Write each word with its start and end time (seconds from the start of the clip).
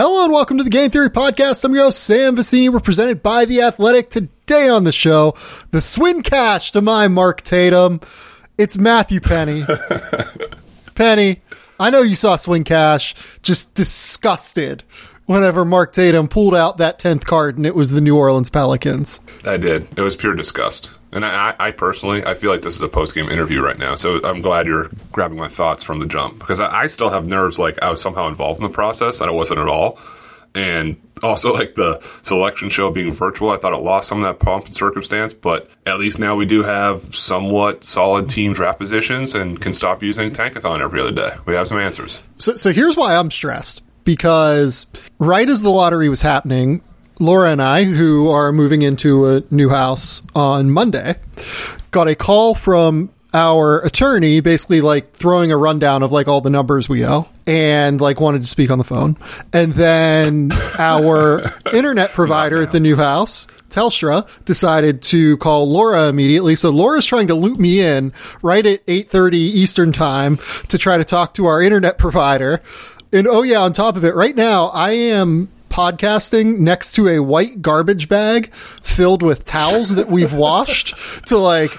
Hello 0.00 0.22
and 0.22 0.32
welcome 0.32 0.58
to 0.58 0.62
the 0.62 0.70
Game 0.70 0.92
Theory 0.92 1.10
Podcast. 1.10 1.64
I'm 1.64 1.74
your 1.74 1.86
host, 1.86 2.04
Sam 2.04 2.36
Vecenie. 2.36 2.72
We're 2.72 2.78
presented 2.78 3.20
by 3.20 3.44
The 3.44 3.62
Athletic. 3.62 4.10
Today 4.10 4.68
on 4.68 4.84
the 4.84 4.92
show, 4.92 5.34
the 5.72 5.80
Swin 5.80 6.22
Cash 6.22 6.70
to 6.70 6.80
my 6.80 7.08
Mark 7.08 7.42
Tatum. 7.42 8.00
It's 8.56 8.78
Matthew 8.78 9.18
Penny. 9.18 9.64
Penny, 10.94 11.40
I 11.80 11.90
know 11.90 12.02
you 12.02 12.14
saw 12.14 12.36
Swin 12.36 12.62
Cash, 12.62 13.16
just 13.42 13.74
disgusted 13.74 14.84
whenever 15.28 15.62
Mark 15.64 15.92
Tatum 15.92 16.26
pulled 16.26 16.54
out 16.54 16.78
that 16.78 16.98
10th 16.98 17.24
card 17.24 17.58
and 17.58 17.66
it 17.66 17.74
was 17.74 17.90
the 17.90 18.00
New 18.00 18.16
Orleans 18.16 18.48
Pelicans. 18.48 19.20
I 19.44 19.58
did. 19.58 19.86
It 19.96 20.00
was 20.00 20.16
pure 20.16 20.34
disgust. 20.34 20.90
And 21.12 21.24
I, 21.24 21.54
I 21.58 21.70
personally, 21.70 22.24
I 22.24 22.34
feel 22.34 22.50
like 22.50 22.62
this 22.62 22.76
is 22.76 22.82
a 22.82 22.88
post 22.88 23.14
game 23.14 23.28
interview 23.28 23.62
right 23.62 23.78
now. 23.78 23.94
So 23.94 24.20
I'm 24.24 24.40
glad 24.40 24.66
you're 24.66 24.90
grabbing 25.12 25.38
my 25.38 25.48
thoughts 25.48 25.82
from 25.82 26.00
the 26.00 26.06
jump 26.06 26.38
because 26.38 26.60
I, 26.60 26.82
I 26.82 26.86
still 26.86 27.10
have 27.10 27.26
nerves 27.26 27.58
like 27.58 27.80
I 27.82 27.90
was 27.90 28.00
somehow 28.00 28.26
involved 28.28 28.60
in 28.60 28.64
the 28.64 28.72
process 28.72 29.20
and 29.20 29.30
I 29.30 29.32
wasn't 29.32 29.60
at 29.60 29.68
all. 29.68 29.98
And 30.54 30.96
also, 31.22 31.52
like 31.52 31.74
the 31.74 32.02
selection 32.22 32.70
show 32.70 32.90
being 32.90 33.12
virtual, 33.12 33.50
I 33.50 33.58
thought 33.58 33.74
it 33.74 33.82
lost 33.82 34.08
some 34.08 34.24
of 34.24 34.24
that 34.24 34.42
pomp 34.42 34.64
and 34.64 34.74
circumstance. 34.74 35.34
But 35.34 35.70
at 35.86 35.98
least 35.98 36.18
now 36.18 36.36
we 36.36 36.46
do 36.46 36.62
have 36.62 37.14
somewhat 37.14 37.84
solid 37.84 38.30
team 38.30 38.54
draft 38.54 38.78
positions 38.78 39.34
and 39.34 39.60
can 39.60 39.74
stop 39.74 40.02
using 40.02 40.30
Tankathon 40.30 40.80
every 40.80 41.00
other 41.00 41.12
day. 41.12 41.36
We 41.44 41.54
have 41.54 41.68
some 41.68 41.78
answers. 41.78 42.22
So, 42.36 42.56
so 42.56 42.72
here's 42.72 42.96
why 42.96 43.14
I'm 43.14 43.30
stressed 43.30 43.82
because 44.08 44.86
right 45.18 45.46
as 45.46 45.60
the 45.60 45.68
lottery 45.68 46.08
was 46.08 46.22
happening, 46.22 46.80
Laura 47.20 47.50
and 47.50 47.60
I, 47.60 47.84
who 47.84 48.30
are 48.30 48.52
moving 48.52 48.80
into 48.80 49.26
a 49.26 49.42
new 49.50 49.68
house 49.68 50.22
on 50.34 50.70
Monday, 50.70 51.16
got 51.90 52.08
a 52.08 52.14
call 52.14 52.54
from 52.54 53.10
our 53.34 53.80
attorney 53.80 54.40
basically 54.40 54.80
like 54.80 55.12
throwing 55.12 55.52
a 55.52 55.58
rundown 55.58 56.02
of 56.02 56.10
like 56.10 56.26
all 56.26 56.40
the 56.40 56.48
numbers 56.48 56.88
we 56.88 57.04
owe 57.04 57.28
and 57.46 58.00
like 58.00 58.18
wanted 58.18 58.40
to 58.40 58.46
speak 58.46 58.70
on 58.70 58.78
the 58.78 58.84
phone. 58.84 59.18
And 59.52 59.74
then 59.74 60.52
our 60.78 61.52
internet 61.74 62.12
provider 62.12 62.62
at 62.62 62.72
the 62.72 62.80
new 62.80 62.96
house, 62.96 63.46
Telstra, 63.68 64.26
decided 64.46 65.02
to 65.02 65.36
call 65.36 65.70
Laura 65.70 66.08
immediately. 66.08 66.56
So 66.56 66.70
Laura's 66.70 67.04
trying 67.04 67.28
to 67.28 67.34
loop 67.34 67.58
me 67.58 67.80
in 67.80 68.14
right 68.40 68.64
at 68.64 68.86
8:30 68.86 69.34
Eastern 69.34 69.92
time 69.92 70.38
to 70.68 70.78
try 70.78 70.96
to 70.96 71.04
talk 71.04 71.34
to 71.34 71.44
our 71.44 71.60
internet 71.60 71.98
provider. 71.98 72.62
And 73.12 73.26
oh 73.26 73.42
yeah, 73.42 73.60
on 73.60 73.72
top 73.72 73.96
of 73.96 74.04
it, 74.04 74.14
right 74.14 74.36
now 74.36 74.66
I 74.66 74.90
am 74.90 75.48
podcasting 75.70 76.58
next 76.58 76.92
to 76.92 77.08
a 77.08 77.20
white 77.20 77.62
garbage 77.62 78.08
bag 78.08 78.52
filled 78.82 79.22
with 79.22 79.44
towels 79.44 79.94
that 79.94 80.08
we've 80.08 80.32
washed 80.46 80.94
to 81.26 81.36
like 81.38 81.70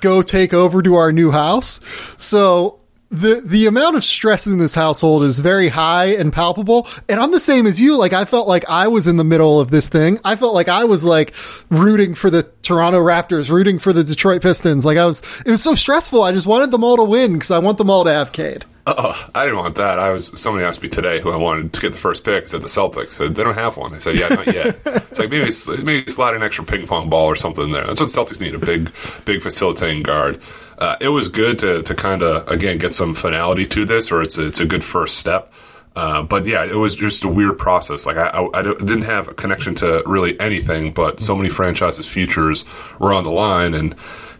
go 0.00 0.22
take 0.22 0.52
over 0.52 0.82
to 0.82 0.94
our 0.94 1.12
new 1.12 1.30
house. 1.30 1.80
So 2.18 2.80
the 3.10 3.40
the 3.40 3.66
amount 3.66 3.96
of 3.96 4.04
stress 4.04 4.46
in 4.46 4.58
this 4.58 4.74
household 4.74 5.22
is 5.22 5.38
very 5.38 5.68
high 5.68 6.06
and 6.06 6.32
palpable. 6.32 6.88
And 7.08 7.20
i'm 7.20 7.32
the 7.32 7.40
same 7.40 7.66
as 7.66 7.80
you. 7.80 7.96
Like 7.96 8.12
i 8.12 8.24
felt 8.24 8.46
like 8.46 8.64
i 8.68 8.88
was 8.88 9.06
in 9.06 9.16
the 9.16 9.24
middle 9.24 9.60
of 9.60 9.70
this 9.70 9.88
thing. 9.88 10.20
I 10.24 10.36
felt 10.36 10.54
like 10.54 10.68
i 10.68 10.84
was 10.84 11.04
like 11.04 11.34
rooting 11.68 12.14
for 12.14 12.30
the 12.30 12.44
toronto 12.62 12.98
raptors 13.00 13.50
rooting 13.50 13.78
for 13.78 13.92
the 13.92 14.04
detroit 14.04 14.42
pistons. 14.42 14.84
Like 14.84 14.98
i 14.98 15.06
was 15.06 15.22
it 15.44 15.50
was 15.50 15.62
so 15.62 15.74
stressful. 15.74 16.22
I 16.22 16.32
just 16.32 16.46
wanted 16.46 16.70
them 16.70 16.84
all 16.84 16.96
to 16.96 17.04
win 17.04 17.34
because 17.34 17.50
i 17.50 17.58
want 17.58 17.78
them 17.78 17.90
all 17.90 18.04
to 18.04 18.12
have 18.12 18.32
cade 18.32 18.64
Oh, 18.88 19.28
I 19.34 19.44
didn't 19.44 19.58
want 19.58 19.74
that. 19.76 19.98
I 19.98 20.12
was. 20.12 20.40
Somebody 20.40 20.64
asked 20.64 20.80
me 20.80 20.88
today 20.88 21.20
who 21.20 21.32
I 21.32 21.36
wanted 21.36 21.72
to 21.72 21.80
get 21.80 21.90
the 21.90 21.98
first 21.98 22.22
pick. 22.22 22.44
I 22.44 22.46
said 22.46 22.62
the 22.62 22.68
Celtics. 22.68 23.06
I 23.06 23.26
said 23.26 23.34
they 23.34 23.42
don't 23.42 23.56
have 23.56 23.76
one. 23.76 23.92
I 23.92 23.98
said 23.98 24.16
yeah, 24.16 24.28
not 24.28 24.46
yet. 24.46 24.78
it's 24.86 25.18
like 25.18 25.28
maybe 25.28 25.50
maybe 25.82 26.08
slide 26.08 26.36
an 26.36 26.44
extra 26.44 26.64
ping 26.64 26.86
pong 26.86 27.10
ball 27.10 27.26
or 27.26 27.34
something 27.34 27.72
there. 27.72 27.84
That's 27.84 28.00
what 28.00 28.10
Celtics 28.10 28.40
need 28.40 28.54
a 28.54 28.60
big 28.60 28.92
big 29.24 29.42
facilitating 29.42 30.04
guard. 30.04 30.40
Uh, 30.78 30.94
it 31.00 31.08
was 31.08 31.28
good 31.28 31.58
to 31.60 31.82
to 31.82 31.94
kind 31.96 32.22
of 32.22 32.48
again 32.48 32.78
get 32.78 32.94
some 32.94 33.12
finality 33.12 33.66
to 33.66 33.84
this, 33.84 34.12
or 34.12 34.22
it's 34.22 34.38
a, 34.38 34.46
it's 34.46 34.60
a 34.60 34.66
good 34.66 34.84
first 34.84 35.18
step. 35.18 35.52
Uh, 35.96 36.22
but 36.22 36.46
yeah, 36.46 36.62
it 36.62 36.76
was 36.76 36.94
just 36.94 37.24
a 37.24 37.28
weird 37.28 37.58
process. 37.58 38.06
Like 38.06 38.18
I, 38.18 38.28
I, 38.28 38.60
I, 38.60 38.62
didn't 38.62 39.02
have 39.02 39.28
a 39.28 39.34
connection 39.34 39.74
to 39.76 40.02
really 40.04 40.38
anything, 40.38 40.92
but 40.92 41.20
so 41.20 41.34
many 41.34 41.48
franchises' 41.48 42.06
futures 42.06 42.66
were 43.00 43.14
on 43.14 43.24
the 43.24 43.30
line, 43.30 43.72
and 43.72 43.94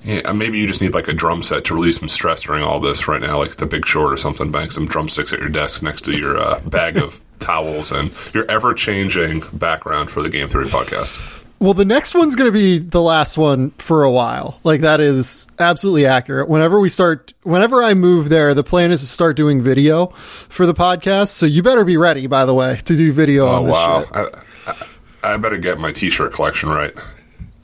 yeah, 0.06 0.32
maybe 0.32 0.58
you 0.58 0.68
just 0.68 0.80
need 0.80 0.94
like 0.94 1.08
a 1.08 1.12
drum 1.12 1.42
set 1.42 1.64
to 1.64 1.74
release 1.74 1.98
some 1.98 2.08
stress 2.08 2.42
during 2.42 2.62
all 2.62 2.78
this 2.78 3.08
right 3.08 3.20
now, 3.20 3.38
like 3.38 3.56
The 3.56 3.66
Big 3.66 3.84
Short 3.84 4.12
or 4.12 4.16
something. 4.16 4.52
Bang 4.52 4.70
some 4.70 4.86
drumsticks 4.86 5.32
at 5.32 5.40
your 5.40 5.48
desk 5.48 5.82
next 5.82 6.02
to 6.02 6.16
your 6.16 6.38
uh, 6.38 6.60
bag 6.60 6.96
of 6.96 7.20
towels 7.40 7.90
and 7.90 8.12
your 8.32 8.48
ever 8.48 8.72
changing 8.72 9.42
background 9.52 10.08
for 10.08 10.22
the 10.22 10.30
Game 10.30 10.48
Theory 10.48 10.66
podcast. 10.66 11.42
Well, 11.58 11.74
the 11.74 11.84
next 11.84 12.14
one's 12.14 12.36
going 12.36 12.48
to 12.48 12.52
be 12.52 12.78
the 12.78 13.00
last 13.00 13.36
one 13.36 13.70
for 13.72 14.04
a 14.04 14.10
while. 14.10 14.60
Like 14.62 14.82
that 14.82 15.00
is 15.00 15.48
absolutely 15.58 16.06
accurate. 16.06 16.48
Whenever 16.48 16.78
we 16.78 16.88
start, 16.88 17.32
whenever 17.42 17.82
I 17.82 17.94
move 17.94 18.28
there, 18.28 18.54
the 18.54 18.62
plan 18.62 18.92
is 18.92 19.00
to 19.00 19.06
start 19.06 19.36
doing 19.36 19.60
video 19.60 20.06
for 20.48 20.66
the 20.66 20.74
podcast. 20.74 21.28
So 21.28 21.46
you 21.46 21.64
better 21.64 21.84
be 21.84 21.96
ready, 21.96 22.28
by 22.28 22.44
the 22.44 22.54
way, 22.54 22.76
to 22.76 22.96
do 22.96 23.12
video. 23.12 23.48
On 23.48 23.64
this 23.64 23.74
show. 23.74 24.06
Oh 24.14 24.22
wow! 24.22 24.42
I, 24.66 25.30
I, 25.30 25.34
I 25.34 25.36
better 25.38 25.56
get 25.56 25.80
my 25.80 25.90
T-shirt 25.90 26.32
collection 26.32 26.68
right. 26.68 26.94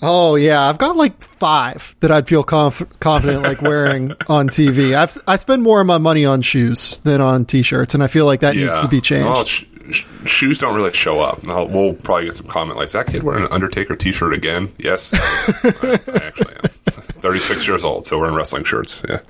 Oh 0.04 0.34
yeah, 0.34 0.68
I've 0.68 0.78
got 0.78 0.96
like 0.96 1.22
five 1.22 1.94
that 2.00 2.10
I'd 2.10 2.26
feel 2.26 2.42
conf- 2.42 2.98
confident 2.98 3.44
like 3.44 3.62
wearing 3.62 4.10
on 4.26 4.48
TV. 4.48 4.94
I've 4.94 5.16
I 5.28 5.36
spend 5.36 5.62
more 5.62 5.80
of 5.80 5.86
my 5.86 5.98
money 5.98 6.24
on 6.24 6.42
shoes 6.42 6.96
than 6.98 7.20
on 7.20 7.44
t-shirts, 7.44 7.94
and 7.94 8.02
I 8.02 8.08
feel 8.08 8.26
like 8.26 8.40
that 8.40 8.56
yeah. 8.56 8.66
needs 8.66 8.80
to 8.80 8.88
be 8.88 9.00
changed. 9.00 9.26
Well, 9.26 9.44
sh- 9.44 9.64
sh- 9.92 10.04
shoes 10.26 10.58
don't 10.58 10.74
really 10.74 10.92
show 10.92 11.20
up. 11.20 11.46
I'll, 11.46 11.68
we'll 11.68 11.94
probably 11.94 12.26
get 12.26 12.36
some 12.36 12.48
comment 12.48 12.78
like, 12.78 12.86
"Is 12.86 12.92
that 12.92 13.06
kid 13.06 13.22
wearing 13.22 13.44
an 13.44 13.52
Undertaker 13.52 13.94
t-shirt 13.94 14.34
again?" 14.34 14.72
Yes, 14.76 15.12
I, 15.64 16.00
I 16.08 16.24
actually 16.26 16.54
am. 16.54 16.62
Thirty-six 17.22 17.69
years 17.69 17.84
old, 17.84 18.04
so 18.06 18.19
we're 18.19 18.28
in 18.28 18.34
wrestling 18.34 18.64
shirts. 18.64 19.00
Yeah. 19.08 19.20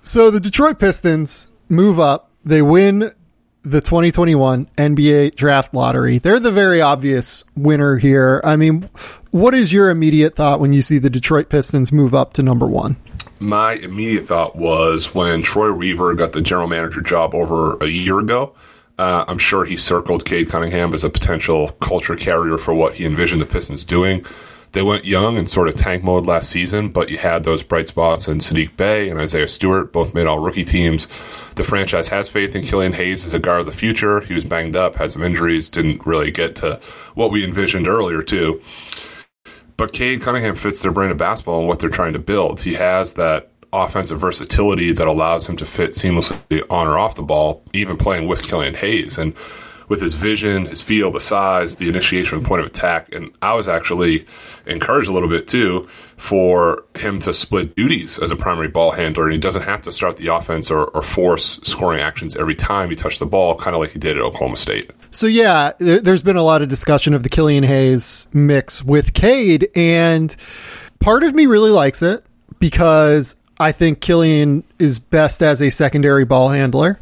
So 0.00 0.32
the 0.32 0.40
Detroit 0.40 0.80
Pistons 0.80 1.48
move 1.68 2.00
up. 2.00 2.30
They 2.44 2.60
win 2.60 3.12
the 3.66 3.80
2021 3.80 4.66
NBA 4.78 5.34
draft 5.34 5.74
lottery. 5.74 6.18
They're 6.18 6.38
the 6.38 6.52
very 6.52 6.80
obvious 6.80 7.42
winner 7.56 7.96
here. 7.96 8.40
I 8.44 8.54
mean, 8.54 8.88
what 9.32 9.54
is 9.54 9.72
your 9.72 9.90
immediate 9.90 10.36
thought 10.36 10.60
when 10.60 10.72
you 10.72 10.82
see 10.82 10.98
the 10.98 11.10
Detroit 11.10 11.48
Pistons 11.48 11.90
move 11.90 12.14
up 12.14 12.32
to 12.34 12.44
number 12.44 12.66
one? 12.66 12.96
My 13.40 13.72
immediate 13.72 14.26
thought 14.26 14.54
was 14.54 15.16
when 15.16 15.42
Troy 15.42 15.72
Weaver 15.72 16.14
got 16.14 16.32
the 16.32 16.40
general 16.40 16.68
manager 16.68 17.00
job 17.00 17.34
over 17.34 17.76
a 17.78 17.88
year 17.88 18.20
ago. 18.20 18.54
Uh, 19.00 19.24
I'm 19.26 19.38
sure 19.38 19.64
he 19.64 19.76
circled 19.76 20.24
Cade 20.24 20.48
Cunningham 20.48 20.94
as 20.94 21.02
a 21.02 21.10
potential 21.10 21.70
culture 21.80 22.14
carrier 22.14 22.58
for 22.58 22.72
what 22.72 22.94
he 22.94 23.04
envisioned 23.04 23.40
the 23.40 23.46
Pistons 23.46 23.84
doing. 23.84 24.24
They 24.76 24.82
went 24.82 25.06
young 25.06 25.38
and 25.38 25.48
sort 25.48 25.68
of 25.68 25.76
tank 25.76 26.04
mode 26.04 26.26
last 26.26 26.50
season, 26.50 26.90
but 26.90 27.08
you 27.08 27.16
had 27.16 27.44
those 27.44 27.62
bright 27.62 27.88
spots 27.88 28.28
in 28.28 28.40
Saddiq 28.40 28.76
Bey 28.76 29.08
and 29.08 29.18
Isaiah 29.18 29.48
Stewart, 29.48 29.90
both 29.90 30.12
made 30.12 30.26
all 30.26 30.38
rookie 30.38 30.66
teams. 30.66 31.08
The 31.54 31.64
franchise 31.64 32.10
has 32.10 32.28
faith 32.28 32.54
in 32.54 32.62
Killian 32.62 32.92
Hayes 32.92 33.24
as 33.24 33.32
a 33.32 33.38
guard 33.38 33.60
of 33.60 33.64
the 33.64 33.72
future. 33.72 34.20
He 34.20 34.34
was 34.34 34.44
banged 34.44 34.76
up, 34.76 34.96
had 34.96 35.12
some 35.12 35.22
injuries, 35.22 35.70
didn't 35.70 36.04
really 36.04 36.30
get 36.30 36.56
to 36.56 36.78
what 37.14 37.30
we 37.30 37.42
envisioned 37.42 37.88
earlier, 37.88 38.22
too. 38.22 38.60
But 39.78 39.94
Cade 39.94 40.20
Cunningham 40.20 40.56
fits 40.56 40.80
their 40.80 40.92
brand 40.92 41.10
of 41.10 41.16
basketball 41.16 41.60
and 41.60 41.68
what 41.68 41.78
they're 41.78 41.88
trying 41.88 42.12
to 42.12 42.18
build. 42.18 42.60
He 42.60 42.74
has 42.74 43.14
that 43.14 43.50
offensive 43.72 44.20
versatility 44.20 44.92
that 44.92 45.08
allows 45.08 45.48
him 45.48 45.56
to 45.56 45.64
fit 45.64 45.92
seamlessly 45.92 46.62
on 46.68 46.86
or 46.86 46.98
off 46.98 47.14
the 47.14 47.22
ball, 47.22 47.62
even 47.72 47.96
playing 47.96 48.28
with 48.28 48.42
Killian 48.42 48.74
Hayes. 48.74 49.16
And 49.16 49.32
with 49.88 50.00
his 50.00 50.14
vision, 50.14 50.66
his 50.66 50.82
feel, 50.82 51.10
the 51.10 51.20
size, 51.20 51.76
the 51.76 51.88
initiation, 51.88 52.42
the 52.42 52.48
point 52.48 52.60
of 52.60 52.66
attack. 52.66 53.12
And 53.12 53.30
I 53.40 53.54
was 53.54 53.68
actually 53.68 54.26
encouraged 54.66 55.08
a 55.08 55.12
little 55.12 55.28
bit 55.28 55.48
too 55.48 55.88
for 56.16 56.84
him 56.96 57.20
to 57.20 57.32
split 57.32 57.76
duties 57.76 58.18
as 58.18 58.30
a 58.30 58.36
primary 58.36 58.68
ball 58.68 58.92
handler. 58.92 59.24
And 59.24 59.32
he 59.32 59.38
doesn't 59.38 59.62
have 59.62 59.82
to 59.82 59.92
start 59.92 60.16
the 60.16 60.28
offense 60.28 60.70
or, 60.70 60.86
or 60.86 61.02
force 61.02 61.60
scoring 61.62 62.00
actions 62.00 62.36
every 62.36 62.54
time 62.54 62.90
he 62.90 62.96
touched 62.96 63.20
the 63.20 63.26
ball, 63.26 63.54
kind 63.56 63.74
of 63.74 63.80
like 63.80 63.90
he 63.90 63.98
did 63.98 64.16
at 64.16 64.22
Oklahoma 64.22 64.56
State. 64.56 64.90
So, 65.12 65.26
yeah, 65.26 65.72
there's 65.78 66.22
been 66.22 66.36
a 66.36 66.42
lot 66.42 66.62
of 66.62 66.68
discussion 66.68 67.14
of 67.14 67.22
the 67.22 67.28
Killian 67.28 67.64
Hayes 67.64 68.28
mix 68.32 68.82
with 68.82 69.14
Cade. 69.14 69.68
And 69.74 70.34
part 71.00 71.22
of 71.22 71.34
me 71.34 71.46
really 71.46 71.70
likes 71.70 72.02
it 72.02 72.24
because 72.58 73.36
I 73.58 73.72
think 73.72 74.00
Killian 74.00 74.64
is 74.78 74.98
best 74.98 75.42
as 75.42 75.62
a 75.62 75.70
secondary 75.70 76.24
ball 76.24 76.48
handler 76.50 76.98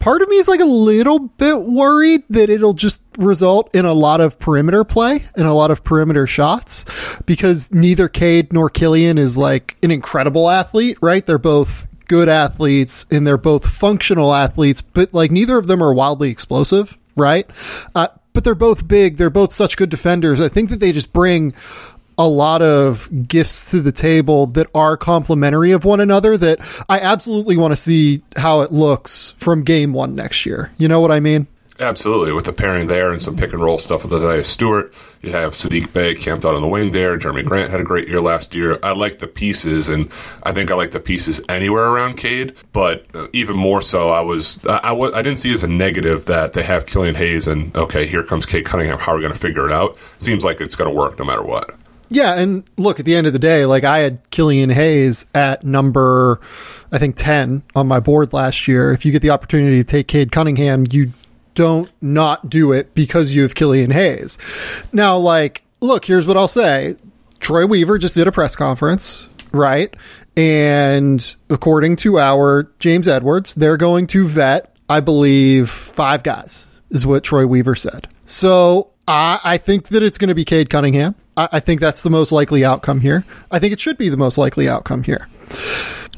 part 0.00 0.22
of 0.22 0.28
me 0.28 0.36
is 0.36 0.48
like 0.48 0.60
a 0.60 0.64
little 0.64 1.20
bit 1.20 1.60
worried 1.60 2.24
that 2.30 2.50
it'll 2.50 2.72
just 2.72 3.02
result 3.18 3.72
in 3.74 3.84
a 3.84 3.92
lot 3.92 4.20
of 4.20 4.38
perimeter 4.38 4.82
play 4.82 5.24
and 5.36 5.46
a 5.46 5.52
lot 5.52 5.70
of 5.70 5.84
perimeter 5.84 6.26
shots 6.26 7.20
because 7.26 7.72
neither 7.72 8.08
Cade 8.08 8.52
nor 8.52 8.68
Killian 8.68 9.18
is 9.18 9.38
like 9.38 9.76
an 9.82 9.92
incredible 9.92 10.50
athlete, 10.50 10.98
right? 11.00 11.24
They're 11.24 11.38
both 11.38 11.86
good 12.08 12.28
athletes 12.28 13.06
and 13.12 13.24
they're 13.24 13.38
both 13.38 13.68
functional 13.68 14.34
athletes, 14.34 14.82
but 14.82 15.14
like 15.14 15.30
neither 15.30 15.56
of 15.56 15.68
them 15.68 15.82
are 15.82 15.94
wildly 15.94 16.30
explosive, 16.30 16.98
right? 17.14 17.48
Uh, 17.94 18.08
but 18.32 18.42
they're 18.42 18.54
both 18.54 18.88
big. 18.88 19.16
They're 19.16 19.30
both 19.30 19.52
such 19.52 19.76
good 19.76 19.90
defenders. 19.90 20.40
I 20.40 20.48
think 20.48 20.70
that 20.70 20.80
they 20.80 20.92
just 20.92 21.12
bring 21.12 21.52
a 22.24 22.28
lot 22.28 22.62
of 22.62 23.08
gifts 23.28 23.70
to 23.70 23.80
the 23.80 23.92
table 23.92 24.46
that 24.48 24.68
are 24.74 24.96
complementary 24.96 25.72
of 25.72 25.84
one 25.84 26.00
another 26.00 26.36
that 26.36 26.84
I 26.88 27.00
absolutely 27.00 27.56
want 27.56 27.72
to 27.72 27.76
see 27.76 28.22
how 28.36 28.60
it 28.60 28.72
looks 28.72 29.32
from 29.38 29.62
game 29.62 29.92
one 29.92 30.14
next 30.14 30.46
year. 30.46 30.72
You 30.78 30.88
know 30.88 31.00
what 31.00 31.10
I 31.10 31.20
mean? 31.20 31.46
Absolutely, 31.80 32.34
with 32.34 32.44
the 32.44 32.52
pairing 32.52 32.88
there 32.88 33.10
and 33.10 33.22
some 33.22 33.38
pick 33.38 33.54
and 33.54 33.62
roll 33.62 33.78
stuff 33.78 34.02
with 34.02 34.12
Isaiah 34.12 34.44
Stewart. 34.44 34.92
You 35.22 35.32
have 35.32 35.52
Saddiq 35.52 35.94
Bey 35.94 36.14
camped 36.14 36.44
out 36.44 36.54
on 36.54 36.60
the 36.60 36.68
wing 36.68 36.90
there. 36.90 37.18
Jerami 37.18 37.42
Grant 37.42 37.70
had 37.70 37.80
a 37.80 37.84
great 37.84 38.06
year 38.06 38.20
last 38.20 38.54
year. 38.54 38.78
I 38.82 38.92
like 38.92 39.18
the 39.18 39.26
pieces, 39.26 39.88
and 39.88 40.10
I 40.42 40.52
think 40.52 40.70
I 40.70 40.74
like 40.74 40.90
the 40.90 41.00
pieces 41.00 41.40
anywhere 41.48 41.84
around 41.84 42.18
Cade. 42.18 42.54
But 42.74 43.06
uh, 43.14 43.28
even 43.32 43.56
more 43.56 43.80
so, 43.80 44.10
I 44.10 44.20
was 44.20 44.64
I, 44.66 44.94
didn't 45.22 45.36
see 45.36 45.54
as 45.54 45.62
a 45.62 45.68
negative 45.68 46.26
that 46.26 46.52
they 46.52 46.62
have 46.64 46.84
Killian 46.84 47.14
Hayes 47.14 47.48
and 47.48 47.74
okay, 47.74 48.06
here 48.06 48.24
comes 48.24 48.44
Cade 48.44 48.66
Cunningham. 48.66 48.98
How 48.98 49.12
are 49.12 49.16
we 49.16 49.22
going 49.22 49.32
to 49.32 49.38
figure 49.38 49.64
it 49.64 49.72
out? 49.72 49.96
Seems 50.18 50.44
like 50.44 50.60
it's 50.60 50.76
going 50.76 50.90
to 50.90 50.94
work 50.94 51.18
no 51.18 51.24
matter 51.24 51.42
what. 51.42 51.74
Yeah, 52.10 52.34
and 52.34 52.68
look, 52.76 52.98
at 52.98 53.06
the 53.06 53.14
end 53.14 53.28
of 53.28 53.32
the 53.32 53.38
day, 53.38 53.66
like 53.66 53.84
I 53.84 53.98
had 54.00 54.28
Killian 54.30 54.70
Hayes 54.70 55.26
at 55.32 55.64
number, 55.64 56.40
I 56.90 56.98
think, 56.98 57.14
10 57.16 57.62
on 57.76 57.86
my 57.86 58.00
board 58.00 58.32
last 58.32 58.66
year. 58.66 58.90
If 58.90 59.06
you 59.06 59.12
get 59.12 59.22
the 59.22 59.30
opportunity 59.30 59.78
to 59.78 59.84
take 59.84 60.08
Cade 60.08 60.32
Cunningham, 60.32 60.84
you 60.90 61.12
don't 61.54 61.90
not 62.02 62.50
do 62.50 62.72
it 62.72 62.94
because 62.94 63.34
you 63.34 63.42
have 63.42 63.54
Killian 63.54 63.92
Hayes. 63.92 64.86
Now, 64.92 65.16
like, 65.16 65.62
look, 65.80 66.04
here's 66.04 66.26
what 66.26 66.36
I'll 66.36 66.48
say 66.48 66.96
Troy 67.38 67.64
Weaver 67.66 67.96
just 67.98 68.16
did 68.16 68.26
a 68.26 68.32
press 68.32 68.56
conference, 68.56 69.28
right? 69.52 69.94
And 70.36 71.36
according 71.48 71.96
to 71.96 72.18
our 72.18 72.70
James 72.80 73.06
Edwards, 73.06 73.54
they're 73.54 73.76
going 73.76 74.08
to 74.08 74.26
vet, 74.26 74.74
I 74.88 74.98
believe, 74.98 75.70
five 75.70 76.24
guys, 76.24 76.66
is 76.90 77.06
what 77.06 77.22
Troy 77.22 77.46
Weaver 77.46 77.76
said. 77.76 78.08
So 78.24 78.90
I, 79.10 79.40
I 79.42 79.58
think 79.58 79.88
that 79.88 80.02
it's 80.02 80.18
going 80.18 80.28
to 80.28 80.34
be 80.34 80.44
Cade 80.44 80.70
Cunningham. 80.70 81.16
I, 81.36 81.48
I 81.52 81.60
think 81.60 81.80
that's 81.80 82.02
the 82.02 82.10
most 82.10 82.30
likely 82.30 82.64
outcome 82.64 83.00
here. 83.00 83.24
I 83.50 83.58
think 83.58 83.72
it 83.72 83.80
should 83.80 83.98
be 83.98 84.08
the 84.08 84.16
most 84.16 84.38
likely 84.38 84.68
outcome 84.68 85.02
here. 85.02 85.28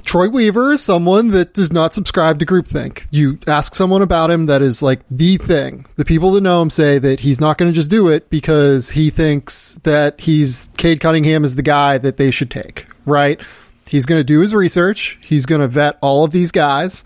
Troy 0.05 0.29
Weaver 0.29 0.73
is 0.73 0.83
someone 0.83 1.29
that 1.29 1.55
does 1.55 1.73
not 1.73 1.95
subscribe 1.95 2.39
to 2.41 2.45
groupthink. 2.45 3.07
You 3.11 3.39
ask 3.47 3.75
someone 3.75 4.03
about 4.03 4.31
him 4.31 4.45
that 4.47 4.61
is 4.61 4.83
like 4.83 5.01
the 5.11 5.39
thing. 5.39 5.87
The 5.97 6.05
people 6.05 6.33
that 6.33 6.43
know 6.43 6.61
him 6.61 6.69
say 6.69 6.99
that 6.99 7.21
he's 7.21 7.41
not 7.41 7.57
going 7.57 7.73
to 7.73 7.75
just 7.75 7.89
do 7.89 8.09
it 8.09 8.29
because 8.29 8.91
he 8.91 9.09
thinks 9.09 9.81
that 9.85 10.21
he's 10.21 10.69
Cade 10.77 11.01
Cunningham 11.01 11.45
is 11.45 11.55
the 11.55 11.63
guy 11.63 11.97
that 11.97 12.19
they 12.19 12.31
should 12.31 12.51
take, 12.51 12.87
right? 13.07 13.41
He's 13.89 14.05
going 14.05 14.21
to 14.21 14.25
do 14.25 14.41
his 14.41 14.55
research. 14.55 15.19
He's 15.23 15.47
going 15.47 15.63
to 15.63 15.69
vet 15.69 15.97
all 16.03 16.25
of 16.25 16.33
these 16.33 16.53
guys 16.53 17.05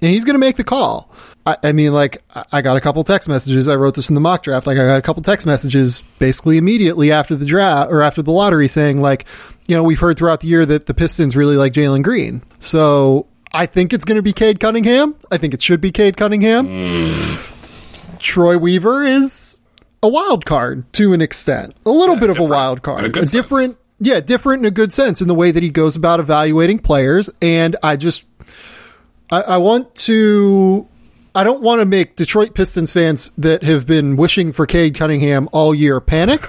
and 0.00 0.10
he's 0.10 0.24
going 0.24 0.34
to 0.34 0.38
make 0.38 0.56
the 0.56 0.64
call. 0.64 1.10
I, 1.46 1.56
I, 1.62 1.72
mean, 1.72 1.92
like, 1.92 2.22
I 2.50 2.60
got 2.60 2.76
a 2.76 2.80
couple 2.80 3.04
text 3.04 3.28
messages. 3.28 3.68
I 3.68 3.76
wrote 3.76 3.94
this 3.94 4.08
in 4.08 4.16
the 4.16 4.20
mock 4.20 4.42
draft. 4.42 4.66
Like, 4.66 4.78
I 4.78 4.84
got 4.84 4.98
a 4.98 5.02
couple 5.02 5.22
text 5.22 5.46
messages 5.46 6.02
basically 6.18 6.58
immediately 6.58 7.12
after 7.12 7.36
the 7.36 7.46
draft 7.46 7.92
or 7.92 8.02
after 8.02 8.20
the 8.20 8.32
lottery 8.32 8.66
saying, 8.66 9.00
like, 9.00 9.26
you 9.68 9.76
know, 9.76 9.84
we've 9.84 10.00
heard 10.00 10.18
throughout 10.18 10.40
the 10.40 10.48
year 10.48 10.66
that 10.66 10.86
the 10.86 10.94
Pistons 10.94 11.36
really 11.36 11.56
like 11.56 11.72
Jalen 11.72 12.02
Green. 12.02 12.42
So 12.58 13.28
I 13.52 13.66
think 13.66 13.92
it's 13.92 14.04
going 14.04 14.16
to 14.16 14.22
be 14.22 14.32
Cade 14.32 14.58
Cunningham. 14.58 15.14
I 15.30 15.38
think 15.38 15.54
it 15.54 15.62
should 15.62 15.80
be 15.80 15.92
Cade 15.92 16.16
Cunningham. 16.16 16.66
Mm. 16.66 18.18
Troy 18.18 18.58
Weaver 18.58 19.04
is 19.04 19.60
a 20.02 20.08
wild 20.08 20.44
card 20.44 20.92
to 20.94 21.12
an 21.12 21.20
extent, 21.20 21.76
a 21.86 21.90
little 21.90 22.16
yeah, 22.16 22.20
bit 22.22 22.30
of 22.30 22.38
a 22.38 22.44
wild 22.44 22.82
card, 22.82 23.16
a, 23.16 23.20
a 23.20 23.24
different, 23.24 23.78
yeah, 24.00 24.18
different 24.18 24.62
in 24.62 24.66
a 24.66 24.70
good 24.72 24.92
sense 24.92 25.20
in 25.20 25.28
the 25.28 25.34
way 25.34 25.52
that 25.52 25.62
he 25.62 25.70
goes 25.70 25.94
about 25.94 26.18
evaluating 26.18 26.80
players. 26.80 27.30
And 27.40 27.76
I 27.84 27.96
just, 27.96 28.24
I, 29.30 29.42
I 29.42 29.56
want 29.58 29.94
to 29.94 30.88
I 31.36 31.44
don't 31.44 31.60
want 31.60 31.82
to 31.82 31.84
make 31.84 32.16
Detroit 32.16 32.54
Pistons 32.54 32.90
fans 32.90 33.30
that 33.36 33.62
have 33.62 33.86
been 33.86 34.16
wishing 34.16 34.52
for 34.52 34.64
Cade 34.64 34.94
Cunningham 34.94 35.50
all 35.52 35.74
year 35.74 36.00
panic. 36.00 36.48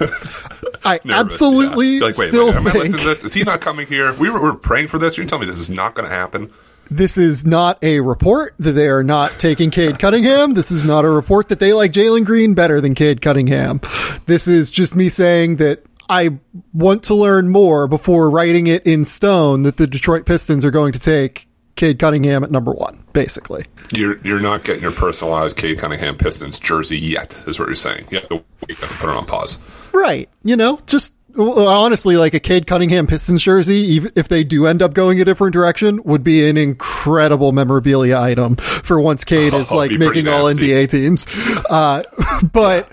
I 0.82 0.98
Nervous, 1.04 1.34
absolutely 1.34 1.96
yeah. 1.96 2.06
like, 2.06 2.16
wait, 2.16 2.28
still 2.28 2.46
wait, 2.46 2.56
am 2.56 2.66
I 2.66 2.72
listening 2.72 3.00
to 3.00 3.06
this? 3.06 3.22
Is 3.22 3.34
he 3.34 3.42
not 3.42 3.60
coming 3.60 3.86
here? 3.86 4.14
We 4.14 4.30
were, 4.30 4.42
we 4.42 4.48
were 4.48 4.56
praying 4.56 4.88
for 4.88 4.98
this. 4.98 5.18
You're 5.18 5.26
telling 5.26 5.42
me 5.42 5.46
this 5.46 5.60
is 5.60 5.68
not 5.68 5.94
going 5.94 6.08
to 6.08 6.14
happen? 6.14 6.50
This 6.90 7.18
is 7.18 7.44
not 7.44 7.76
a 7.84 8.00
report 8.00 8.54
that 8.58 8.72
they 8.72 8.88
are 8.88 9.04
not 9.04 9.38
taking 9.38 9.70
Cade 9.70 9.98
Cunningham. 9.98 10.54
This 10.54 10.70
is 10.70 10.86
not 10.86 11.04
a 11.04 11.10
report 11.10 11.50
that 11.50 11.60
they 11.60 11.74
like 11.74 11.92
Jalen 11.92 12.24
Green 12.24 12.54
better 12.54 12.80
than 12.80 12.94
Cade 12.94 13.20
Cunningham. 13.20 13.82
This 14.24 14.48
is 14.48 14.70
just 14.70 14.96
me 14.96 15.10
saying 15.10 15.56
that 15.56 15.84
I 16.08 16.38
want 16.72 17.02
to 17.04 17.14
learn 17.14 17.50
more 17.50 17.88
before 17.88 18.30
writing 18.30 18.66
it 18.68 18.86
in 18.86 19.04
stone 19.04 19.64
that 19.64 19.76
the 19.76 19.86
Detroit 19.86 20.24
Pistons 20.24 20.64
are 20.64 20.70
going 20.70 20.92
to 20.92 20.98
take 20.98 21.47
Cade 21.78 22.00
Cunningham 22.00 22.42
at 22.42 22.50
number 22.50 22.72
one, 22.72 23.02
basically. 23.12 23.64
You're 23.94 24.18
you're 24.18 24.40
not 24.40 24.64
getting 24.64 24.82
your 24.82 24.90
personalized 24.90 25.56
Cade 25.56 25.78
Cunningham 25.78 26.16
Pistons 26.16 26.58
jersey 26.58 26.98
yet, 26.98 27.40
is 27.46 27.58
what 27.58 27.68
you're 27.68 27.76
saying. 27.76 28.08
You 28.10 28.18
have 28.18 28.28
to, 28.28 28.34
you 28.68 28.74
have 28.74 28.90
to 28.90 28.96
put 28.96 29.08
it 29.08 29.16
on 29.16 29.24
pause. 29.26 29.58
Right. 29.92 30.28
You 30.42 30.56
know, 30.56 30.80
just 30.86 31.14
honestly, 31.38 32.16
like 32.16 32.34
a 32.34 32.40
Cade 32.40 32.66
Cunningham 32.66 33.06
Pistons 33.06 33.44
jersey, 33.44 33.76
even 33.76 34.10
if 34.16 34.26
they 34.26 34.42
do 34.42 34.66
end 34.66 34.82
up 34.82 34.92
going 34.92 35.20
a 35.20 35.24
different 35.24 35.52
direction, 35.52 36.02
would 36.02 36.24
be 36.24 36.50
an 36.50 36.56
incredible 36.56 37.52
memorabilia 37.52 38.18
item 38.18 38.56
for 38.56 38.98
once 38.98 39.22
Cade 39.22 39.54
oh, 39.54 39.60
is 39.60 39.70
like 39.72 39.92
making 39.92 40.26
all 40.26 40.46
NBA 40.46 40.90
teams. 40.90 41.28
Uh, 41.70 42.02
but 42.52 42.90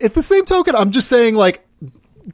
at 0.00 0.14
the 0.14 0.22
same 0.22 0.44
token, 0.44 0.74
I'm 0.74 0.90
just 0.90 1.08
saying, 1.08 1.36
like, 1.36 1.64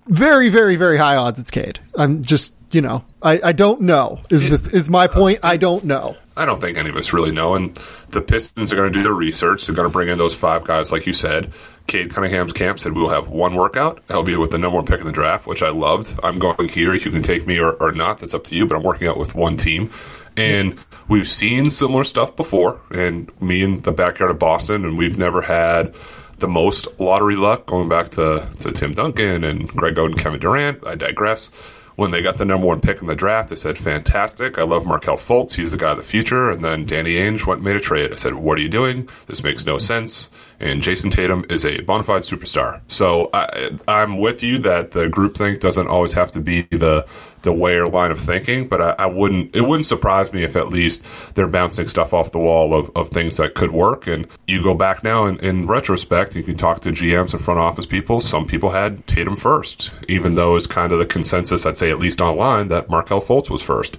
very, 0.08 0.49
very, 0.49 0.76
very 0.76 0.96
high 0.96 1.17
odds 1.17 1.38
it's 1.38 1.50
Cade. 1.50 1.81
I'm 1.94 2.23
just 2.23 2.56
you 2.70 2.81
know, 2.81 3.05
I, 3.26 3.40
I 3.43 3.52
don't 3.52 3.81
know 3.81 4.20
is 4.31 4.44
the 4.44 4.70
is 4.76 4.88
my 4.88 5.06
uh, 5.06 5.08
point. 5.08 5.40
I 5.43 5.56
don't 5.56 5.84
know. 5.84 6.17
I 6.37 6.44
don't 6.44 6.61
think 6.61 6.78
any 6.78 6.90
of 6.90 6.96
us 6.96 7.12
really 7.12 7.32
know. 7.32 7.56
And 7.56 7.75
the 8.11 8.20
Pistons 8.20 8.73
are 8.73 8.76
going 8.76 8.93
to 8.93 8.96
do 8.96 9.02
their 9.02 9.12
research. 9.12 9.67
They're 9.67 9.75
going 9.75 9.88
to 9.88 9.93
bring 9.93 10.08
in 10.08 10.17
those 10.17 10.34
five 10.34 10.62
guys, 10.64 10.93
like 10.93 11.06
you 11.06 11.12
said. 11.12 11.52
Cade 11.88 12.11
Cunningham's 12.11 12.52
camp 12.52 12.78
said 12.78 12.93
we'll 12.93 13.08
have 13.08 13.28
one 13.28 13.56
workout. 13.56 14.00
I'll 14.11 14.23
be 14.23 14.37
with 14.37 14.52
the 14.52 14.58
number 14.58 14.76
one 14.76 14.87
pick 14.87 15.00
in 15.00 15.06
the 15.06 15.12
draft, 15.12 15.46
which 15.46 15.62
I 15.62 15.70
loved. 15.70 16.19
I'm 16.23 16.38
going 16.38 16.69
here. 16.69 16.94
You 16.94 17.11
can 17.11 17.23
take 17.23 17.46
me 17.46 17.58
or, 17.58 17.73
or 17.73 17.90
not. 17.90 18.20
That's 18.20 18.34
up 18.34 18.44
to 18.44 18.55
you. 18.55 18.64
But 18.64 18.76
I'm 18.76 18.84
working 18.84 19.08
out 19.08 19.19
with 19.19 19.34
one 19.34 19.56
team. 19.56 19.90
And 20.37 20.78
we've 21.08 21.26
seen 21.26 21.70
similar 21.70 22.05
stuff 22.05 22.37
before. 22.37 22.81
And 22.93 23.32
me 23.40 23.62
in 23.62 23.81
the 23.81 23.93
backyard 23.93 24.31
of 24.31 24.38
Boston, 24.38 24.84
and 24.84 24.96
we've 24.96 25.19
never 25.19 25.43
had 25.43 25.96
the 26.38 26.49
most 26.49 26.87
lottery 27.00 27.34
luck 27.34 27.67
going 27.67 27.88
back 27.88 28.11
to, 28.11 28.49
to 28.58 28.70
Tim 28.70 28.93
Duncan 28.93 29.43
and 29.43 29.69
Greg 29.69 29.94
Oden, 29.94 30.17
Kevin 30.17 30.38
Durant. 30.38 30.87
I 30.87 30.94
digress 30.94 31.50
when 31.96 32.10
they 32.10 32.22
got 32.22 32.38
the 32.38 32.44
number 32.44 32.66
one 32.66 32.81
pick 32.81 33.00
in 33.00 33.08
the 33.08 33.14
draft, 33.14 33.48
they 33.48 33.56
said, 33.56 33.78
fantastic. 33.78 34.58
I 34.58 34.62
love 34.62 34.87
Markelle 34.87 35.16
Fultz. 35.16 35.54
He's 35.54 35.70
the 35.70 35.78
guy 35.78 35.93
of 35.93 35.96
the 35.96 36.02
future. 36.02 36.50
And 36.50 36.62
then 36.62 36.84
Danny 36.84 37.14
Ainge 37.14 37.46
went 37.46 37.58
and 37.58 37.64
made 37.64 37.76
a 37.76 37.81
trade. 37.81 38.12
I 38.12 38.16
said, 38.16 38.34
what 38.34 38.58
are 38.58 38.62
you 38.62 38.69
doing? 38.69 39.08
This 39.26 39.43
makes 39.43 39.64
no 39.64 39.78
sense. 39.78 40.31
And 40.60 40.82
Jayson 40.82 41.10
Tatum 41.10 41.44
is 41.48 41.64
a 41.64 41.81
bona 41.81 42.04
fide 42.04 42.22
superstar. 42.22 42.82
So 42.88 43.31
I, 43.32 43.70
I'm 43.88 44.19
with 44.19 44.43
you 44.43 44.58
that 44.58 44.93
the 44.93 45.06
groupthink 45.06 45.60
doesn't 45.60 45.88
always 45.88 46.12
have 46.12 46.32
to 46.32 46.40
be 46.40 46.62
the 46.62 47.06
the 47.46 47.52
way 47.52 47.76
or 47.76 47.87
line 47.87 48.10
of 48.10 48.20
thinking, 48.20 48.66
but 48.66 48.82
I, 48.82 48.90
I, 48.90 49.06
wouldn't. 49.06 49.54
It 49.54 49.62
wouldn't 49.62 49.87
surprise 49.87 50.32
me 50.32 50.43
if 50.43 50.56
at 50.56 50.69
least 50.69 51.02
they're 51.34 51.46
bouncing 51.46 51.88
stuff 51.88 52.12
off 52.12 52.32
the 52.32 52.38
wall 52.38 52.75
of, 52.75 52.90
of 52.94 53.08
things 53.08 53.38
that 53.38 53.54
could 53.54 53.70
work. 53.70 54.06
And 54.06 54.26
you 54.46 54.62
go 54.62 54.75
back 54.75 55.02
now 55.02 55.25
and 55.25 55.40
in 55.40 55.66
retrospect, 55.66 56.34
you 56.34 56.43
can 56.43 56.56
talk 56.56 56.81
to 56.81 56.90
GMs 56.90 57.32
and 57.32 57.43
front 57.43 57.60
office 57.60 57.87
people. 57.87 58.20
Some 58.20 58.46
people 58.46 58.70
had 58.70 59.06
Tatum 59.06 59.37
first, 59.37 59.93
even 60.08 60.34
though 60.34 60.56
it's 60.56 60.66
kind 60.66 60.93
of 60.93 60.98
the 60.98 61.06
consensus. 61.06 61.64
I'd 61.64 61.78
say 61.78 61.90
at 61.90 61.98
least 61.98 62.20
online 62.20 62.69
that 62.69 62.90
Markelle 62.90 63.22
Fultz 63.22 63.49
was 63.49 63.62
first. 63.62 63.96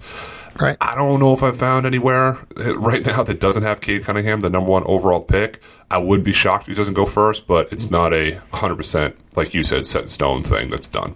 Right. 0.59 0.75
I 0.81 0.95
don't 0.95 1.19
know 1.19 1.33
if 1.33 1.43
I've 1.43 1.57
found 1.57 1.85
anywhere 1.85 2.39
eh, 2.57 2.73
right 2.75 3.05
now 3.05 3.23
that 3.23 3.39
doesn't 3.39 3.63
have 3.63 3.79
Cade 3.79 4.03
Cunningham, 4.03 4.41
the 4.41 4.49
number 4.49 4.71
one 4.71 4.83
overall 4.85 5.21
pick. 5.21 5.61
I 5.89 5.99
would 5.99 6.23
be 6.23 6.33
shocked 6.33 6.63
if 6.63 6.67
he 6.69 6.73
doesn't 6.73 6.95
go 6.95 7.05
first, 7.05 7.47
but 7.47 7.71
it's 7.71 7.89
not 7.89 8.13
a 8.13 8.41
100%, 8.51 9.13
like 9.35 9.53
you 9.53 9.63
said, 9.63 9.85
set 9.85 10.03
in 10.03 10.07
stone 10.09 10.43
thing 10.43 10.69
that's 10.69 10.87
done. 10.87 11.15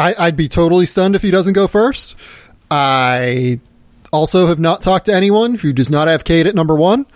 I, 0.00 0.26
would 0.26 0.36
be 0.36 0.48
totally 0.48 0.86
stunned 0.86 1.14
if 1.14 1.22
he 1.22 1.30
doesn't 1.30 1.52
go 1.52 1.68
first. 1.68 2.16
I 2.70 3.60
also 4.12 4.46
have 4.46 4.58
not 4.58 4.82
talked 4.82 5.06
to 5.06 5.14
anyone 5.14 5.54
who 5.54 5.72
does 5.72 5.90
not 5.90 6.08
have 6.08 6.24
Cade 6.24 6.46
at 6.46 6.54
number 6.54 6.74
one, 6.74 7.06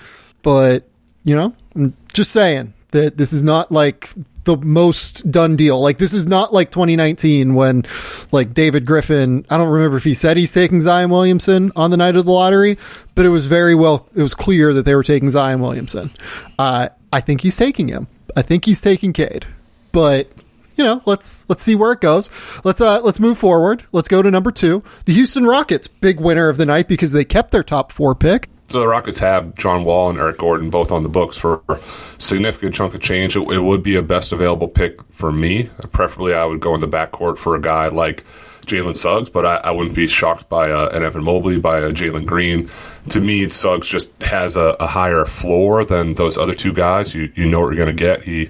but 0.42 0.86
you 1.24 1.34
know, 1.34 1.54
I'm 1.74 1.96
just 2.12 2.30
saying 2.30 2.74
that 2.90 3.16
this 3.16 3.32
is 3.32 3.42
not 3.42 3.72
like 3.72 4.10
the 4.44 4.56
most 4.56 5.30
done 5.30 5.56
deal. 5.56 5.80
Like 5.80 5.98
this 5.98 6.12
is 6.12 6.26
not 6.26 6.52
like 6.52 6.70
2019 6.70 7.54
when 7.54 7.84
like 8.30 8.54
David 8.54 8.86
Griffin, 8.86 9.44
I 9.50 9.56
don't 9.56 9.70
remember 9.70 9.96
if 9.96 10.04
he 10.04 10.14
said 10.14 10.36
he's 10.36 10.52
taking 10.52 10.80
Zion 10.80 11.10
Williamson 11.10 11.72
on 11.74 11.90
the 11.90 11.96
night 11.96 12.16
of 12.16 12.24
the 12.26 12.32
lottery, 12.32 12.78
but 13.14 13.24
it 13.24 13.30
was 13.30 13.46
very 13.46 13.74
well, 13.74 14.06
it 14.14 14.22
was 14.22 14.34
clear 14.34 14.72
that 14.74 14.84
they 14.84 14.94
were 14.94 15.02
taking 15.02 15.30
Zion 15.30 15.60
Williamson. 15.60 16.10
Uh, 16.58 16.88
I 17.12 17.20
think 17.20 17.40
he's 17.40 17.56
taking 17.56 17.88
him. 17.88 18.06
I 18.36 18.42
think 18.42 18.64
he's 18.64 18.80
taking 18.80 19.12
Cade, 19.12 19.46
but 19.92 20.28
you 20.76 20.84
know, 20.84 21.02
let's 21.06 21.48
let's 21.48 21.62
see 21.62 21.74
where 21.74 21.92
it 21.92 22.00
goes. 22.00 22.30
Let's 22.64 22.80
uh 22.80 23.00
let's 23.02 23.20
move 23.20 23.38
forward. 23.38 23.84
Let's 23.92 24.08
go 24.08 24.22
to 24.22 24.30
number 24.30 24.50
two. 24.50 24.82
The 25.06 25.12
Houston 25.12 25.44
Rockets, 25.44 25.88
big 25.88 26.20
winner 26.20 26.48
of 26.48 26.56
the 26.56 26.66
night 26.66 26.88
because 26.88 27.12
they 27.12 27.24
kept 27.24 27.50
their 27.50 27.62
top 27.62 27.92
four 27.92 28.14
pick. 28.14 28.48
So 28.68 28.80
the 28.80 28.88
Rockets 28.88 29.18
have 29.18 29.54
John 29.56 29.84
Wall 29.84 30.10
and 30.10 30.18
Eric 30.18 30.38
Gordon 30.38 30.70
both 30.70 30.90
on 30.90 31.02
the 31.02 31.08
books 31.08 31.36
for 31.36 31.62
a 31.68 31.78
significant 32.18 32.74
chunk 32.74 32.94
of 32.94 33.00
change. 33.00 33.36
It, 33.36 33.46
it 33.50 33.60
would 33.60 33.82
be 33.82 33.96
a 33.96 34.02
best 34.02 34.32
available 34.32 34.68
pick 34.68 35.02
for 35.12 35.30
me. 35.30 35.70
Preferably, 35.92 36.34
I 36.34 36.44
would 36.44 36.60
go 36.60 36.74
in 36.74 36.80
the 36.80 36.88
backcourt 36.88 37.38
for 37.38 37.54
a 37.54 37.60
guy 37.60 37.88
like 37.88 38.24
Jalen 38.66 38.96
Suggs, 38.96 39.28
but 39.28 39.44
I, 39.44 39.56
I, 39.56 39.70
wouldn't 39.70 39.94
be 39.94 40.06
shocked 40.06 40.48
by 40.48 40.70
uh, 40.70 40.88
an 40.88 41.02
Evan 41.02 41.22
Mobley, 41.22 41.58
by 41.58 41.78
a 41.78 41.92
Jalen 41.92 42.26
Green. 42.26 42.70
To 43.10 43.20
me, 43.20 43.48
Suggs 43.50 43.86
just 43.86 44.10
has 44.22 44.56
a, 44.56 44.76
a, 44.80 44.86
higher 44.86 45.24
floor 45.26 45.84
than 45.84 46.14
those 46.14 46.38
other 46.38 46.54
two 46.54 46.72
guys. 46.72 47.14
You 47.14 47.30
you 47.34 47.46
know 47.46 47.60
what 47.60 47.74
you're 47.74 47.84
going 47.84 47.94
to 47.94 48.02
get. 48.02 48.22
He 48.22 48.48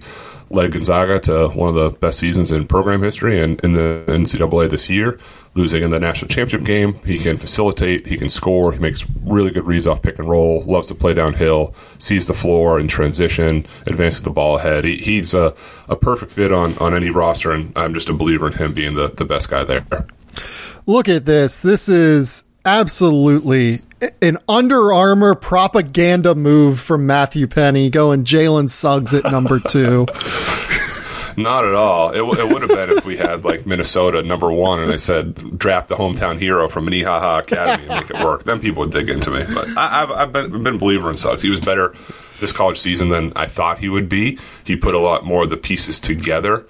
led 0.51 0.73
Gonzaga 0.73 1.19
to 1.21 1.49
one 1.49 1.71
of 1.71 1.75
the 1.75 1.99
best 1.99 2.19
seasons 2.19 2.53
in 2.53 2.67
program 2.67 3.03
history 3.03 3.43
and 3.43 3.61
in 3.61 3.73
the 3.73 4.05
NCAA 4.07 4.71
this 4.71 4.89
year, 4.89 5.19
losing 5.55 5.83
in 5.83 5.91
the 5.91 6.01
national 6.01 6.29
championship 6.29 6.67
game. 6.67 6.95
He 7.05 7.19
can 7.19 7.37
facilitate, 7.37 8.07
he 8.07 8.17
can 8.17 8.29
score, 8.29 8.73
he 8.73 8.79
makes 8.79 9.05
really 9.23 9.51
good 9.51 9.67
reads 9.67 9.87
off 9.87 10.03
pick 10.03 10.19
and 10.19 10.29
roll, 10.29 10.63
loves 10.63 10.89
to 10.89 10.95
play 10.95 11.15
downhill, 11.15 11.75
sees 11.99 12.27
the 12.27 12.35
floor 12.35 12.79
in 12.79 12.89
transition, 12.89 13.67
advances 13.87 14.23
the 14.23 14.31
ball 14.31 14.59
ahead. 14.59 14.85
He, 14.85 14.97
he's 14.97 15.35
a, 15.35 15.55
a 15.89 15.97
perfect 15.97 16.33
fit 16.33 16.53
on, 16.53 16.77
on 16.79 16.95
any 16.95 17.11
roster, 17.11 17.53
and 17.53 17.73
I'm 17.77 17.95
just 17.95 18.09
a 18.09 18.13
believer 18.13 18.49
in 18.49 18.55
him 18.55 18.75
being 18.75 18.95
the, 18.95 19.09
the 19.09 19.25
best 19.25 19.49
guy 19.49 19.65
there. 19.65 19.87
Look 20.87 21.09
at 21.09 21.25
this. 21.25 21.63
This 21.63 21.89
is 21.89 22.45
absolutely 22.65 23.79
an 24.23 24.39
Under 24.49 24.93
Armour 24.93 25.35
propaganda 25.35 26.35
move 26.35 26.81
from 26.81 27.07
Matthew 27.07 27.47
Penny 27.47 27.91
going 27.91 28.25
Jalen 28.25 28.71
Suggs 28.71 29.15
at 29.15 29.25
number 29.25 29.61
two. 29.61 30.07
Not 31.37 31.65
at 31.65 31.75
all. 31.75 32.11
It, 32.11 32.39
it 32.39 32.49
would 32.49 32.63
have 32.63 32.71
been 32.71 32.91
if 32.91 33.05
we 33.05 33.17
had 33.17 33.45
like 33.45 33.67
Minnesota 33.67 34.23
number 34.23 34.53
one 34.53 34.81
and 34.81 34.93
I 34.93 34.97
said 34.97 35.59
draft 35.59 35.89
the 35.89 35.97
hometown 35.97 36.39
hero 36.39 36.69
from 36.69 36.85
Minnehaha 36.85 37.39
Academy 37.41 37.89
and 37.89 38.01
make 38.01 38.11
it 38.11 38.25
work. 38.25 38.45
Then 38.45 38.61
people 38.61 38.81
would 38.81 38.93
dig 38.93 39.09
into 39.11 39.31
me. 39.31 39.45
But 39.53 39.69
I, 39.77 40.01
have 40.01 40.11
I've 40.11 40.33
been, 40.33 40.63
been 40.63 40.77
a 40.77 40.79
believer 40.79 41.11
in 41.11 41.17
Suggs. 41.17 41.43
He 41.43 41.51
was 41.51 41.61
better 41.61 41.95
this 42.41 42.53
college 42.53 42.79
season 42.79 43.09
than 43.09 43.33
I 43.35 43.47
thought 43.47 43.79
he 43.79 43.89
would 43.89 44.09
be. 44.09 44.39
He 44.65 44.77
put 44.77 44.95
a 44.95 45.01
lot 45.01 45.25
more 45.25 45.45
of 45.45 45.51
the 45.51 45.57
pieces 45.57 45.99
together. 45.99 46.67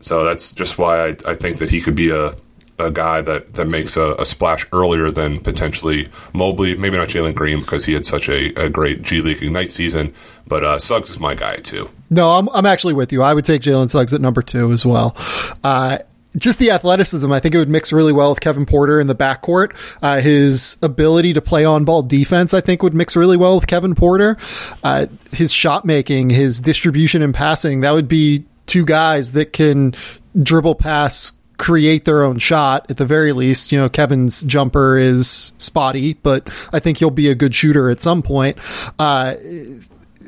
So 0.00 0.24
that's 0.24 0.52
just 0.52 0.78
why 0.78 1.08
I, 1.08 1.16
I 1.26 1.34
think 1.34 1.58
that 1.58 1.70
he 1.70 1.80
could 1.80 1.94
be 1.94 2.10
a 2.10 2.34
a 2.78 2.90
guy 2.90 3.20
that, 3.22 3.54
that 3.54 3.66
makes 3.66 3.96
a, 3.96 4.14
a, 4.14 4.24
splash 4.24 4.66
earlier 4.72 5.10
than 5.10 5.40
potentially 5.40 6.08
Mobley. 6.32 6.74
Maybe 6.74 6.96
not 6.96 7.08
Jalen 7.08 7.34
Green 7.34 7.60
because 7.60 7.84
he 7.84 7.92
had 7.92 8.06
such 8.06 8.28
a, 8.28 8.54
a 8.54 8.70
great 8.70 9.02
G 9.02 9.20
League 9.20 9.42
Ignite 9.42 9.72
season, 9.72 10.14
but 10.46 10.64
uh, 10.64 10.78
Suggs 10.78 11.10
is 11.10 11.18
my 11.18 11.34
guy 11.34 11.56
too. 11.56 11.90
No, 12.10 12.30
I'm, 12.30 12.48
I'm 12.50 12.66
actually 12.66 12.94
with 12.94 13.12
you. 13.12 13.22
I 13.22 13.34
would 13.34 13.44
take 13.44 13.62
Jalen 13.62 13.90
Suggs 13.90 14.14
at 14.14 14.20
number 14.20 14.42
two 14.42 14.72
as 14.72 14.86
well. 14.86 15.16
Uh, 15.64 15.98
just 16.36 16.58
the 16.58 16.70
athleticism, 16.70 17.30
I 17.32 17.40
think 17.40 17.54
it 17.54 17.58
would 17.58 17.68
mix 17.68 17.92
really 17.92 18.12
well 18.12 18.30
with 18.30 18.40
Kevin 18.40 18.66
Porter 18.66 19.00
in 19.00 19.06
the 19.06 19.14
backcourt. 19.14 19.72
Uh, 20.02 20.20
his 20.20 20.76
ability 20.82 21.32
to 21.32 21.40
play 21.40 21.64
on 21.64 21.84
ball 21.84 22.02
defense, 22.02 22.52
I 22.54 22.60
think, 22.60 22.82
would 22.82 22.94
mix 22.94 23.16
really 23.16 23.36
well 23.36 23.56
with 23.56 23.66
Kevin 23.66 23.94
Porter. 23.94 24.36
Uh, 24.82 25.06
his 25.32 25.50
shot 25.50 25.84
making, 25.84 26.30
his 26.30 26.60
distribution 26.60 27.22
and 27.22 27.34
passing, 27.34 27.80
that 27.80 27.92
would 27.92 28.08
be 28.08 28.44
two 28.66 28.84
guys 28.84 29.32
that 29.32 29.52
can 29.52 29.94
dribble 30.40 30.76
pass 30.76 31.32
create 31.58 32.04
their 32.04 32.22
own 32.22 32.38
shot 32.38 32.86
at 32.88 32.96
the 32.96 33.04
very 33.04 33.32
least. 33.32 33.72
You 33.72 33.80
know, 33.80 33.88
Kevin's 33.88 34.42
jumper 34.42 34.96
is 34.96 35.52
spotty, 35.58 36.14
but 36.14 36.48
I 36.72 36.78
think 36.78 36.98
he'll 36.98 37.10
be 37.10 37.28
a 37.28 37.34
good 37.34 37.54
shooter 37.54 37.90
at 37.90 38.00
some 38.00 38.22
point. 38.22 38.58
Uh, 38.98 39.34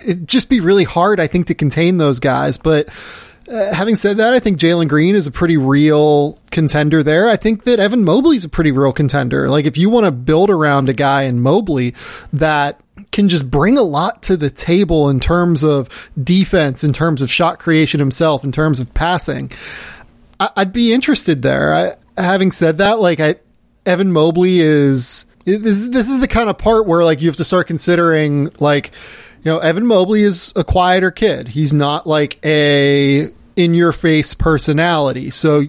it'd 0.05 0.29
just 0.29 0.49
be 0.49 0.61
really 0.61 0.85
hard, 0.85 1.21
I 1.21 1.27
think, 1.27 1.47
to 1.47 1.55
contain 1.55 1.99
those 1.99 2.19
guys. 2.19 2.59
But 2.59 2.89
uh, 3.51 3.73
having 3.73 3.97
said 3.97 4.19
that, 4.19 4.35
I 4.35 4.41
think 4.41 4.59
Jalen 4.59 4.89
Green 4.89 5.15
is 5.15 5.27
a 5.27 5.33
pretty 5.33 5.57
real 5.57 6.39
contender 6.51 7.03
there. 7.03 7.29
I 7.29 7.37
think 7.37 7.65
that 7.65 7.79
Evan 7.79 8.05
Mobley's 8.05 8.45
a 8.45 8.49
pretty 8.49 8.73
real 8.73 8.93
contender. 8.93 9.49
Like, 9.49 9.65
if 9.65 9.79
you 9.79 9.89
want 9.89 10.07
to 10.07 10.13
build 10.13 10.51
around 10.51 10.89
a 10.89 10.93
guy 10.93 11.23
in 11.23 11.41
Mobley 11.41 11.95
that 12.33 12.81
can 13.13 13.29
just 13.29 13.51
bring 13.51 13.79
a 13.79 13.83
lot 13.83 14.23
to 14.23 14.37
the 14.37 14.51
table 14.51 15.09
in 15.09 15.21
terms 15.21 15.65
of 15.65 16.11
defense, 16.23 16.85
in 16.85 16.93
terms 16.93 17.23
of 17.23 17.31
shot 17.31 17.59
creation 17.59 17.99
himself, 17.99 18.45
in 18.45 18.53
terms 18.53 18.79
of 18.79 18.93
passing. 18.95 19.51
I, 20.41 20.51
would 20.57 20.73
be 20.73 20.93
interested 20.93 21.43
there. 21.43 21.75
I, 21.75 21.95
having 22.17 22.51
said 22.51 22.79
that, 22.79 22.99
like 22.99 23.21
I, 23.21 23.37
Evan 23.85 24.13
Mobley 24.13 24.61
is 24.61 25.27
this. 25.45 25.89
This 25.89 26.09
is 26.09 26.21
the 26.21 26.29
kind 26.29 26.49
of 26.51 26.59
part 26.59 26.87
where 26.87 27.05
like 27.05 27.21
you 27.21 27.29
have 27.29 27.37
to 27.37 27.45
start 27.45 27.67
considering 27.67 28.51
like 28.59 28.93
you 29.43 29.53
know 29.53 29.59
Evan 29.59 29.87
Mobley 29.87 30.23
is 30.23 30.53
a 30.57 30.65
quieter 30.65 31.11
kid. 31.11 31.49
He's 31.49 31.73
not 31.73 32.07
like 32.07 32.39
a 32.45 33.27
in 33.57 33.75
your 33.75 33.93
face 33.93 34.35
personality. 34.35 35.31
So 35.31 35.65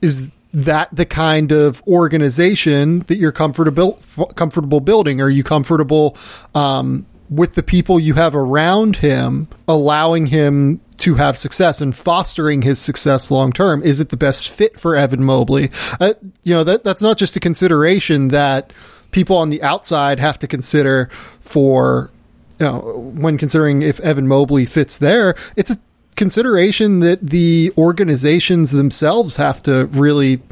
is 0.00 0.32
that 0.52 0.88
the 0.92 1.06
kind 1.06 1.50
of 1.50 1.82
organization 1.86 3.00
that 3.00 3.16
you're 3.16 3.32
comfortable 3.32 3.98
comfortable 4.34 4.80
building? 4.80 5.20
Are 5.20 5.30
you 5.30 5.42
comfortable 5.42 6.16
um, 6.54 7.06
with 7.32 7.54
the 7.54 7.62
people 7.62 7.98
you 7.98 8.14
have 8.14 8.36
around 8.36 8.96
him, 8.96 9.48
allowing 9.66 10.26
him 10.26 10.80
to 10.98 11.14
have 11.14 11.38
success 11.38 11.80
and 11.80 11.96
fostering 11.96 12.62
his 12.62 12.78
success 12.78 13.30
long 13.30 13.52
term? 13.52 13.82
Is 13.82 14.00
it 14.00 14.10
the 14.10 14.16
best 14.16 14.50
fit 14.50 14.78
for 14.78 14.94
Evan 14.94 15.24
Mobley? 15.24 15.70
Uh, 15.98 16.14
you 16.42 16.54
know, 16.54 16.62
that, 16.64 16.84
that's 16.84 17.02
not 17.02 17.16
just 17.16 17.34
a 17.34 17.40
consideration 17.40 18.28
that 18.28 18.72
people 19.10 19.36
on 19.36 19.50
the 19.50 19.62
outside 19.62 20.18
have 20.18 20.38
to 20.40 20.46
consider 20.46 21.06
for, 21.40 22.10
you 22.58 22.66
know, 22.66 23.12
when 23.14 23.38
considering 23.38 23.82
if 23.82 23.98
Evan 24.00 24.28
Mobley 24.28 24.66
fits 24.66 24.98
there. 24.98 25.34
It's 25.56 25.70
a 25.70 25.76
consideration 26.16 27.00
that 27.00 27.20
the 27.22 27.72
organizations 27.78 28.72
themselves 28.72 29.36
have 29.36 29.62
to 29.62 29.86
really, 29.86 30.42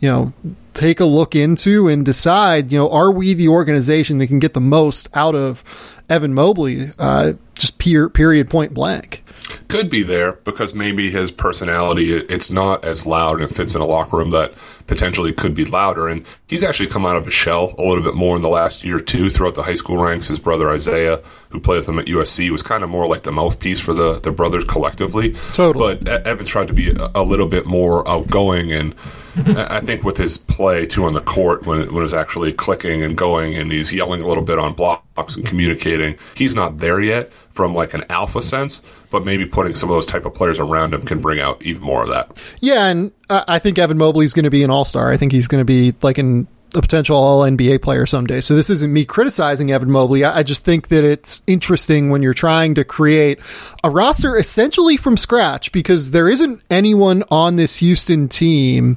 you 0.00 0.08
know, 0.08 0.32
take 0.74 1.00
a 1.00 1.04
look 1.04 1.36
into 1.36 1.86
and 1.86 2.04
decide, 2.04 2.72
you 2.72 2.78
know, 2.78 2.90
are 2.90 3.10
we 3.10 3.34
the 3.34 3.48
organization 3.48 4.18
that 4.18 4.26
can 4.26 4.38
get 4.38 4.54
the 4.54 4.60
most 4.60 5.08
out 5.14 5.34
of 5.34 6.01
Evan 6.12 6.34
Mobley, 6.34 6.90
uh, 6.98 7.32
just 7.54 7.78
period 7.78 8.50
point 8.50 8.74
blank? 8.74 9.24
Could 9.68 9.88
be 9.88 10.02
there 10.02 10.32
because 10.32 10.74
maybe 10.74 11.10
his 11.10 11.30
personality, 11.30 12.12
it's 12.12 12.50
not 12.50 12.84
as 12.84 13.06
loud 13.06 13.40
and 13.40 13.54
fits 13.54 13.74
in 13.74 13.80
a 13.80 13.86
locker 13.86 14.18
room 14.18 14.28
that 14.30 14.52
potentially 14.86 15.32
could 15.32 15.54
be 15.54 15.64
louder. 15.64 16.08
And 16.08 16.26
he's 16.46 16.62
actually 16.62 16.88
come 16.88 17.06
out 17.06 17.16
of 17.16 17.24
his 17.24 17.32
shell 17.32 17.74
a 17.78 17.82
little 17.82 18.02
bit 18.02 18.14
more 18.14 18.36
in 18.36 18.42
the 18.42 18.50
last 18.50 18.84
year 18.84 18.96
or 18.96 19.00
two 19.00 19.30
throughout 19.30 19.54
the 19.54 19.62
high 19.62 19.74
school 19.74 19.96
ranks. 19.96 20.28
His 20.28 20.38
brother 20.38 20.70
Isaiah, 20.70 21.22
who 21.48 21.58
played 21.60 21.78
with 21.78 21.88
him 21.88 21.98
at 21.98 22.06
USC, 22.06 22.50
was 22.50 22.62
kind 22.62 22.84
of 22.84 22.90
more 22.90 23.06
like 23.06 23.22
the 23.22 23.32
mouthpiece 23.32 23.80
for 23.80 23.94
the, 23.94 24.20
the 24.20 24.32
brothers 24.32 24.64
collectively. 24.64 25.34
Totally. 25.54 25.94
But 25.94 26.26
Evans 26.26 26.50
tried 26.50 26.68
to 26.68 26.74
be 26.74 26.90
a, 26.90 27.10
a 27.14 27.22
little 27.22 27.48
bit 27.48 27.64
more 27.64 28.06
outgoing 28.06 28.70
and 28.70 28.94
I 29.36 29.80
think 29.80 30.04
with 30.04 30.16
his 30.16 30.36
play 30.36 30.86
too 30.86 31.04
on 31.04 31.14
the 31.14 31.20
court, 31.20 31.66
when 31.66 31.92
when 31.92 32.04
it's 32.04 32.12
actually 32.12 32.52
clicking 32.52 33.02
and 33.02 33.16
going, 33.16 33.54
and 33.54 33.72
he's 33.72 33.92
yelling 33.92 34.22
a 34.22 34.26
little 34.26 34.42
bit 34.42 34.58
on 34.58 34.74
blocks 34.74 35.36
and 35.36 35.46
communicating, 35.46 36.18
he's 36.36 36.54
not 36.54 36.78
there 36.78 37.00
yet 37.00 37.32
from 37.50 37.74
like 37.74 37.94
an 37.94 38.04
alpha 38.10 38.42
sense. 38.42 38.82
But 39.10 39.26
maybe 39.26 39.44
putting 39.44 39.74
some 39.74 39.90
of 39.90 39.96
those 39.96 40.06
type 40.06 40.24
of 40.24 40.34
players 40.34 40.58
around 40.58 40.94
him 40.94 41.02
can 41.02 41.20
bring 41.20 41.38
out 41.40 41.62
even 41.62 41.82
more 41.82 42.02
of 42.02 42.08
that. 42.08 42.40
Yeah, 42.60 42.86
and 42.86 43.12
I 43.28 43.58
think 43.58 43.78
Evan 43.78 43.98
Mobley 43.98 44.24
is 44.24 44.32
going 44.32 44.44
to 44.44 44.50
be 44.50 44.62
an 44.62 44.70
all 44.70 44.86
star. 44.86 45.12
I 45.12 45.18
think 45.18 45.32
he's 45.32 45.48
going 45.48 45.60
to 45.60 45.66
be 45.66 45.94
like 46.00 46.16
an 46.18 46.48
a 46.74 46.80
potential 46.80 47.16
all 47.16 47.42
NBA 47.42 47.82
player 47.82 48.06
someday. 48.06 48.40
So 48.40 48.54
this 48.54 48.70
isn't 48.70 48.92
me 48.92 49.04
criticizing 49.04 49.70
Evan 49.70 49.90
Mobley. 49.90 50.24
I, 50.24 50.38
I, 50.38 50.42
just 50.42 50.64
think 50.64 50.88
that 50.88 51.04
it's 51.04 51.42
interesting 51.46 52.10
when 52.10 52.22
you're 52.22 52.32
trying 52.32 52.74
to 52.76 52.84
create 52.84 53.40
a 53.84 53.90
roster 53.90 54.38
essentially 54.38 54.96
from 54.96 55.16
scratch 55.16 55.70
because 55.72 56.12
there 56.12 56.28
isn't 56.28 56.62
anyone 56.70 57.24
on 57.30 57.56
this 57.56 57.76
Houston 57.76 58.28
team 58.28 58.96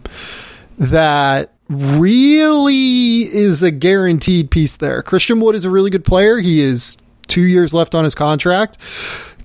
that 0.77 1.51
really 1.67 3.23
is 3.23 3.61
a 3.61 3.71
guaranteed 3.71 4.51
piece 4.51 4.77
there. 4.77 5.01
Christian 5.01 5.39
Wood 5.39 5.55
is 5.55 5.65
a 5.65 5.69
really 5.69 5.89
good 5.89 6.05
player. 6.05 6.37
He 6.37 6.61
is 6.61 6.97
two 7.27 7.43
years 7.43 7.73
left 7.73 7.95
on 7.95 8.03
his 8.03 8.15
contract. 8.15 8.77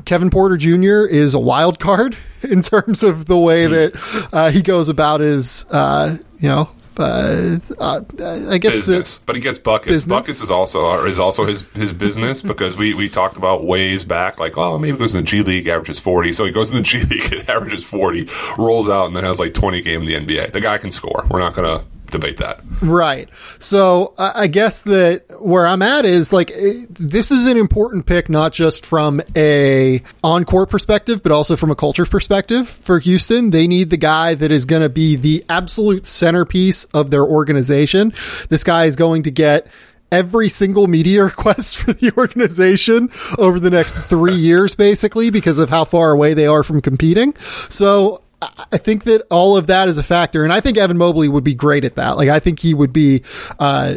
Kevin 0.05 0.31
Porter 0.31 0.57
Jr. 0.57 1.07
is 1.07 1.35
a 1.35 1.39
wild 1.39 1.79
card 1.79 2.17
in 2.43 2.63
terms 2.63 3.03
of 3.03 3.27
the 3.27 3.39
way 3.39 3.67
hmm. 3.67 3.73
that 3.73 4.29
uh, 4.33 4.51
he 4.51 4.63
goes 4.63 4.89
about 4.89 5.21
his, 5.21 5.65
uh, 5.71 6.17
you 6.39 6.49
know, 6.49 6.71
uh, 6.99 7.59
uh, 7.79 8.01
I 8.49 8.59
guess 8.59 8.87
business. 8.87 9.19
but 9.25 9.37
he 9.37 9.43
gets 9.43 9.59
buckets. 9.59 9.91
Business. 9.91 10.15
Buckets 10.15 10.43
is 10.43 10.51
also 10.51 11.05
is 11.05 11.21
also 11.21 11.45
his 11.45 11.63
his 11.75 11.93
business 11.93 12.43
because 12.51 12.77
we, 12.77 12.95
we 12.95 13.09
talked 13.09 13.37
about 13.37 13.65
ways 13.65 14.05
back, 14.05 14.39
like 14.39 14.57
oh 14.59 14.79
maybe 14.79 14.93
he 14.93 14.99
goes 14.99 15.15
in 15.15 15.25
the 15.25 15.31
G 15.31 15.43
League, 15.43 15.67
averages 15.67 15.99
forty, 15.99 16.33
so 16.33 16.45
he 16.45 16.53
goes 16.53 16.71
in 16.71 16.77
the 16.77 16.83
G 16.83 17.03
League 17.03 17.45
averages 17.49 17.85
forty, 17.85 18.29
rolls 18.59 18.89
out, 18.89 19.07
and 19.07 19.17
then 19.17 19.25
has 19.25 19.39
like 19.39 19.55
twenty 19.55 19.83
game 19.83 20.03
in 20.03 20.07
the 20.07 20.15
NBA. 20.15 20.53
The 20.53 20.61
guy 20.61 20.79
can 20.79 20.91
score. 20.91 21.27
We're 21.31 21.41
not 21.41 21.55
gonna 21.55 21.85
debate 22.11 22.37
that. 22.39 22.61
Right. 22.81 23.29
So 23.59 24.15
I 24.19 24.47
guess 24.47 24.83
that 24.83 25.25
where 25.41 25.67
I'm 25.67 25.83
at 25.83 26.05
is 26.05 26.33
like 26.33 26.51
eh, 26.51 26.87
this 26.91 27.31
is 27.31 27.47
an 27.47 27.57
important 27.57 28.07
pick, 28.07 28.29
not 28.29 28.53
just 28.53 28.85
from 28.85 29.21
a 29.37 30.03
on 30.23 30.45
court 30.45 30.71
perspective, 30.71 31.23
but 31.23 31.33
also 31.33 31.57
from 31.57 31.71
a 31.71 31.77
culture 31.77 32.07
perspective 32.07 32.69
for 32.69 32.99
Houston. 32.99 33.51
They 33.51 33.67
need 33.67 33.91
the 33.91 33.97
guy 33.97 34.35
that 34.35 34.51
is 34.51 34.65
going 34.65 34.83
to 34.83 34.89
be 34.89 35.17
the 35.17 35.45
absolute 35.49 36.07
centerpiece 36.07 36.85
of 36.87 37.11
their 37.11 37.25
organization. 37.25 38.13
This 38.49 38.65
guy 38.65 38.85
is 38.85 38.97
going 38.97 39.23
to 39.25 39.31
get 39.31 39.67
every 40.13 40.49
single 40.49 40.87
media 40.87 41.25
request 41.31 41.79
for 41.79 41.93
the 41.93 42.13
organization 42.17 43.11
over 43.39 43.61
the 43.61 43.71
next 43.71 43.95
three 43.95 44.35
years, 44.37 44.75
basically, 44.75 45.31
because 45.31 45.59
of 45.59 45.71
how 45.71 45.85
far 45.85 46.11
away 46.11 46.35
they 46.35 46.47
are 46.47 46.63
from 46.63 46.81
competing. 46.81 47.35
So 47.69 48.23
I 48.43 48.79
think 48.79 49.05
that 49.05 49.23
all 49.31 49.57
of 49.57 49.67
that 49.67 49.89
is 49.89 49.99
a 49.99 50.03
factor, 50.03 50.45
and 50.45 50.53
I 50.53 50.61
think 50.61 50.79
Evan 50.79 50.97
Mobley 50.97 51.29
would 51.29 51.45
be 51.45 51.55
great 51.55 51.85
at 51.85 51.97
that. 51.97 52.17
Like, 52.17 52.31
I 52.31 52.39
think 52.39 52.61
he 52.61 52.73
would 52.73 52.93
be 52.93 53.23
uh, 53.59 53.97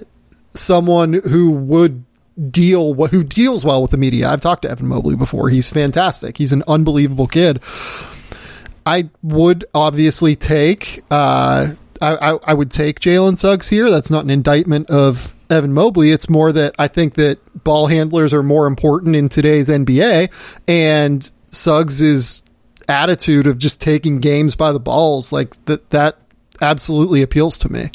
someone 0.54 1.14
who 1.14 1.52
would 1.52 2.04
deal 2.50 2.94
who 3.08 3.24
deals 3.24 3.64
well 3.64 3.82
with 3.82 3.92
the 3.92 3.98
media. 3.98 4.30
I've 4.30 4.42
talked 4.42 4.64
to 4.64 4.72
Evan 4.72 4.88
Mobley 4.88 5.16
before. 5.16 5.50
He's 5.50 5.70
fantastic. 5.70 6.38
He's 6.38 6.52
an 6.52 6.64
unbelievable 6.68 7.28
kid. 7.28 7.64
I 8.86 9.10
would 9.22 9.66
obviously 9.74 10.36
take. 10.36 11.02
Uh, 11.10 11.74
I, 12.02 12.16
I, 12.16 12.40
I 12.44 12.54
would 12.54 12.72
take 12.72 13.00
Jalen 13.00 13.38
Suggs 13.38 13.70
here. 13.70 13.90
That's 13.90 14.12
not 14.12 14.26
an 14.26 14.30
indictment 14.30 14.90
of 14.90 15.36
Evan 15.50 15.74
Mobley. 15.74 16.12
It's 16.12 16.30
more 16.30 16.52
that 16.52 16.76
I 16.78 16.88
think 16.88 17.14
that 17.14 17.40
ball 17.64 17.88
handlers 17.88 18.34
are 18.34 18.44
more 18.44 18.68
important 18.68 19.16
in 19.16 19.30
today's 19.30 19.70
NBA, 19.70 20.60
and 20.68 21.30
Suggs 21.48 22.02
is 22.02 22.43
attitude 22.88 23.48
of 23.48 23.58
just 23.58 23.82
taking 23.82 24.20
games 24.20 24.56
by 24.56 24.72
the 24.72 24.80
balls, 24.80 25.32
like 25.32 25.63
that, 25.66 25.90
that 25.92 26.18
absolutely 26.62 27.22
appeals 27.22 27.58
to 27.60 27.72
me. 27.72 27.92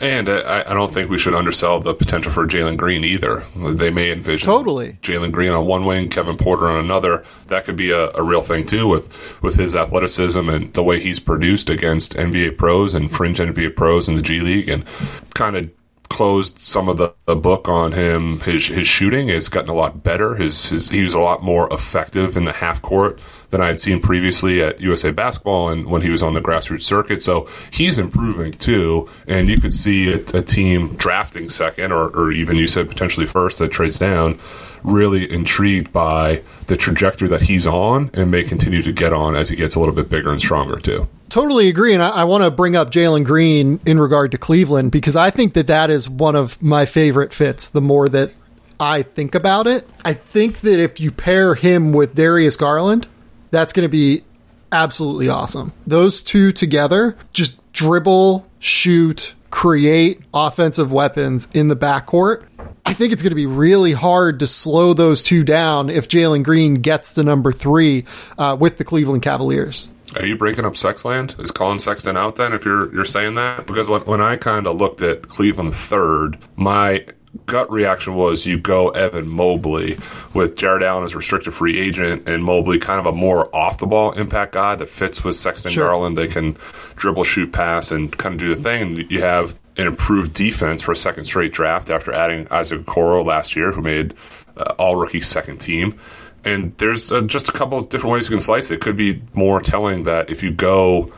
And 0.00 0.28
I, 0.28 0.60
I, 0.60 0.74
don't 0.74 0.92
think 0.92 1.08
we 1.08 1.16
should 1.16 1.32
undersell 1.32 1.80
the 1.80 1.94
potential 1.94 2.30
for 2.30 2.46
Jalen 2.46 2.76
Green 2.76 3.02
either. 3.02 3.44
They 3.56 3.88
may 3.88 4.10
envision 4.10 4.46
totally 4.46 4.98
Jalen 5.00 5.32
Green 5.32 5.52
on 5.52 5.64
one 5.64 5.86
wing, 5.86 6.10
Kevin 6.10 6.36
Porter 6.36 6.68
on 6.68 6.84
another. 6.84 7.24
That 7.46 7.64
could 7.64 7.76
be 7.76 7.92
a, 7.92 8.10
a, 8.10 8.22
real 8.22 8.42
thing 8.42 8.66
too 8.66 8.86
with 8.86 9.42
with 9.42 9.56
his 9.56 9.74
athleticism 9.74 10.50
and 10.50 10.72
the 10.74 10.82
way 10.82 11.00
he's 11.00 11.18
produced 11.18 11.70
against 11.70 12.12
NBA 12.14 12.58
pros 12.58 12.92
and 12.92 13.10
fringe 13.10 13.38
NBA 13.38 13.74
pros 13.74 14.06
in 14.06 14.16
the 14.16 14.22
G 14.22 14.40
League, 14.40 14.68
and 14.68 14.84
kind 15.32 15.56
of 15.56 15.70
closed 16.08 16.60
some 16.60 16.88
of 16.88 16.98
the, 16.98 17.14
the, 17.24 17.36
book 17.36 17.68
on 17.68 17.92
him. 17.92 18.40
His 18.40 18.66
his 18.66 18.86
shooting 18.86 19.28
has 19.28 19.48
gotten 19.48 19.70
a 19.70 19.74
lot 19.74 20.02
better. 20.02 20.36
His, 20.36 20.68
his 20.68 20.90
he 20.90 21.02
was 21.02 21.14
a 21.14 21.20
lot 21.20 21.42
more 21.42 21.72
effective 21.72 22.36
in 22.36 22.44
the 22.44 22.52
half 22.52 22.82
court 22.82 23.18
than 23.50 23.60
I 23.60 23.68
had 23.68 23.80
seen 23.80 24.00
previously 24.00 24.62
at 24.62 24.80
USA 24.80 25.10
Basketball 25.10 25.68
and 25.68 25.86
when 25.86 26.02
he 26.02 26.10
was 26.10 26.22
on 26.22 26.34
the 26.34 26.40
grassroots 26.40 26.82
circuit. 26.82 27.22
So 27.22 27.48
he's 27.70 27.98
improving 27.98 28.52
too, 28.52 29.08
and 29.26 29.48
you 29.48 29.60
could 29.60 29.74
see 29.74 30.12
a, 30.12 30.16
a 30.34 30.42
team 30.42 30.96
drafting 30.96 31.48
second 31.48 31.92
or, 31.92 32.08
or 32.08 32.32
even 32.32 32.56
you 32.56 32.66
said 32.66 32.88
potentially 32.88 33.26
first 33.26 33.58
that 33.58 33.68
trades 33.68 33.98
down 33.98 34.38
really 34.82 35.30
intrigued 35.30 35.92
by 35.92 36.42
the 36.68 36.76
trajectory 36.76 37.28
that 37.28 37.42
he's 37.42 37.66
on 37.66 38.10
and 38.14 38.30
may 38.30 38.44
continue 38.44 38.82
to 38.82 38.92
get 38.92 39.12
on 39.12 39.34
as 39.34 39.48
he 39.48 39.56
gets 39.56 39.74
a 39.74 39.80
little 39.80 39.94
bit 39.94 40.08
bigger 40.08 40.30
and 40.30 40.40
stronger 40.40 40.76
too. 40.76 41.08
Totally 41.28 41.68
agree, 41.68 41.92
and 41.92 42.02
I, 42.02 42.10
I 42.10 42.24
want 42.24 42.44
to 42.44 42.50
bring 42.50 42.76
up 42.76 42.90
Jalen 42.90 43.24
Green 43.24 43.80
in 43.84 43.98
regard 43.98 44.30
to 44.30 44.38
Cleveland 44.38 44.92
because 44.92 45.16
I 45.16 45.30
think 45.30 45.54
that 45.54 45.66
that 45.66 45.90
is 45.90 46.08
one 46.08 46.36
of 46.36 46.60
my 46.62 46.86
favorite 46.86 47.32
fits. 47.32 47.68
The 47.68 47.80
more 47.80 48.08
that 48.08 48.32
I 48.78 49.02
think 49.02 49.34
about 49.34 49.66
it, 49.66 49.84
I 50.04 50.12
think 50.12 50.60
that 50.60 50.78
if 50.78 51.00
you 51.00 51.10
pair 51.10 51.54
him 51.54 51.92
with 51.92 52.14
Darius 52.14 52.56
Garland, 52.56 53.08
that's 53.56 53.72
going 53.72 53.84
to 53.84 53.88
be 53.88 54.22
absolutely 54.70 55.30
awesome. 55.30 55.72
Those 55.86 56.22
two 56.22 56.52
together 56.52 57.16
just 57.32 57.58
dribble, 57.72 58.46
shoot, 58.58 59.34
create 59.50 60.20
offensive 60.34 60.92
weapons 60.92 61.48
in 61.54 61.68
the 61.68 61.76
backcourt. 61.76 62.44
I 62.84 62.92
think 62.92 63.14
it's 63.14 63.22
going 63.22 63.30
to 63.30 63.36
be 63.36 63.46
really 63.46 63.92
hard 63.92 64.40
to 64.40 64.46
slow 64.46 64.92
those 64.92 65.22
two 65.22 65.42
down 65.42 65.88
if 65.88 66.06
Jalen 66.06 66.44
Green 66.44 66.82
gets 66.82 67.14
to 67.14 67.24
number 67.24 67.50
three 67.50 68.04
uh, 68.36 68.58
with 68.60 68.76
the 68.76 68.84
Cleveland 68.84 69.22
Cavaliers. 69.22 69.90
Are 70.14 70.26
you 70.26 70.36
breaking 70.36 70.66
up 70.66 70.74
Sexland? 70.74 71.40
Is 71.40 71.50
Collin 71.50 71.78
Sexton 71.78 72.16
out 72.16 72.36
then? 72.36 72.52
If 72.52 72.66
you're 72.66 72.94
you're 72.94 73.06
saying 73.06 73.34
that, 73.34 73.66
because 73.66 73.88
when, 73.88 74.02
when 74.02 74.20
I 74.20 74.36
kind 74.36 74.66
of 74.66 74.76
looked 74.76 75.00
at 75.00 75.28
Cleveland 75.28 75.74
third, 75.74 76.36
my 76.56 77.06
gut 77.46 77.70
reaction 77.70 78.14
was 78.14 78.46
you 78.46 78.58
go 78.58 78.90
Evan 78.90 79.28
Mobley 79.28 79.98
with 80.34 80.56
Jarrett 80.56 80.82
Allen 80.82 81.04
as 81.04 81.14
restricted 81.14 81.54
free 81.54 81.78
agent 81.78 82.28
and 82.28 82.42
Mobley 82.42 82.78
kind 82.78 83.00
of 83.00 83.06
a 83.06 83.12
more 83.12 83.54
off 83.54 83.78
the 83.78 83.86
ball 83.86 84.12
impact 84.12 84.52
guy 84.52 84.74
that 84.74 84.88
fits 84.88 85.22
with 85.22 85.36
Sexton 85.36 85.70
sure. 85.70 85.88
Garland. 85.88 86.16
They 86.16 86.28
can 86.28 86.56
dribble, 86.96 87.24
shoot, 87.24 87.52
pass, 87.52 87.90
and 87.90 88.16
kind 88.16 88.34
of 88.34 88.40
do 88.40 88.54
the 88.54 88.60
thing. 88.60 88.82
And 88.82 89.10
you 89.10 89.20
have 89.20 89.58
an 89.76 89.86
improved 89.86 90.32
defense 90.32 90.82
for 90.82 90.92
a 90.92 90.96
second 90.96 91.24
straight 91.24 91.52
draft 91.52 91.90
after 91.90 92.12
adding 92.12 92.48
Isaac 92.50 92.80
Okoro 92.82 93.24
last 93.24 93.56
year, 93.56 93.72
who 93.72 93.82
made 93.82 94.14
uh, 94.56 94.74
all 94.78 94.96
rookie 94.96 95.20
second 95.20 95.58
team. 95.58 95.98
And 96.44 96.76
there's 96.78 97.10
uh, 97.10 97.22
just 97.22 97.48
a 97.48 97.52
couple 97.52 97.76
of 97.76 97.88
different 97.88 98.14
ways 98.14 98.30
you 98.30 98.36
can 98.36 98.40
slice 98.40 98.70
it. 98.70 98.76
It 98.76 98.80
could 98.80 98.96
be 98.96 99.22
more 99.34 99.60
telling 99.60 100.04
that 100.04 100.30
if 100.30 100.42
you 100.42 100.52
go 100.52 101.12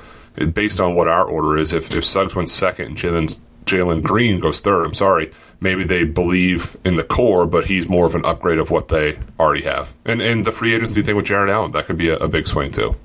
based 0.52 0.80
on 0.80 0.94
what 0.94 1.08
our 1.08 1.24
order 1.24 1.58
is, 1.58 1.72
if, 1.72 1.94
if 1.94 2.04
Suggs 2.04 2.34
went 2.34 2.48
second 2.48 2.86
and 2.86 2.96
Jalen 2.96 3.38
Jalen 3.64 4.02
Green 4.02 4.40
goes 4.40 4.60
third, 4.60 4.84
I'm 4.84 4.94
sorry, 4.94 5.30
maybe 5.60 5.84
they 5.84 6.04
believe 6.04 6.76
in 6.84 6.96
the 6.96 7.04
core, 7.04 7.46
but 7.46 7.66
he's 7.66 7.88
more 7.88 8.06
of 8.06 8.14
an 8.14 8.24
upgrade 8.24 8.58
of 8.58 8.70
what 8.70 8.88
they 8.88 9.18
already 9.38 9.62
have. 9.62 9.92
And 10.04 10.20
and 10.20 10.44
the 10.44 10.52
free 10.52 10.74
agency 10.74 11.02
thing 11.02 11.16
with 11.16 11.26
Jarrett 11.26 11.50
Allen, 11.50 11.72
that 11.72 11.86
could 11.86 11.98
be 11.98 12.08
a, 12.08 12.16
a 12.16 12.28
big 12.28 12.46
swing 12.46 12.70
too. 12.70 12.96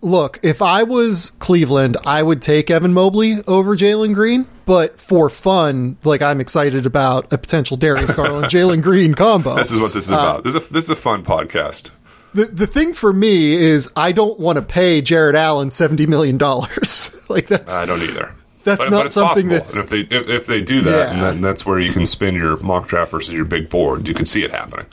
Look, 0.00 0.40
if 0.42 0.62
I 0.62 0.84
was 0.84 1.32
Cleveland, 1.32 1.98
I 2.06 2.22
would 2.22 2.40
take 2.40 2.70
Evan 2.70 2.94
Mobley 2.94 3.42
over 3.46 3.76
Jalen 3.76 4.14
Green. 4.14 4.46
But 4.68 5.00
for 5.00 5.30
fun, 5.30 5.96
like 6.04 6.20
I'm 6.20 6.42
excited 6.42 6.84
about 6.84 7.32
a 7.32 7.38
potential 7.38 7.78
Darius 7.78 8.12
Garland 8.12 8.46
Jalen 8.52 8.82
Green 8.82 9.14
combo. 9.14 9.54
This 9.54 9.70
is 9.70 9.80
what 9.80 9.94
this 9.94 10.04
is 10.04 10.10
uh, 10.10 10.16
about. 10.16 10.44
This 10.44 10.54
is 10.54 10.62
a, 10.62 10.72
this 10.74 10.84
is 10.84 10.90
a 10.90 10.96
fun 10.96 11.24
podcast. 11.24 11.88
The 12.34 12.44
the 12.44 12.66
thing 12.66 12.92
for 12.92 13.14
me 13.14 13.54
is 13.54 13.90
I 13.96 14.12
don't 14.12 14.38
want 14.38 14.56
to 14.56 14.62
pay 14.62 15.00
Jarrett 15.00 15.36
Allen 15.36 15.70
seventy 15.70 16.04
million 16.04 16.36
dollars. 16.36 17.16
like 17.30 17.46
that's 17.46 17.78
I 17.78 17.86
don't 17.86 18.02
either. 18.02 18.34
That's 18.64 18.84
but, 18.84 18.90
not 18.90 19.04
but 19.04 19.12
something 19.12 19.48
possible. 19.48 19.58
that's. 19.58 19.74
And 19.74 19.84
if 19.84 20.10
they 20.10 20.16
if, 20.16 20.28
if 20.28 20.46
they 20.46 20.60
do 20.60 20.82
that, 20.82 21.08
yeah. 21.08 21.12
and 21.14 21.22
then 21.22 21.40
that's 21.40 21.64
where 21.64 21.80
you 21.80 21.90
can 21.90 22.04
spin 22.04 22.34
your 22.34 22.58
mock 22.58 22.88
draft 22.88 23.12
versus 23.12 23.32
your 23.32 23.46
big 23.46 23.70
board. 23.70 24.06
You 24.06 24.12
can 24.12 24.26
see 24.26 24.44
it 24.44 24.50
happening. 24.50 24.84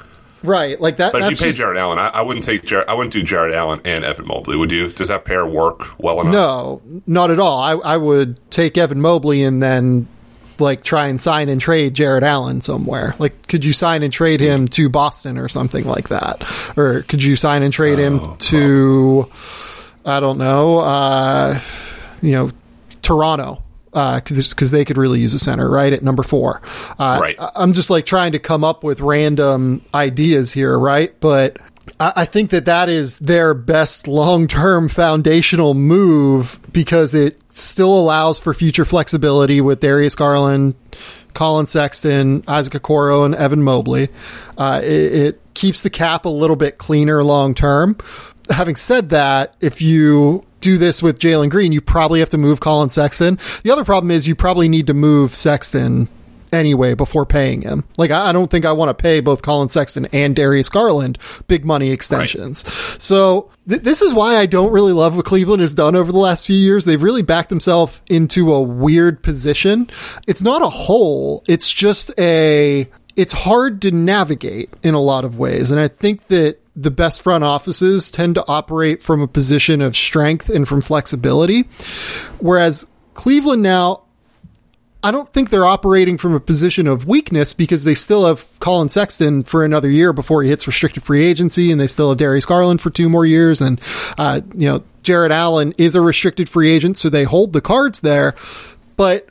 Right, 0.46 0.80
like 0.80 0.98
that. 0.98 1.12
But 1.12 1.24
if 1.24 1.32
you 1.32 1.38
pay 1.38 1.46
just, 1.46 1.58
Jarrett 1.58 1.78
Allen, 1.78 2.00
I, 2.00 2.08
I, 2.08 2.22
wouldn't 2.22 2.46
take 2.46 2.64
Jarrett, 2.66 2.88
I 2.88 2.94
wouldn't 2.94 3.14
do 3.14 3.24
Jarrett 3.24 3.54
Allen 3.54 3.82
and 3.86 4.04
Evan 4.04 4.28
Mobley. 4.28 4.58
Would 4.58 4.72
you? 4.72 4.92
Does 4.92 5.08
that 5.10 5.26
pair 5.26 5.46
work 5.46 6.00
well 6.00 6.22
enough? 6.22 6.34
No, 6.34 6.82
not 7.08 7.32
at 7.32 7.40
all. 7.40 7.62
I, 7.62 7.74
I 7.74 7.98
would 7.98 8.40
take 8.52 8.78
Evan 8.78 9.02
Mobley 9.02 9.44
and 9.44 9.62
then 9.62 10.08
like 10.60 10.84
try 10.84 11.08
and 11.08 11.20
sign 11.20 11.50
and 11.50 11.60
trade 11.60 11.94
Jarrett 11.94 12.24
Allen 12.24 12.62
somewhere. 12.62 13.16
Like, 13.20 13.48
could 13.48 13.66
you 13.66 13.74
sign 13.74 14.04
and 14.04 14.14
trade 14.14 14.40
him 14.40 14.68
to 14.70 14.90
Boston 14.90 15.38
or 15.38 15.50
something 15.50 15.86
like 15.86 16.10
that, 16.10 16.44
or 16.78 17.02
could 17.04 17.24
you 17.24 17.36
sign 17.36 17.64
and 17.64 17.74
trade 17.74 18.00
him 18.00 18.20
oh, 18.22 18.36
to 18.40 19.30
I 20.06 20.20
don't 20.20 20.38
know, 20.38 20.80
uh, 20.80 21.60
you 22.22 22.32
know, 22.34 22.52
Toronto 23.02 23.64
because 23.96 24.74
uh, 24.74 24.76
they 24.76 24.84
could 24.84 24.98
really 24.98 25.22
use 25.22 25.34
a 25.34 25.40
center, 25.40 25.70
right? 25.70 25.94
At 25.94 26.04
number 26.04 26.22
four. 26.22 26.62
Uh, 27.00 27.18
right. 27.22 27.36
I'm 27.40 27.72
just 27.72 27.90
like 27.90 28.06
trying 28.06 28.34
to 28.34 28.40
come 28.40 28.64
up 28.64 28.84
with 28.84 29.00
random 29.00 29.86
ideas 29.94 30.52
here, 30.52 30.78
right? 30.78 31.18
But 31.22 31.58
I, 31.98 32.12
I 32.18 32.26
think 32.26 32.50
that 32.50 32.66
that 32.66 32.90
is 32.90 33.20
their 33.20 33.54
best 33.54 34.06
long 34.08 34.48
term 34.48 34.90
foundational 34.90 35.74
move 35.74 36.60
because 36.74 37.14
it 37.14 37.42
still 37.52 37.98
allows 37.98 38.38
for 38.38 38.54
future 38.54 38.84
flexibility 38.84 39.62
with 39.62 39.80
Darius 39.80 40.16
Garland, 40.16 40.76
Collin 41.34 41.68
Sexton, 41.68 42.44
Isaac 42.50 42.74
Okoro, 42.74 43.26
and 43.26 43.34
Evan 43.34 43.64
Mobley. 43.64 44.10
Uh, 44.58 44.82
it, 44.84 45.14
it 45.14 45.54
keeps 45.54 45.82
the 45.82 45.90
cap 45.90 46.26
a 46.26 46.30
little 46.30 46.58
bit 46.58 46.78
cleaner 46.78 47.24
long 47.24 47.54
term. 47.54 47.98
Having 48.50 48.76
said 48.76 49.10
that, 49.12 49.56
if 49.62 49.82
you 49.82 50.46
do 50.66 50.78
this 50.80 51.04
with 51.04 51.20
Jalen 51.20 51.52
Green, 51.52 51.72
you 51.72 51.80
probably 51.80 52.20
have 52.22 52.32
to 52.32 52.40
move 52.40 52.60
Collin 52.60 52.90
Sexton. 52.90 53.38
The 53.64 53.70
other 53.70 53.86
problem 53.86 54.10
is 54.10 54.28
you 54.28 54.36
probably 54.36 54.68
need 54.68 54.88
to 54.88 54.96
move 54.96 55.36
Sexton 55.36 56.10
anyway 56.52 56.96
before 56.96 57.24
paying 57.24 57.62
him. 57.62 57.84
Like 57.98 58.10
I 58.10 58.32
don't 58.32 58.50
think 58.50 58.66
I 58.66 58.72
want 58.72 58.90
to 58.90 59.00
pay 59.00 59.20
both 59.20 59.44
Collin 59.44 59.70
Sexton 59.70 60.08
and 60.12 60.36
Darius 60.36 60.68
Garland 60.68 61.20
big 61.48 61.66
money 61.66 61.92
extensions. 61.92 62.64
Right. 62.66 63.02
So 63.02 63.52
th- 63.70 63.84
this 63.84 64.02
is 64.02 64.12
why 64.12 64.38
I 64.38 64.48
don't 64.48 64.72
really 64.72 64.92
love 64.92 65.16
what 65.16 65.26
Cleveland 65.26 65.62
has 65.62 65.76
done 65.76 65.96
over 65.96 66.12
the 66.12 66.18
last 66.18 66.48
few 66.48 66.58
years. 66.58 66.86
They've 66.86 67.02
really 67.02 67.22
backed 67.22 67.50
themselves 67.50 68.02
into 68.08 68.52
a 68.52 68.62
weird 68.62 69.22
position. 69.22 69.88
It's 70.26 70.42
not 70.42 70.64
a 70.64 70.70
hole. 70.70 71.44
It's 71.48 71.72
just 71.72 72.12
a 72.18 72.88
it's 73.16 73.34
hard 73.34 73.84
to 73.84 73.92
navigate 73.92 74.74
in 74.82 74.96
a 74.96 75.00
lot 75.02 75.26
of 75.26 75.38
ways. 75.38 75.70
And 75.70 75.80
I 75.80 75.90
think 75.90 76.28
that 76.28 76.58
the 76.76 76.92
best 76.92 77.22
front 77.22 77.44
offices 77.44 78.12
tend 78.12 78.36
to 78.36 78.46
operate 78.48 79.02
from 79.02 79.22
a 79.22 79.28
position 79.28 79.82
of 79.82 79.96
strength 79.96 80.50
and 80.50 80.68
from 80.68 80.82
flexibility. 80.82 81.64
Whereas 82.40 82.86
Cleveland 83.14 83.64
now, 83.64 84.02
I 85.02 85.12
don't 85.12 85.32
think 85.32 85.52
they're 85.52 85.66
operating 85.66 86.18
from 86.18 86.34
a 86.34 86.40
position 86.40 86.88
of 86.88 87.06
weakness 87.06 87.54
because 87.54 87.84
they 87.84 87.94
still 87.94 88.26
have 88.26 88.48
Collin 88.60 88.90
Sexton 88.90 89.44
for 89.44 89.64
another 89.64 89.90
year 89.90 90.14
before 90.14 90.42
he 90.42 90.50
hits 90.50 90.66
restricted 90.66 91.04
free 91.04 91.24
agency, 91.24 91.72
and 91.72 91.80
they 91.80 91.88
still 91.88 92.10
have 92.10 92.18
Darius 92.18 92.46
Garland 92.46 92.82
for 92.82 92.90
two 92.90 93.08
more 93.08 93.26
years, 93.26 93.62
and 93.62 93.80
uh, 94.18 94.42
you 94.56 94.68
know 94.68 94.84
Jarrett 95.04 95.32
Allen 95.32 95.76
is 95.78 95.94
a 95.94 96.02
restricted 96.02 96.50
free 96.50 96.72
agent, 96.72 96.98
so 96.98 97.10
they 97.10 97.24
hold 97.24 97.54
the 97.54 97.62
cards 97.62 98.00
there, 98.00 98.34
but 98.98 99.30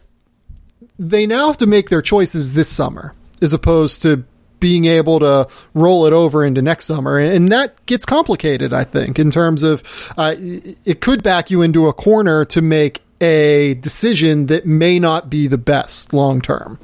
they 0.96 1.26
now 1.26 1.48
have 1.48 1.58
to 1.58 1.66
make 1.66 1.90
their 1.90 2.02
choices 2.02 2.52
this 2.52 2.68
summer 2.68 3.14
as 3.42 3.52
opposed 3.52 4.00
to 4.02 4.24
being 4.64 4.86
able 4.86 5.20
to 5.20 5.46
roll 5.74 6.06
it 6.06 6.14
over 6.14 6.42
into 6.42 6.62
next 6.62 6.86
summer. 6.86 7.18
And 7.18 7.48
that 7.48 7.84
gets 7.84 8.06
complicated, 8.06 8.72
I 8.72 8.82
think, 8.82 9.18
in 9.18 9.30
terms 9.30 9.62
of 9.62 9.82
uh, 10.16 10.36
it 10.38 11.02
could 11.02 11.22
back 11.22 11.50
you 11.50 11.60
into 11.60 11.86
a 11.86 11.92
corner 11.92 12.46
to 12.46 12.62
make 12.62 13.02
a 13.20 13.74
decision 13.74 14.46
that 14.46 14.64
may 14.64 14.98
not 14.98 15.28
be 15.28 15.48
the 15.48 15.58
best 15.58 16.14
long 16.14 16.40
term. 16.40 16.78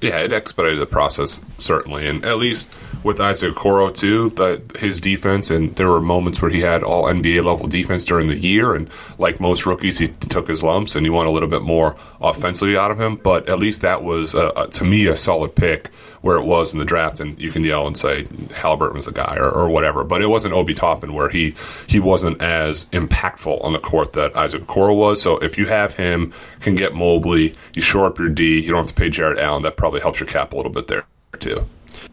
Yeah, 0.00 0.18
it 0.18 0.32
expedited 0.32 0.78
the 0.78 0.86
process 0.86 1.40
certainly, 1.58 2.06
and 2.06 2.24
at 2.24 2.36
least 2.36 2.70
with 3.02 3.20
Isaac 3.20 3.54
Okoro 3.54 3.96
too, 3.96 4.30
that 4.30 4.76
his 4.76 5.00
defense, 5.00 5.50
and 5.50 5.74
there 5.76 5.88
were 5.88 6.00
moments 6.00 6.42
where 6.42 6.50
he 6.50 6.60
had 6.60 6.82
all 6.82 7.04
NBA 7.06 7.42
level 7.44 7.66
defense 7.66 8.04
during 8.04 8.26
the 8.28 8.36
year, 8.36 8.74
and 8.74 8.90
like 9.16 9.40
most 9.40 9.64
rookies, 9.64 9.98
he 9.98 10.08
took 10.08 10.48
his 10.48 10.62
lumps, 10.62 10.96
and 10.96 11.06
you 11.06 11.12
want 11.12 11.28
a 11.28 11.30
little 11.30 11.48
bit 11.48 11.62
more 11.62 11.96
offensively 12.20 12.76
out 12.76 12.90
of 12.90 13.00
him. 13.00 13.16
But 13.16 13.48
at 13.48 13.58
least 13.58 13.80
that 13.80 14.02
was, 14.02 14.34
uh, 14.34 14.66
to 14.72 14.84
me, 14.84 15.06
a 15.06 15.16
solid 15.16 15.54
pick 15.54 15.90
where 16.26 16.36
it 16.36 16.44
was 16.44 16.72
in 16.72 16.78
the 16.78 16.84
draft, 16.84 17.20
and 17.20 17.38
you 17.38 17.50
can 17.50 17.64
yell 17.64 17.86
and 17.86 17.96
say 17.96 18.26
Halliburton 18.54 18.96
was 18.96 19.06
the 19.06 19.12
guy 19.12 19.36
or, 19.36 19.48
or 19.48 19.68
whatever. 19.68 20.04
But 20.04 20.20
it 20.20 20.26
wasn't 20.26 20.54
Obi 20.54 20.74
Toppin 20.74 21.14
where 21.14 21.28
he 21.28 21.54
he 21.86 22.00
wasn't 22.00 22.42
as 22.42 22.86
impactful 22.86 23.64
on 23.64 23.72
the 23.72 23.78
court 23.78 24.12
that 24.14 24.36
Isaac 24.36 24.62
Okoro 24.62 24.96
was. 24.96 25.22
So 25.22 25.38
if 25.38 25.56
you 25.56 25.66
have 25.66 25.94
him, 25.94 26.34
can 26.60 26.74
get 26.74 26.94
Mobley, 26.94 27.52
you 27.74 27.80
shore 27.80 28.06
up 28.06 28.18
your 28.18 28.28
D, 28.28 28.60
you 28.60 28.72
don't 28.72 28.78
have 28.78 28.88
to 28.88 28.94
pay 28.94 29.08
Jarrett 29.08 29.38
Allen. 29.38 29.62
That 29.62 29.76
probably 29.76 30.00
helps 30.00 30.20
your 30.20 30.26
cap 30.26 30.52
a 30.52 30.56
little 30.56 30.72
bit 30.72 30.88
there 30.88 31.06
too. 31.38 31.64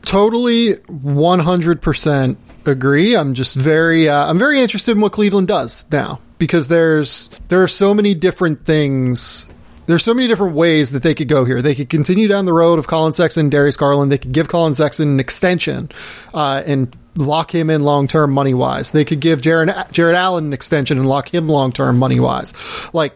Totally, 0.03 0.75
one 0.87 1.39
hundred 1.39 1.81
percent 1.81 2.37
agree. 2.65 3.15
I'm 3.15 3.33
just 3.33 3.55
very 3.55 4.07
uh, 4.07 4.29
I'm 4.29 4.37
very 4.37 4.59
interested 4.59 4.91
in 4.91 5.01
what 5.01 5.11
Cleveland 5.11 5.47
does 5.47 5.85
now 5.91 6.19
because 6.37 6.67
there's 6.67 7.29
there 7.47 7.63
are 7.63 7.67
so 7.67 7.93
many 7.93 8.13
different 8.13 8.65
things 8.65 9.52
there's 9.85 10.03
so 10.03 10.13
many 10.13 10.27
different 10.27 10.55
ways 10.55 10.91
that 10.91 11.03
they 11.03 11.13
could 11.13 11.27
go 11.27 11.45
here. 11.45 11.61
They 11.61 11.75
could 11.75 11.89
continue 11.89 12.27
down 12.27 12.45
the 12.45 12.53
road 12.53 12.79
of 12.79 12.87
Collin 12.87 13.13
Sexton, 13.13 13.49
Darius 13.49 13.77
Garland. 13.77 14.11
They 14.11 14.17
could 14.17 14.31
give 14.31 14.47
Collin 14.47 14.75
Sexton 14.75 15.09
an 15.09 15.19
extension 15.19 15.89
uh, 16.33 16.63
and 16.65 16.95
lock 17.15 17.53
him 17.53 17.69
in 17.69 17.83
long 17.83 18.07
term 18.07 18.31
money 18.31 18.53
wise. 18.53 18.91
They 18.91 19.05
could 19.05 19.19
give 19.19 19.41
Jared 19.41 19.73
Jarrett 19.91 20.15
Allen 20.15 20.45
an 20.45 20.53
extension 20.53 20.97
and 20.97 21.07
lock 21.07 21.33
him 21.33 21.47
long 21.47 21.71
term 21.71 21.99
money 21.99 22.19
wise. 22.19 22.53
Like 22.93 23.15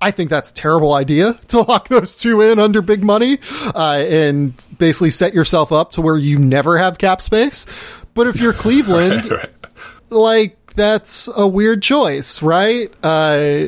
I 0.00 0.10
think 0.10 0.30
that's 0.30 0.50
a 0.50 0.54
terrible 0.54 0.94
idea 0.94 1.34
to 1.48 1.60
lock 1.60 1.88
those 1.88 2.16
two 2.16 2.40
in 2.40 2.58
under 2.58 2.82
big 2.82 3.02
money 3.02 3.38
uh, 3.74 4.04
and 4.08 4.54
basically 4.78 5.10
set 5.10 5.34
yourself 5.34 5.72
up 5.72 5.92
to 5.92 6.00
where 6.00 6.16
you 6.16 6.38
never 6.38 6.78
have 6.78 6.98
cap 6.98 7.20
space. 7.20 7.66
But 8.14 8.26
if 8.26 8.40
you're 8.40 8.52
Cleveland, 8.54 9.30
right, 9.30 9.40
right. 9.40 9.50
like 10.10 10.74
that's 10.74 11.28
a 11.36 11.46
weird 11.46 11.82
choice, 11.82 12.42
right? 12.42 12.92
Uh, 13.02 13.66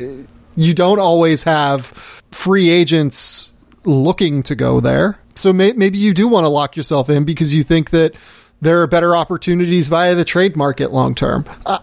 you 0.55 0.73
don't 0.73 0.99
always 0.99 1.43
have 1.43 2.22
free 2.33 2.69
agents 2.69 3.53
looking 3.85 4.43
to 4.43 4.55
go 4.55 4.79
there. 4.79 5.19
So 5.35 5.53
may- 5.53 5.73
maybe 5.73 5.97
you 5.97 6.13
do 6.13 6.27
want 6.27 6.43
to 6.45 6.49
lock 6.49 6.75
yourself 6.75 7.09
in 7.09 7.23
because 7.23 7.55
you 7.55 7.63
think 7.63 7.89
that 7.91 8.13
there 8.61 8.81
are 8.81 8.87
better 8.87 9.15
opportunities 9.15 9.87
via 9.89 10.15
the 10.15 10.25
trade 10.25 10.55
market 10.55 10.91
long 10.91 11.15
term. 11.15 11.45
Uh, 11.65 11.79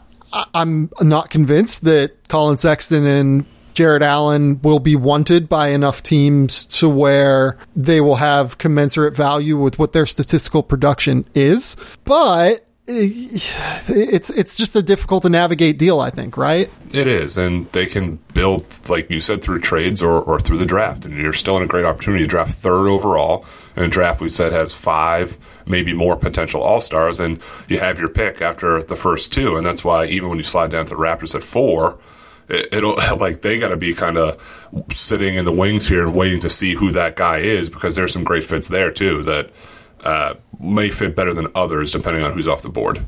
I'm 0.54 0.90
not 1.00 1.30
convinced 1.30 1.84
that 1.84 2.28
Collin 2.28 2.56
Sexton 2.56 3.04
and 3.04 3.44
Jarrett 3.74 4.02
Allen 4.02 4.60
will 4.62 4.78
be 4.78 4.96
wanted 4.96 5.48
by 5.48 5.68
enough 5.68 6.02
teams 6.02 6.64
to 6.66 6.88
where 6.88 7.58
they 7.74 8.00
will 8.00 8.16
have 8.16 8.58
commensurate 8.58 9.16
value 9.16 9.58
with 9.58 9.78
what 9.78 9.92
their 9.92 10.06
statistical 10.06 10.62
production 10.62 11.26
is. 11.34 11.76
But 12.04 12.66
it's 12.86 14.30
it's 14.30 14.56
just 14.56 14.74
a 14.74 14.82
difficult 14.82 15.22
to 15.22 15.28
navigate 15.28 15.78
deal, 15.78 16.00
I 16.00 16.10
think, 16.10 16.36
right? 16.36 16.70
It 16.92 17.06
is, 17.06 17.38
and 17.38 17.70
they 17.72 17.86
can 17.86 18.16
build, 18.34 18.66
like 18.88 19.10
you 19.10 19.20
said, 19.20 19.42
through 19.42 19.60
trades 19.60 20.02
or, 20.02 20.20
or 20.22 20.40
through 20.40 20.58
the 20.58 20.66
draft, 20.66 21.04
and 21.04 21.16
you're 21.16 21.32
still 21.32 21.56
in 21.56 21.62
a 21.62 21.66
great 21.66 21.84
opportunity 21.84 22.24
to 22.24 22.28
draft 22.28 22.54
third 22.54 22.88
overall. 22.88 23.44
And 23.76 23.84
a 23.84 23.88
draft 23.88 24.20
we 24.20 24.28
said 24.28 24.52
has 24.52 24.72
five, 24.72 25.38
maybe 25.66 25.92
more 25.92 26.16
potential 26.16 26.60
all 26.60 26.80
stars, 26.80 27.20
and 27.20 27.40
you 27.68 27.78
have 27.78 27.98
your 28.00 28.08
pick 28.08 28.42
after 28.42 28.82
the 28.82 28.96
first 28.96 29.32
two, 29.32 29.56
and 29.56 29.64
that's 29.64 29.84
why 29.84 30.06
even 30.06 30.28
when 30.28 30.38
you 30.38 30.44
slide 30.44 30.72
down 30.72 30.84
to 30.84 30.90
the 30.90 30.96
Raptors 30.96 31.34
at 31.34 31.44
four, 31.44 31.98
it, 32.48 32.82
will 32.82 32.96
like 33.18 33.42
they 33.42 33.58
got 33.58 33.68
to 33.68 33.76
be 33.76 33.94
kind 33.94 34.18
of 34.18 34.42
sitting 34.90 35.36
in 35.36 35.44
the 35.44 35.52
wings 35.52 35.86
here 35.88 36.04
and 36.04 36.14
waiting 36.14 36.40
to 36.40 36.50
see 36.50 36.74
who 36.74 36.90
that 36.92 37.16
guy 37.16 37.38
is 37.38 37.70
because 37.70 37.94
there's 37.94 38.12
some 38.12 38.24
great 38.24 38.44
fits 38.44 38.68
there 38.68 38.90
too 38.90 39.22
that 39.22 39.50
uh, 40.00 40.34
may 40.60 40.90
fit 40.90 41.16
better 41.16 41.34
than 41.34 41.48
others 41.54 41.92
depending 41.92 42.22
on 42.22 42.32
who's 42.32 42.46
off 42.46 42.62
the 42.62 42.68
board. 42.68 43.04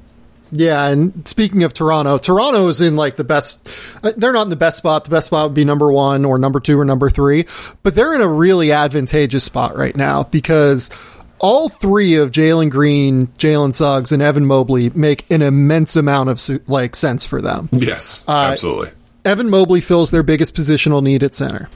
Yeah, 0.55 0.89
and 0.89 1.27
speaking 1.27 1.63
of 1.63 1.73
Toronto, 1.73 2.19
Toronto 2.19 2.69
is 2.69 2.83
in 2.83 2.95
like 2.95 3.17
the 3.17 3.25
best. 3.25 3.67
Uh, 4.05 4.13
they're 4.17 4.35
not 4.35 4.43
in 4.43 4.51
the 4.51 4.57
best 4.57 4.77
spot. 4.77 5.05
The 5.05 5.11
best 5.11 5.27
spot 5.27 5.49
would 5.49 5.55
be 5.55 5.65
number 5.65 5.91
one 5.91 6.27
or 6.27 6.39
number 6.39 6.61
two 6.61 6.79
or 6.79 6.85
number 6.85 7.09
three, 7.09 7.47
but 7.83 7.95
they're 7.95 8.15
in 8.15 8.21
a 8.21 8.29
really 8.29 8.71
advantageous 8.71 9.45
spot 9.45 9.77
right 9.77 9.97
now 9.97 10.25
because 10.25 10.91
all 11.39 11.71
three 11.71 12.17
of 12.17 12.33
Jalen 12.33 12.71
Green, 12.71 13.29
Jalen 13.39 13.73
Suggs, 13.73 14.13
and 14.13 14.21
Evan 14.21 14.45
Mobley 14.45 14.91
make 14.91 15.25
an 15.31 15.41
immense 15.41 15.97
amount 15.97 16.29
of 16.29 16.69
like 16.69 16.97
sense 16.97 17.25
for 17.25 17.41
them. 17.41 17.71
Yes, 17.73 18.23
uh, 18.29 18.49
absolutely. 18.53 18.91
Evan 19.25 19.49
Mobley 19.49 19.81
fills 19.81 20.11
their 20.11 20.23
biggest 20.23 20.55
positional 20.55 21.03
need 21.03 21.23
at 21.23 21.35
center. 21.35 21.71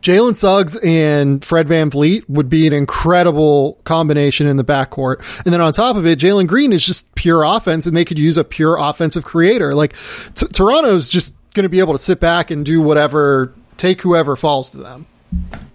Jalen 0.00 0.36
Suggs 0.36 0.76
and 0.76 1.44
Fred 1.44 1.66
Van 1.66 1.88
VanVleet 1.88 2.28
would 2.28 2.48
be 2.48 2.66
an 2.66 2.72
incredible 2.72 3.78
combination 3.84 4.46
in 4.46 4.56
the 4.56 4.64
backcourt. 4.64 5.18
And 5.44 5.52
then 5.52 5.60
on 5.60 5.72
top 5.72 5.96
of 5.96 6.06
it, 6.06 6.18
Jalen 6.18 6.46
Green 6.46 6.72
is 6.72 6.84
just 6.84 7.12
pure 7.14 7.42
offense 7.44 7.86
and 7.86 7.96
they 7.96 8.04
could 8.04 8.18
use 8.18 8.36
a 8.36 8.44
pure 8.44 8.76
offensive 8.78 9.24
creator. 9.24 9.74
Like 9.74 9.94
t- 10.34 10.46
Toronto's 10.48 11.08
just 11.08 11.34
going 11.54 11.64
to 11.64 11.68
be 11.68 11.80
able 11.80 11.92
to 11.92 11.98
sit 11.98 12.20
back 12.20 12.50
and 12.50 12.64
do 12.64 12.80
whatever, 12.82 13.52
take 13.76 14.02
whoever 14.02 14.36
falls 14.36 14.70
to 14.70 14.78
them. 14.78 15.06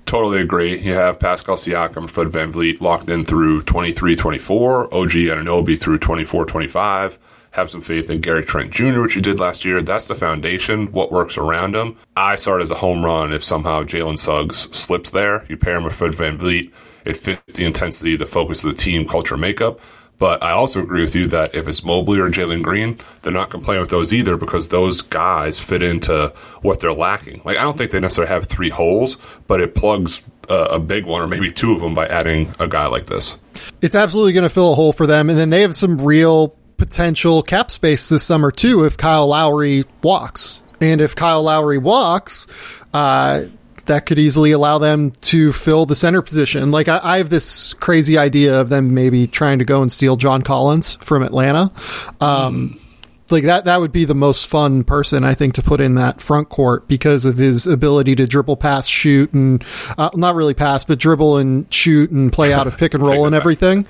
Totally 0.06 0.42
agree. 0.42 0.80
You 0.80 0.94
have 0.94 1.20
Pascal 1.20 1.56
Siakam, 1.56 2.10
Fred 2.10 2.30
Van 2.30 2.52
VanVleet 2.52 2.82
locked 2.82 3.10
in 3.10 3.26
through 3.26 3.64
23 3.64 4.16
24, 4.16 4.94
OG 4.94 5.16
and 5.16 5.48
Anunoby 5.48 5.80
through 5.80 6.00
24 6.00 6.46
25 6.46 7.20
have 7.54 7.70
some 7.70 7.82
faith 7.82 8.10
in 8.10 8.20
Gary 8.20 8.44
Trent 8.44 8.72
Jr., 8.72 9.02
which 9.02 9.13
he 9.13 9.22
did 9.22 9.39
last 9.39 9.63
year. 9.63 9.82
That's 9.82 10.08
the 10.08 10.16
foundation, 10.16 10.92
what 10.92 11.12
works 11.12 11.38
around 11.38 11.76
him. 11.76 11.98
I 12.18 12.36
saw 12.36 12.58
it 12.58 12.62
as 12.62 12.72
a 12.72 12.76
home 12.76 13.06
run 13.06 13.32
if 13.32 13.44
somehow 13.44 13.84
Jalen 13.84 14.18
Suggs 14.18 14.76
slips 14.76 15.12
there. 15.12 15.46
You 15.48 15.58
pair 15.58 15.78
him 15.78 15.84
with 15.84 15.94
Fred 15.94 16.16
Van 16.16 16.38
VanVleet, 16.38 16.72
it 17.06 17.18
fits 17.18 17.54
the 17.56 17.66
intensity, 17.66 18.16
the 18.16 18.26
focus 18.26 18.63
of 18.63 18.72
the 18.72 18.78
team, 18.78 19.08
culture, 19.08 19.38
makeup. 19.38 19.80
But 20.20 20.42
I 20.42 20.52
also 20.52 20.82
agree 20.82 21.02
with 21.02 21.16
you 21.16 21.28
that 21.30 21.54
if 21.54 21.68
it's 21.68 21.84
Mobley 21.84 22.20
or 22.20 22.30
Jalen 22.30 22.63
Green, 22.63 22.98
they're 23.22 23.34
not 23.34 23.50
complaining 23.50 23.82
with 23.82 23.89
those 23.89 24.13
either 24.13 24.38
because 24.38 24.70
those 24.70 25.02
guys 25.02 25.60
fit 25.60 25.84
into 25.84 26.32
what 26.62 26.80
they're 26.80 26.94
lacking. 26.94 27.42
Like, 27.44 27.58
I 27.58 27.62
don't 27.62 27.78
think 27.78 27.92
they 27.92 28.00
necessarily 28.00 28.34
have 28.34 28.48
three 28.48 28.70
holes, 28.70 29.18
but 29.48 29.60
it 29.60 29.76
plugs 29.76 30.22
uh, 30.50 30.66
a 30.66 30.80
big 30.80 31.06
one 31.06 31.22
or 31.22 31.28
maybe 31.28 31.52
two 31.52 31.74
of 31.74 31.82
them 31.82 31.94
by 31.94 32.08
adding 32.08 32.54
a 32.60 32.68
guy 32.68 32.88
like 32.88 33.06
this. 33.06 33.38
It's 33.82 33.96
absolutely 33.96 34.34
going 34.34 34.44
to 34.44 34.50
fill 34.50 34.72
a 34.72 34.76
hole 34.76 34.94
for 34.94 35.06
them. 35.06 35.30
And 35.30 35.38
then 35.38 35.50
they 35.50 35.62
have 35.62 35.76
some 35.76 35.98
real 35.98 36.56
potential 36.86 37.41
cap 37.43 37.72
space 37.72 38.10
this 38.10 38.26
summer 38.26 38.52
too 38.52 38.84
if 38.84 38.98
Kyle 38.98 39.28
Lowry 39.28 39.86
walks. 40.02 40.62
And 40.82 41.00
if 41.00 41.15
Kyle 41.15 41.41
Lowry 41.41 41.78
walks, 41.78 42.46
uh, 42.93 43.46
that 43.86 44.06
could 44.06 44.19
easily 44.19 44.52
allow 44.52 44.80
them 44.80 45.12
to 45.12 45.54
fill 45.54 45.86
the 45.86 45.96
center 45.96 46.22
position. 46.22 46.72
Like 46.72 46.89
I, 46.89 47.00
I, 47.02 47.17
have 47.19 47.30
this 47.30 47.74
crazy 47.74 48.17
idea 48.17 48.60
of 48.60 48.67
them 48.67 48.93
maybe 48.93 49.28
trying 49.28 49.60
to 49.60 49.65
go 49.65 49.82
and 49.82 49.91
steal 49.91 50.17
John 50.17 50.41
Collins 50.41 50.96
from 50.96 51.24
Atlanta. 51.24 51.72
Um, 52.19 52.76
mm 52.76 52.83
like 53.30 53.44
that 53.44 53.66
that 53.66 53.80
would 53.80 53.92
be 53.92 54.06
the 54.06 54.16
most 54.16 54.48
fun 54.48 54.84
person 54.84 55.24
I 55.24 55.34
think 55.34 55.54
to 55.56 55.62
put 55.62 55.80
in 55.80 55.96
that 55.96 56.22
front 56.22 56.50
court 56.50 56.88
because 56.88 57.26
of 57.26 57.38
his 57.38 57.66
ability 57.66 58.16
to 58.16 58.28
dribble, 58.28 58.58
pass, 58.58 58.88
shoot, 58.88 59.34
and 59.34 59.64
uh, 59.98 60.10
not 60.14 60.36
really 60.36 60.54
pass, 60.54 60.84
but 60.84 61.00
dribble 61.00 61.38
and 61.38 61.72
shoot 61.74 62.12
and 62.12 62.32
play 62.32 62.54
out 62.54 62.68
of 62.68 62.78
pick 62.78 62.94
and 62.94 63.04
roll 63.08 63.26
and 63.26 63.36
everything. 63.36 63.88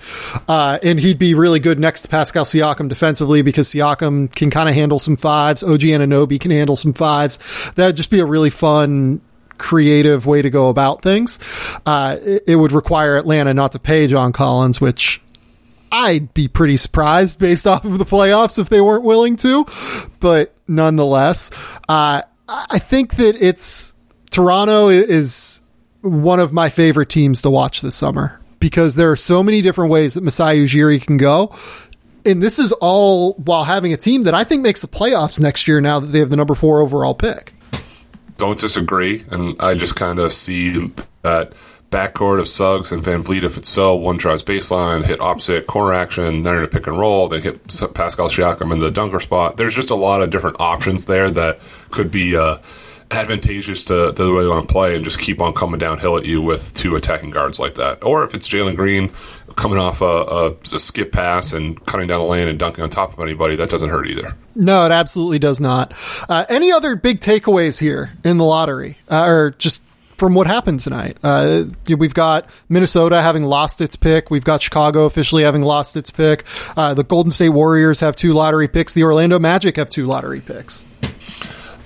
Uh, 0.47 0.79
and 0.83 0.99
he'd 0.99 1.19
be 1.19 1.33
really 1.33 1.59
good 1.59 1.79
next 1.79 2.03
to 2.03 2.07
Pascal 2.07 2.45
Siakam 2.45 2.89
defensively 2.89 3.41
because 3.41 3.67
Siakam 3.69 4.33
can 4.33 4.49
kind 4.49 4.69
of 4.69 4.75
handle 4.75 4.99
some 4.99 5.15
fives. 5.15 5.63
OG 5.63 5.81
Anunoby 5.81 6.39
can 6.39 6.51
handle 6.51 6.75
some 6.75 6.93
fives. 6.93 7.71
That'd 7.75 7.97
just 7.97 8.11
be 8.11 8.19
a 8.19 8.25
really 8.25 8.49
fun 8.49 9.21
creative 9.57 10.25
way 10.25 10.41
to 10.41 10.49
go 10.49 10.69
about 10.69 11.01
things. 11.01 11.39
Uh, 11.85 12.17
it, 12.21 12.43
it, 12.47 12.55
would 12.55 12.71
require 12.71 13.15
Atlanta 13.15 13.53
not 13.53 13.71
to 13.71 13.79
pay 13.79 14.07
John 14.07 14.33
Collins, 14.33 14.81
which 14.81 15.21
I'd 15.93 16.33
be 16.33 16.47
pretty 16.47 16.77
surprised 16.77 17.37
based 17.37 17.67
off 17.67 17.85
of 17.85 17.99
the 17.99 18.05
playoffs 18.05 18.57
if 18.57 18.67
they 18.67 18.81
weren't 18.81 19.03
willing 19.03 19.35
to. 19.37 19.67
But 20.19 20.55
nonetheless, 20.67 21.51
uh, 21.87 22.23
I 22.49 22.79
think 22.79 23.17
that 23.17 23.35
it's 23.35 23.93
Toronto 24.31 24.89
is 24.89 25.61
one 26.01 26.39
of 26.39 26.51
my 26.51 26.69
favorite 26.69 27.09
teams 27.09 27.43
to 27.43 27.51
watch 27.51 27.81
this 27.81 27.95
summer 27.95 28.41
because 28.59 28.95
there 28.95 29.11
are 29.11 29.15
so 29.15 29.43
many 29.43 29.61
different 29.61 29.91
ways 29.91 30.15
that 30.15 30.23
Masai 30.23 30.65
Ujiri 30.65 30.99
can 30.99 31.17
go. 31.17 31.55
And 32.25 32.41
this 32.41 32.57
is 32.57 32.71
all 32.71 33.33
while 33.33 33.63
having 33.63 33.93
a 33.93 33.97
team 33.97 34.23
that 34.23 34.33
I 34.33 34.43
think 34.43 34.63
makes 34.63 34.81
the 34.81 34.87
playoffs 34.87 35.39
next 35.39 35.67
year 35.67 35.79
now 35.79 35.99
that 35.99 36.07
they 36.07 36.19
have 36.19 36.31
the 36.31 36.37
number 36.37 36.55
four 36.55 36.79
overall 36.79 37.13
pick. 37.13 37.53
Don't 38.37 38.59
disagree. 38.59 39.25
And 39.29 39.55
I 39.61 39.75
just 39.75 39.95
kind 39.95 40.17
of 40.17 40.33
see 40.33 40.91
that 41.21 41.53
backcourt 41.93 42.39
of 42.39 42.47
Suggs 42.47 42.91
and 42.91 43.03
VanVleet 43.03 43.43
if 43.43 43.57
it's 43.57 43.69
so. 43.69 43.95
One 43.95 44.17
drives 44.17 44.43
baseline, 44.43 45.05
hit 45.05 45.21
opposite 45.21 45.67
corner 45.67 45.93
action, 45.93 46.41
then 46.43 46.57
in 46.57 46.63
a 46.63 46.67
pick 46.67 46.87
and 46.87 46.97
roll, 46.97 47.27
they 47.27 47.39
hit 47.39 47.67
Pascal 47.93 48.29
Siakam 48.29 48.71
in 48.71 48.79
the 48.79 48.89
dunker 48.89 49.19
spot. 49.19 49.57
There's 49.57 49.75
just 49.75 49.91
a 49.91 49.95
lot 49.95 50.21
of 50.21 50.31
different 50.31 50.57
options 50.59 51.05
there 51.05 51.29
that 51.29 51.59
could 51.91 52.09
be 52.09 52.35
uh, 52.35 52.57
advantageous 53.11 53.85
to, 53.85 54.11
to, 54.11 54.23
the 54.23 54.33
way 54.33 54.41
they 54.41 54.49
want 54.49 54.67
to 54.67 54.71
play 54.71 54.95
and 54.95 55.05
just 55.05 55.19
keep 55.19 55.39
on 55.39 55.53
coming 55.53 55.79
downhill 55.79 56.17
at 56.17 56.25
you 56.25 56.41
with 56.41 56.73
two 56.73 56.95
attacking 56.95 57.29
guards 57.29 57.59
like 57.59 57.75
that. 57.75 58.03
Or 58.03 58.23
if 58.23 58.33
it's 58.33 58.49
Jalen 58.49 58.75
Green 58.75 59.11
coming 59.55 59.77
off 59.77 60.01
a, 60.01 60.05
a, 60.05 60.51
a, 60.51 60.79
skip 60.79 61.11
pass 61.11 61.53
and 61.53 61.83
cutting 61.85 62.07
down 62.07 62.21
the 62.21 62.25
lane 62.25 62.47
and 62.47 62.57
dunking 62.57 62.83
on 62.83 62.89
top 62.89 63.13
of 63.13 63.19
anybody, 63.19 63.55
that 63.57 63.69
doesn't 63.69 63.89
hurt 63.89 64.07
either. 64.07 64.35
No, 64.55 64.85
it 64.85 64.91
absolutely 64.91 65.37
does 65.37 65.59
not. 65.59 65.93
Uh, 66.27 66.45
any 66.49 66.71
other 66.71 66.95
big 66.95 67.19
takeaways 67.19 67.79
here 67.79 68.11
in 68.23 68.37
the 68.37 68.45
lottery, 68.45 68.97
uh, 69.09 69.25
or 69.25 69.51
just 69.59 69.83
from 70.17 70.33
what 70.33 70.47
happened 70.47 70.79
tonight. 70.79 71.17
Uh, 71.23 71.65
we've 71.97 72.13
got 72.13 72.49
Minnesota 72.69 73.21
having 73.21 73.43
lost 73.43 73.81
its 73.81 73.95
pick. 73.95 74.29
We've 74.29 74.43
got 74.43 74.61
Chicago 74.61 75.05
officially 75.05 75.43
having 75.43 75.61
lost 75.61 75.95
its 75.95 76.11
pick. 76.11 76.45
Uh, 76.75 76.93
the 76.93 77.03
Golden 77.03 77.31
State 77.31 77.49
Warriors 77.49 77.99
have 77.99 78.15
two 78.15 78.33
lottery 78.33 78.67
picks. 78.67 78.93
The 78.93 79.03
Orlando 79.03 79.39
Magic 79.39 79.75
have 79.77 79.89
two 79.89 80.05
lottery 80.05 80.41
picks. 80.41 80.85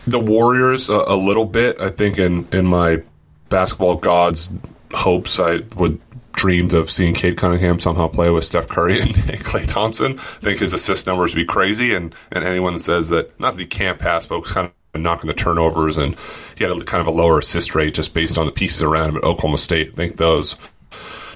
The 0.05 0.19
Warriors, 0.19 0.89
a, 0.89 0.93
a 1.07 1.15
little 1.17 1.45
bit. 1.45 1.81
I 1.81 1.89
think 1.89 2.17
in, 2.17 2.47
in 2.51 2.65
my 2.65 3.03
basketball 3.49 3.97
gods 3.97 4.51
hopes, 4.93 5.39
I 5.39 5.59
would 5.75 5.99
dreamed 6.37 6.71
of 6.71 6.89
seeing 6.89 7.13
Cade 7.13 7.35
Cunningham 7.35 7.79
somehow 7.79 8.07
play 8.07 8.29
with 8.29 8.45
Steph 8.45 8.67
Curry 8.69 9.01
and, 9.01 9.13
Klay 9.13 9.67
Thompson. 9.67 10.13
I 10.13 10.21
think 10.21 10.59
his 10.59 10.71
assist 10.71 11.05
numbers 11.07 11.33
would 11.33 11.41
be 11.41 11.45
crazy, 11.45 11.93
and, 11.93 12.15
and 12.31 12.45
anyone 12.45 12.73
that 12.73 12.79
says 12.79 13.09
that 13.09 13.37
not 13.39 13.55
that 13.55 13.59
he 13.59 13.65
can't 13.65 13.99
pass, 13.99 14.25
but 14.25 14.39
was 14.39 14.51
kind 14.51 14.71
knocking 15.03 15.27
the 15.27 15.33
turnovers, 15.33 15.97
and 15.97 16.15
he 16.57 16.63
had 16.63 16.71
a, 16.71 16.83
kind 16.83 17.01
of 17.01 17.07
a 17.07 17.11
lower 17.11 17.39
assist 17.39 17.75
rate 17.75 17.93
just 17.93 18.13
based 18.13 18.37
on 18.37 18.45
the 18.45 18.51
pieces 18.51 18.83
around 18.83 19.09
him 19.09 19.17
at 19.17 19.23
Oklahoma 19.23 19.57
State. 19.57 19.89
I 19.89 19.95
think 19.95 20.17
those 20.17 20.55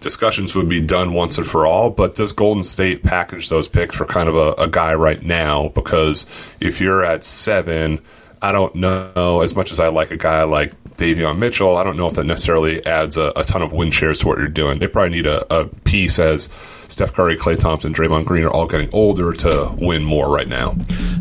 discussions 0.02 0.56
would 0.56 0.68
be 0.68 0.82
done 0.82 1.14
once 1.14 1.38
and 1.38 1.48
for 1.48 1.66
all. 1.66 1.90
But 1.90 2.16
does 2.16 2.34
Golden 2.34 2.64
State 2.64 3.04
package 3.04 3.50
those 3.50 3.68
picks 3.68 3.96
for 3.96 4.06
kind 4.06 4.28
of 4.28 4.36
a, 4.36 4.54
a 4.54 4.68
guy 4.68 4.94
right 4.94 5.22
now? 5.22 5.70
Because 5.70 6.26
if 6.60 6.82
you're 6.82 7.06
at 7.06 7.24
seven, 7.24 8.02
I 8.42 8.52
don't 8.52 8.76
know 8.76 9.42
as 9.42 9.56
much 9.56 9.72
as 9.72 9.80
I 9.80 9.88
like 9.88 10.12
a 10.12 10.18
guy 10.18 10.44
like 10.44 10.74
Davion 10.96 11.38
Mitchell. 11.38 11.78
I 11.78 11.84
don't 11.84 11.98
know 11.98 12.08
if 12.08 12.16
that 12.16 12.26
necessarily 12.26 12.86
adds 12.86 13.16
a, 13.16 13.32
a 13.36 13.44
ton 13.44 13.62
of 13.62 13.72
win 13.72 13.92
shares 13.92 14.20
to 14.22 14.28
what 14.28 14.40
you're 14.40 14.48
doing. 14.48 14.80
They 14.80 14.88
probably 14.88 15.12
need 15.12 15.28
a, 15.28 15.54
a 15.54 15.66
piece 15.68 16.20
as 16.20 16.50
Steph 16.92 17.14
Curry, 17.14 17.38
Klay 17.38 17.58
Thompson, 17.58 17.94
Draymond 17.94 18.26
Green 18.26 18.44
are 18.44 18.52
all 18.52 18.68
getting 18.68 18.90
older 18.92 19.32
to 19.32 19.74
win 19.78 20.04
more 20.04 20.30
right 20.30 20.48
now. 20.48 20.76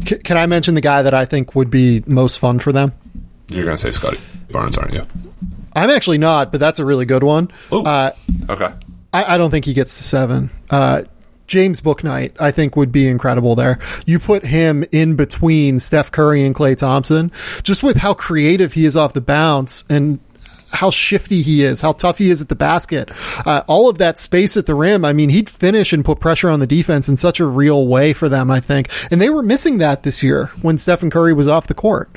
Can 0.05 0.37
I 0.37 0.47
mention 0.47 0.75
the 0.75 0.81
guy 0.81 1.03
that 1.03 1.15
I 1.15 1.25
think 1.25 1.55
would 1.55 1.71
be 1.71 2.03
most 2.07 2.39
fun 2.41 2.59
for 2.59 2.73
them? 2.73 2.93
You're 3.49 3.65
going 3.65 3.77
to 3.77 3.81
say 3.81 3.93
Scottie 3.93 4.19
Barnes, 4.51 4.77
aren't 4.77 4.95
you? 4.95 5.07
I'm 5.73 5.91
actually 5.91 6.19
not, 6.19 6.51
but 6.51 6.59
that's 6.59 6.81
a 6.81 6.85
really 6.85 7.05
good 7.05 7.23
one. 7.23 7.51
Uh, 7.71 8.11
okay. 8.49 8.73
I, 9.13 9.35
I, 9.35 9.39
don't 9.39 9.51
think 9.51 9.65
he 9.65 9.73
gets 9.73 9.97
to 9.99 10.03
seven. 10.03 10.51
Uh, 10.69 11.03
James 11.47 11.81
Bouknight, 11.81 12.33
I 12.41 12.51
think, 12.51 12.77
would 12.77 12.91
be 12.91 13.07
incredible 13.07 13.55
there. 13.55 13.79
You 14.07 14.19
put 14.19 14.45
him 14.45 14.85
in 14.91 15.15
between 15.15 15.79
Steph 15.79 16.11
Curry 16.11 16.45
and 16.45 16.55
Klay 16.55 16.77
Thompson, 16.77 17.31
just 17.63 17.83
with 17.83 17.97
how 17.97 18.15
creative 18.15 18.73
he 18.73 18.85
is 18.85 18.97
off 18.97 19.13
the 19.13 19.21
bounce 19.21 19.85
and 19.89 20.19
how 20.73 20.91
shifty 20.91 21.43
he 21.43 21.63
is, 21.63 21.81
how 21.81 21.93
tough 21.93 22.19
he 22.19 22.31
is 22.31 22.41
at 22.41 22.49
the 22.49 22.57
basket, 22.57 23.11
uh, 23.47 23.63
all 23.67 23.89
of 23.89 23.99
that 23.99 24.19
space 24.19 24.57
at 24.57 24.67
the 24.67 24.75
rim. 24.75 25.05
I 25.05 25.13
mean, 25.13 25.31
he'd 25.31 25.49
finish 25.49 25.93
and 25.93 26.05
put 26.05 26.21
pressure 26.21 26.49
on 26.51 26.61
the 26.61 26.67
defense 26.67 27.09
in 27.09 27.17
such 27.17 27.41
a 27.41 27.47
real 27.47 27.87
way 27.87 28.13
for 28.13 28.29
them, 28.29 28.51
I 28.51 28.61
think. 28.61 28.89
And 29.11 29.21
they 29.21 29.31
were 29.31 29.43
missing 29.43 29.79
that 29.79 30.03
this 30.03 30.23
year 30.23 30.47
when 30.63 30.79
Stephen 30.79 31.11
Curry 31.11 31.33
was 31.33 31.49
off 31.49 31.67
the 31.67 31.75
court. 31.75 32.11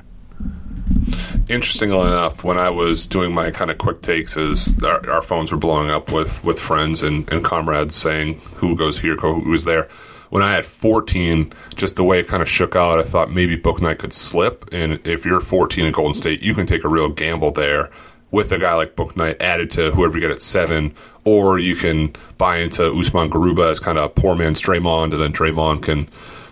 Interestingly 1.50 2.08
enough, 2.08 2.44
when 2.44 2.58
I 2.58 2.70
was 2.70 3.06
doing 3.06 3.34
my 3.34 3.52
kind 3.52 3.70
of 3.70 3.78
quick 3.78 4.02
takes, 4.02 4.38
as 4.38 4.74
our, 4.84 5.10
our 5.10 5.22
phones 5.22 5.52
were 5.52 5.58
blowing 5.58 5.90
up 5.90 6.12
with, 6.12 6.44
with 6.44 6.60
friends 6.60 7.04
and, 7.04 7.32
and 7.32 7.44
comrades 7.44 7.96
saying 7.96 8.40
who 8.56 8.78
goes 8.78 9.00
here, 9.00 9.16
who 9.18 9.50
was 9.50 9.64
there. 9.64 9.90
When 10.30 10.42
I 10.42 10.54
had 10.54 10.66
14, 10.66 11.54
just 11.76 11.96
the 11.96 12.04
way 12.04 12.20
it 12.20 12.28
kind 12.28 12.42
of 12.42 12.50
shook 12.50 12.76
out, 12.76 12.98
I 13.00 13.04
thought 13.04 13.30
maybe 13.30 13.56
Bouknight 13.56 14.00
could 14.00 14.14
slip. 14.14 14.68
And 14.72 15.06
if 15.06 15.26
you're 15.26 15.40
14 15.40 15.86
at 15.86 15.94
Golden 15.94 16.16
State, 16.16 16.42
you 16.42 16.56
can 16.56 16.66
take 16.66 16.84
a 16.84 16.90
real 16.90 17.10
gamble 17.10 17.52
there 17.52 17.92
with 18.34 18.52
a 18.52 18.58
guy 18.58 18.74
like 18.74 18.96
Bouknight 18.96 19.40
added 19.40 19.72
to 19.72 19.92
whoever 19.92 20.16
you 20.16 20.22
get 20.22 20.32
at 20.32 20.42
seven, 20.42 20.94
or 21.24 21.60
you 21.60 21.76
can 21.76 22.14
buy 22.38 22.58
into 22.58 22.92
Usman 22.92 23.30
Garuba 23.30 23.70
as 23.70 23.80
kind 23.80 23.98
of 23.98 24.14
poor 24.16 24.36
man's 24.36 24.62
Draymond, 24.62 25.14
and 25.14 25.22
then 25.22 25.32
Draymond 25.32 25.84
can 25.84 26.10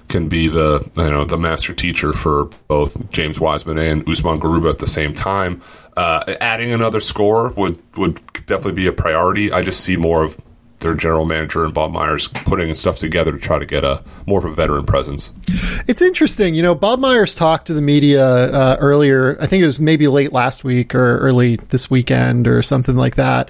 can 0.07 0.29
be 0.29 0.47
the 0.47 0.87
you 0.95 1.09
know 1.09 1.25
the 1.25 1.37
master 1.37 1.73
teacher 1.73 2.13
for 2.13 2.45
both 2.67 3.09
James 3.11 3.39
Wiseman 3.39 3.77
and 3.79 4.07
Usman 4.07 4.39
Garuba 4.39 4.71
at 4.71 4.79
the 4.79 4.87
same 4.87 5.13
time. 5.13 5.61
Uh, 5.97 6.35
adding 6.39 6.71
another 6.71 7.01
score 7.01 7.49
would 7.57 7.81
would 7.97 8.15
definitely 8.45 8.73
be 8.73 8.87
a 8.87 8.93
priority. 8.93 9.51
I 9.51 9.63
just 9.63 9.81
see 9.81 9.97
more 9.97 10.23
of 10.23 10.37
their 10.81 10.93
general 10.93 11.25
manager 11.25 11.63
and 11.63 11.73
Bob 11.73 11.91
Myers 11.91 12.27
putting 12.27 12.73
stuff 12.75 12.97
together 12.97 13.31
to 13.31 13.39
try 13.39 13.57
to 13.57 13.65
get 13.65 13.83
a 13.83 14.03
more 14.25 14.39
of 14.39 14.45
a 14.45 14.53
veteran 14.53 14.85
presence. 14.85 15.31
It's 15.87 16.01
interesting, 16.01 16.53
you 16.53 16.61
know. 16.61 16.75
Bob 16.75 16.99
Myers 16.99 17.33
talked 17.33 17.67
to 17.67 17.73
the 17.73 17.81
media 17.81 18.25
uh, 18.25 18.77
earlier. 18.79 19.37
I 19.41 19.47
think 19.47 19.63
it 19.63 19.67
was 19.67 19.79
maybe 19.79 20.07
late 20.07 20.33
last 20.33 20.63
week 20.63 20.93
or 20.93 21.17
early 21.19 21.55
this 21.55 21.89
weekend 21.89 22.47
or 22.47 22.61
something 22.61 22.95
like 22.95 23.15
that, 23.15 23.49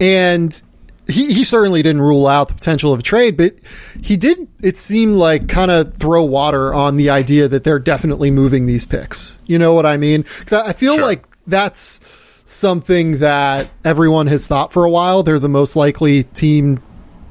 and. 0.00 0.60
He, 1.08 1.32
he 1.32 1.42
certainly 1.42 1.82
didn't 1.82 2.02
rule 2.02 2.28
out 2.28 2.46
the 2.46 2.54
potential 2.54 2.92
of 2.92 3.00
a 3.00 3.02
trade, 3.02 3.36
but 3.36 3.54
he 4.00 4.16
did, 4.16 4.46
it 4.62 4.76
seemed 4.76 5.16
like, 5.16 5.48
kind 5.48 5.72
of 5.72 5.92
throw 5.92 6.22
water 6.22 6.72
on 6.72 6.98
the 6.98 7.10
idea 7.10 7.48
that 7.48 7.64
they're 7.64 7.80
definitely 7.80 8.30
moving 8.30 8.66
these 8.66 8.86
picks. 8.86 9.36
You 9.44 9.58
know 9.58 9.74
what 9.74 9.86
I 9.86 9.96
mean? 9.96 10.20
Because 10.20 10.52
I 10.52 10.72
feel 10.72 10.94
sure. 10.94 11.02
like 11.02 11.26
that's 11.48 11.98
something 12.50 13.18
that 13.18 13.70
everyone 13.84 14.26
has 14.26 14.46
thought 14.46 14.72
for 14.72 14.84
a 14.84 14.90
while. 14.90 15.22
They're 15.22 15.38
the 15.38 15.48
most 15.48 15.76
likely 15.76 16.24
team 16.24 16.82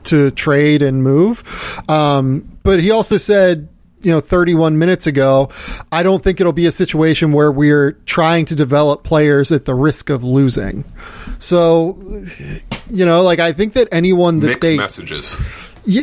to 0.05 0.31
trade 0.31 0.81
and 0.81 1.03
move. 1.03 1.43
Um, 1.89 2.57
but 2.63 2.79
he 2.79 2.91
also 2.91 3.17
said, 3.17 3.67
you 4.01 4.11
know, 4.11 4.21
31 4.21 4.77
minutes 4.77 5.07
ago, 5.07 5.49
I 5.91 6.03
don't 6.03 6.23
think 6.23 6.39
it'll 6.39 6.53
be 6.53 6.65
a 6.67 6.71
situation 6.71 7.33
where 7.33 7.51
we're 7.51 7.93
trying 8.05 8.45
to 8.45 8.55
develop 8.55 9.03
players 9.03 9.51
at 9.51 9.65
the 9.65 9.75
risk 9.75 10.09
of 10.09 10.23
losing. 10.23 10.85
So, 11.39 11.97
you 12.89 13.05
know, 13.05 13.23
like 13.23 13.39
I 13.39 13.51
think 13.51 13.73
that 13.73 13.89
anyone 13.91 14.39
that 14.39 14.47
Mixed 14.47 14.61
they 14.61 14.77
messages 14.77 15.35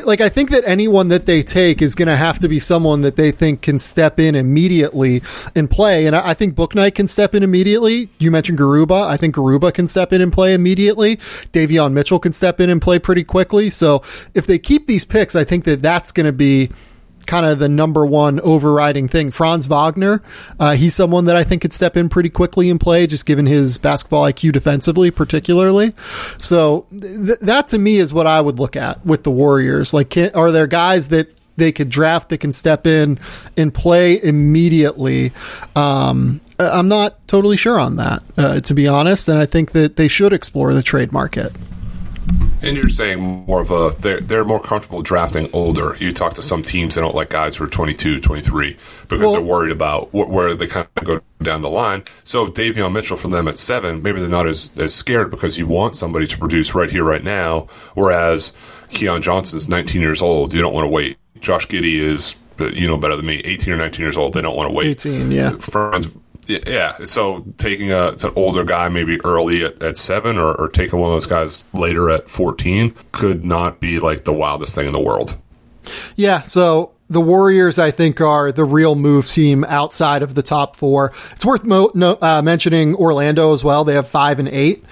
like 0.05 0.21
I 0.21 0.29
think 0.29 0.51
that 0.51 0.65
anyone 0.67 1.09
that 1.09 1.27
they 1.27 1.43
take 1.43 1.81
is 1.81 1.95
going 1.95 2.09
to 2.09 2.17
have 2.17 2.39
to 2.41 2.49
be 2.49 2.59
someone 2.59 3.03
that 3.03 3.17
they 3.17 3.31
think 3.31 3.63
can 3.63 3.79
step 3.79 4.19
in 4.19 4.35
immediately 4.35 5.23
and 5.55 5.71
play. 5.71 6.07
And 6.07 6.17
I, 6.17 6.31
I 6.31 6.35
think 6.35 6.55
Bouknight 6.55 6.95
can 6.95 7.07
step 7.07 7.35
in 7.35 7.43
immediately. 7.43 8.09
You 8.19 8.31
mentioned 8.31 8.59
Garuba. 8.59 9.07
I 9.07 9.17
think 9.17 9.35
Garuba 9.37 9.73
can 9.73 9.87
step 9.87 10.13
in 10.13 10.21
and 10.21 10.33
play 10.33 10.55
immediately. 10.55 11.17
Davion 11.17 11.93
Mitchell 11.93 12.19
can 12.19 12.33
step 12.33 12.61
in 12.61 12.69
and 12.69 12.83
play 12.83 12.99
pretty 12.99 13.25
quickly. 13.25 13.71
So 13.71 14.03
if 14.35 14.47
they 14.47 14.59
keep 14.59 14.87
these 14.87 15.05
picks, 15.05 15.37
I 15.37 15.45
think 15.45 15.65
that 15.65 15.83
that's 15.83 16.13
going 16.13 16.27
to 16.27 16.33
be 16.33 16.71
kind 17.27 17.47
of 17.47 17.59
the 17.59 17.69
number 17.69 18.07
one 18.07 18.41
overriding 18.41 19.09
thing. 19.09 19.31
Franz 19.31 19.67
Wagner, 19.67 20.23
uh, 20.59 20.77
he's 20.77 20.95
someone 20.95 21.27
that 21.27 21.37
I 21.37 21.45
think 21.45 21.63
could 21.63 21.73
step 21.73 21.97
in 21.97 22.09
pretty 22.09 22.31
quickly 22.31 22.71
and 22.71 22.81
play, 22.81 23.07
just 23.07 23.27
given 23.27 23.47
his 23.47 23.79
basketball 23.79 24.25
IQ 24.25 24.53
defensively, 24.53 25.11
particularly. 25.11 25.93
So 26.39 26.87
th- 26.99 27.39
that 27.41 27.69
to 27.69 27.79
me 27.79 27.97
is 27.97 28.13
what 28.13 28.27
I 28.27 28.41
would 28.41 28.59
look 28.59 28.77
at 28.77 29.05
with 29.05 29.25
the 29.25 29.31
Warriors. 29.31 29.93
Like, 29.93 30.11
can, 30.11 30.31
are 30.35 30.51
there 30.51 30.67
guys 30.67 31.09
that 31.09 31.33
they 31.57 31.73
could 31.73 31.91
draft 31.91 32.29
that 32.29 32.39
can 32.39 32.53
step 32.53 32.87
in 32.87 33.19
and 33.57 33.73
play 33.73 34.23
immediately? 34.23 35.33
Um, 35.75 36.41
I'm 36.59 36.89
not 36.89 37.27
totally 37.29 37.57
sure 37.57 37.79
on 37.79 37.97
that, 37.97 38.23
uh, 38.37 38.61
to 38.61 38.75
be 38.75 38.87
honest. 38.87 39.29
And 39.29 39.39
I 39.39 39.47
think 39.47 39.73
that 39.73 39.97
they 39.97 40.09
should 40.09 40.33
explore 40.33 40.73
the 40.75 40.83
trade 40.83 41.13
market. 41.13 41.53
And 42.63 42.77
you're 42.77 42.89
saying 42.89 43.21
more 43.21 43.61
of 43.61 43.71
a 43.71 43.95
they're 43.99 44.21
they're 44.21 44.45
more 44.45 44.61
comfortable 44.61 45.03
drafting 45.03 45.51
older. 45.53 45.97
You 46.01 46.13
talk 46.13 46.35
to 46.35 46.43
some 46.43 46.63
teams 46.63 46.95
they 46.95 47.01
don't 47.01 47.15
like 47.15 47.31
guys 47.31 47.57
who 47.57 47.65
are 47.65 47.69
22, 47.69 48.21
23 48.21 48.77
because 49.09 49.21
well, 49.21 49.33
they're 49.33 49.41
worried 49.43 49.73
about 49.73 50.09
wh- 50.09 50.29
where 50.29 50.55
they 50.55 50.67
kind 50.67 50.89
of 50.97 51.05
go 51.05 51.21
down 51.43 51.63
the 51.63 51.71
line. 51.71 52.03
So 52.25 52.47
Davion 52.47 52.93
Mitchell 52.93 53.17
for 53.17 53.29
them 53.29 53.47
at 53.47 53.59
seven, 53.59 54.03
maybe 54.03 54.21
they're 54.21 54.29
not 54.29 54.49
as, 54.49 54.71
as 54.77 54.95
scared 54.95 55.31
because 55.31 55.59
you 55.59 55.67
want 55.67 55.97
somebody 55.97 56.27
to 56.27 56.39
produce 56.39 56.75
right 56.75 56.91
here, 56.91 57.05
right 57.05 57.23
now. 57.23 57.69
Whereas 57.95 58.53
Keon 58.91 59.23
Johnson's 59.23 59.69
19 59.69 60.01
years 60.01 60.23
old, 60.23 60.53
you 60.53 60.61
don't 60.61 60.75
want 60.75 60.85
to 60.85 60.91
wait. 60.91 61.19
Josh 61.41 61.67
Giddey 61.69 62.01
is, 62.01 62.35
you 62.59 62.89
know 62.89 62.97
better 62.97 63.17
than 63.17 63.27
me, 63.27 63.43
18 63.45 63.75
or 63.75 63.77
19 63.77 64.01
years 64.01 64.17
old. 64.17 64.33
They 64.33 64.41
don't 64.41 64.57
want 64.57 64.71
to 64.71 64.75
wait. 64.75 64.87
18, 64.87 65.31
yeah. 65.31 65.57
Franz 65.59 66.09
yeah. 66.47 67.05
So 67.05 67.45
taking 67.59 67.93
a 67.93 68.09
an 68.11 68.33
older 68.37 68.65
guy 68.65 68.89
maybe 68.89 69.21
early 69.25 69.65
at, 69.65 69.83
at 69.83 69.97
seven 69.97 70.39
or, 70.39 70.55
or 70.55 70.69
taking 70.69 70.99
one 70.99 71.11
of 71.11 71.15
those 71.15 71.27
guys 71.27 71.65
later 71.73 72.11
at 72.11 72.29
14 72.29 72.95
could 73.13 73.45
not 73.45 73.81
be 73.81 73.99
like 73.99 74.25
the 74.25 74.33
wildest 74.33 74.75
thing 74.75 74.87
in 74.87 74.93
the 74.93 75.01
world. 75.01 75.37
Yeah. 76.17 76.43
So 76.43 76.93
the 77.09 77.21
Warriors, 77.21 77.79
I 77.79 77.91
think, 77.91 78.21
are 78.21 78.51
the 78.51 78.65
real 78.65 78.95
move 78.97 79.29
team 79.29 79.65
outside 79.65 80.23
of 80.23 80.35
the 80.35 80.43
top 80.43 80.77
four. 80.77 81.13
It's 81.33 81.45
worth 81.45 81.65
mo- 81.65 81.93
no, 81.95 82.19
uh, 82.21 82.43
mentioning 82.43 82.95
Orlando 82.97 83.53
as 83.53 83.63
well. 83.63 83.85
They 83.85 83.95
have 83.95 84.09
five 84.09 84.39
and 84.39 84.49
eight. 84.49 84.85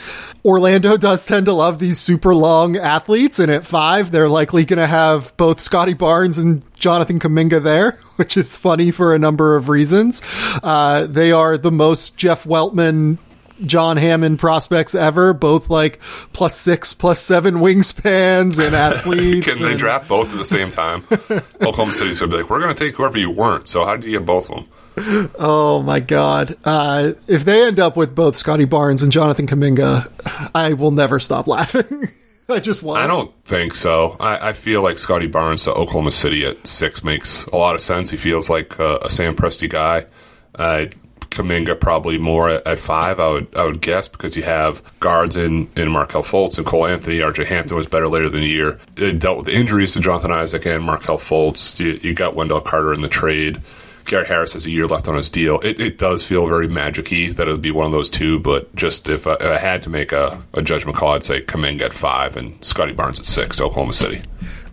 Orlando 0.45 0.97
does 0.99 1.27
tend 1.27 1.47
to 1.47 1.53
love 1.53 1.79
these 1.79 1.99
super 1.99 2.35
long 2.35 2.77
athletes, 2.77 3.38
and 3.38 3.51
at 3.51 3.67
five, 3.67 4.11
they're 4.11 4.29
likely 4.29 4.64
going 4.64 4.79
to 4.79 4.87
have 4.87 5.37
both 5.37 5.59
Scottie 5.59 5.95
Barnes 5.95 6.38
and 6.38 6.62
Jonathan 6.79 7.19
Kuminga 7.19 7.62
there, 7.62 7.99
which 8.16 8.37
is 8.37 8.57
funny 8.57 8.90
for 8.90 9.14
a 9.14 9.18
number 9.18 9.57
of 9.57 9.68
reasons. 9.68 10.22
Uh, 10.62 11.07
they 11.07 11.33
are 11.33 11.59
the 11.59 11.72
most 11.72 12.16
Jeff 12.16 12.44
Weltman 12.44 13.18
John 13.61 13.96
Hammond 13.96 14.38
prospects 14.38 14.94
ever, 14.94 15.33
both 15.33 15.70
like 15.70 16.00
plus 16.33 16.57
six, 16.57 16.92
plus 16.92 17.20
seven 17.20 17.57
wingspans 17.57 18.64
and 18.64 18.74
athletes. 18.77 19.46
Can 19.46 19.64
and... 19.64 19.74
they 19.74 19.79
draft 19.79 20.09
both 20.09 20.31
at 20.31 20.38
the 20.38 20.44
same 20.44 20.70
time? 20.70 21.05
Oklahoma 21.61 21.92
City's 21.92 22.20
gonna 22.20 22.33
be 22.33 22.38
like, 22.38 22.50
we're 22.50 22.61
gonna 22.61 22.74
take 22.74 22.96
whoever 22.96 23.18
you 23.18 23.31
weren't. 23.31 23.68
So 23.68 23.85
how 23.85 23.96
do 23.96 24.09
you 24.09 24.18
get 24.18 24.27
both 24.27 24.50
of 24.50 24.57
them? 24.57 25.31
Oh 25.40 25.83
my 25.83 25.98
god! 25.98 26.57
Uh, 26.64 27.14
if 27.27 27.44
they 27.44 27.66
end 27.66 27.81
up 27.81 27.96
with 27.96 28.14
both 28.14 28.37
Scottie 28.37 28.64
Barnes 28.64 29.03
and 29.03 29.11
Jonathan 29.11 29.48
Kuminga, 29.48 30.50
I 30.55 30.74
will 30.74 30.92
never 30.92 31.18
stop 31.18 31.48
laughing. 31.48 32.11
I 32.49 32.61
just 32.61 32.83
want. 32.83 33.01
I 33.01 33.07
don't 33.07 33.33
think 33.45 33.75
so. 33.75 34.17
I, 34.21 34.51
I, 34.51 34.53
feel 34.53 34.83
like 34.83 34.99
Scottie 34.99 35.27
Barnes 35.27 35.65
to 35.65 35.73
Oklahoma 35.73 36.11
City 36.11 36.45
at 36.45 36.67
six 36.67 37.03
makes 37.03 37.47
a 37.47 37.57
lot 37.57 37.75
of 37.75 37.81
sense. 37.81 38.11
He 38.11 38.17
feels 38.17 38.51
like 38.51 38.79
a, 38.79 39.09
Sam 39.09 39.35
Presti 39.35 39.69
guy. 39.69 40.07
Uh, 40.55 40.87
Kuminga 41.31 41.81
probably 41.81 42.17
more 42.17 42.49
at, 42.51 42.67
at, 42.67 42.79
five. 42.79 43.19
I 43.19 43.29
would 43.29 43.57
I 43.57 43.65
would 43.65 43.81
guess 43.81 44.09
because 44.09 44.37
you 44.37 44.43
have 44.45 44.83
guards 45.01 45.37
in 45.37 45.71
in 45.75 45.91
Markelle 45.91 46.23
Fultz 46.23 46.59
and 46.59 46.67
Cole 46.67 46.87
Anthony. 46.87 47.23
R.J. 47.23 47.45
Hampton 47.45 47.77
was 47.77 47.87
better 47.87 48.09
later 48.09 48.29
than 48.29 48.41
the 48.41 48.49
year. 48.49 48.79
It 48.97 49.19
dealt 49.19 49.39
with 49.39 49.49
injuries 49.49 49.95
to 49.95 50.01
Jonathan 50.01 50.31
Isaac 50.31 50.67
and 50.67 50.85
Markelle 50.85 51.19
Fultz. 51.19 51.81
You, 51.81 51.99
you 52.03 52.15
got 52.15 52.37
Wendell 52.37 52.61
Carter 52.61 52.93
in 52.93 53.01
the 53.01 53.09
trade. 53.09 53.61
Gary 54.05 54.27
Harris 54.27 54.53
has 54.53 54.67
a 54.67 54.71
year 54.71 54.87
left 54.87 55.09
on 55.09 55.17
his 55.17 55.31
deal. 55.31 55.61
It, 55.61 55.81
it 55.81 55.99
does 55.99 56.27
feel 56.27 56.47
very 56.47 56.69
magic-y 56.69 57.31
that 57.33 57.49
it 57.49 57.51
would 57.51 57.62
be 57.62 57.71
one 57.71 57.87
of 57.87 57.93
those 57.93 58.11
two, 58.11 58.38
but 58.38 58.75
just 58.75 59.09
if 59.09 59.27
I, 59.27 59.35
if 59.35 59.43
I 59.43 59.57
had 59.57 59.83
to 59.85 59.90
make 59.90 60.12
a, 60.12 60.43
a, 60.53 60.62
judgment 60.62 60.97
call, 60.97 61.14
I'd 61.14 61.25
say 61.25 61.40
Kuminga 61.40 61.83
at 61.83 61.93
five 61.93 62.37
and 62.37 62.62
Scottie 62.62 62.93
Barnes 62.93 63.19
at 63.19 63.25
six, 63.25 63.61
Oklahoma 63.61 63.95
City. 63.95 64.23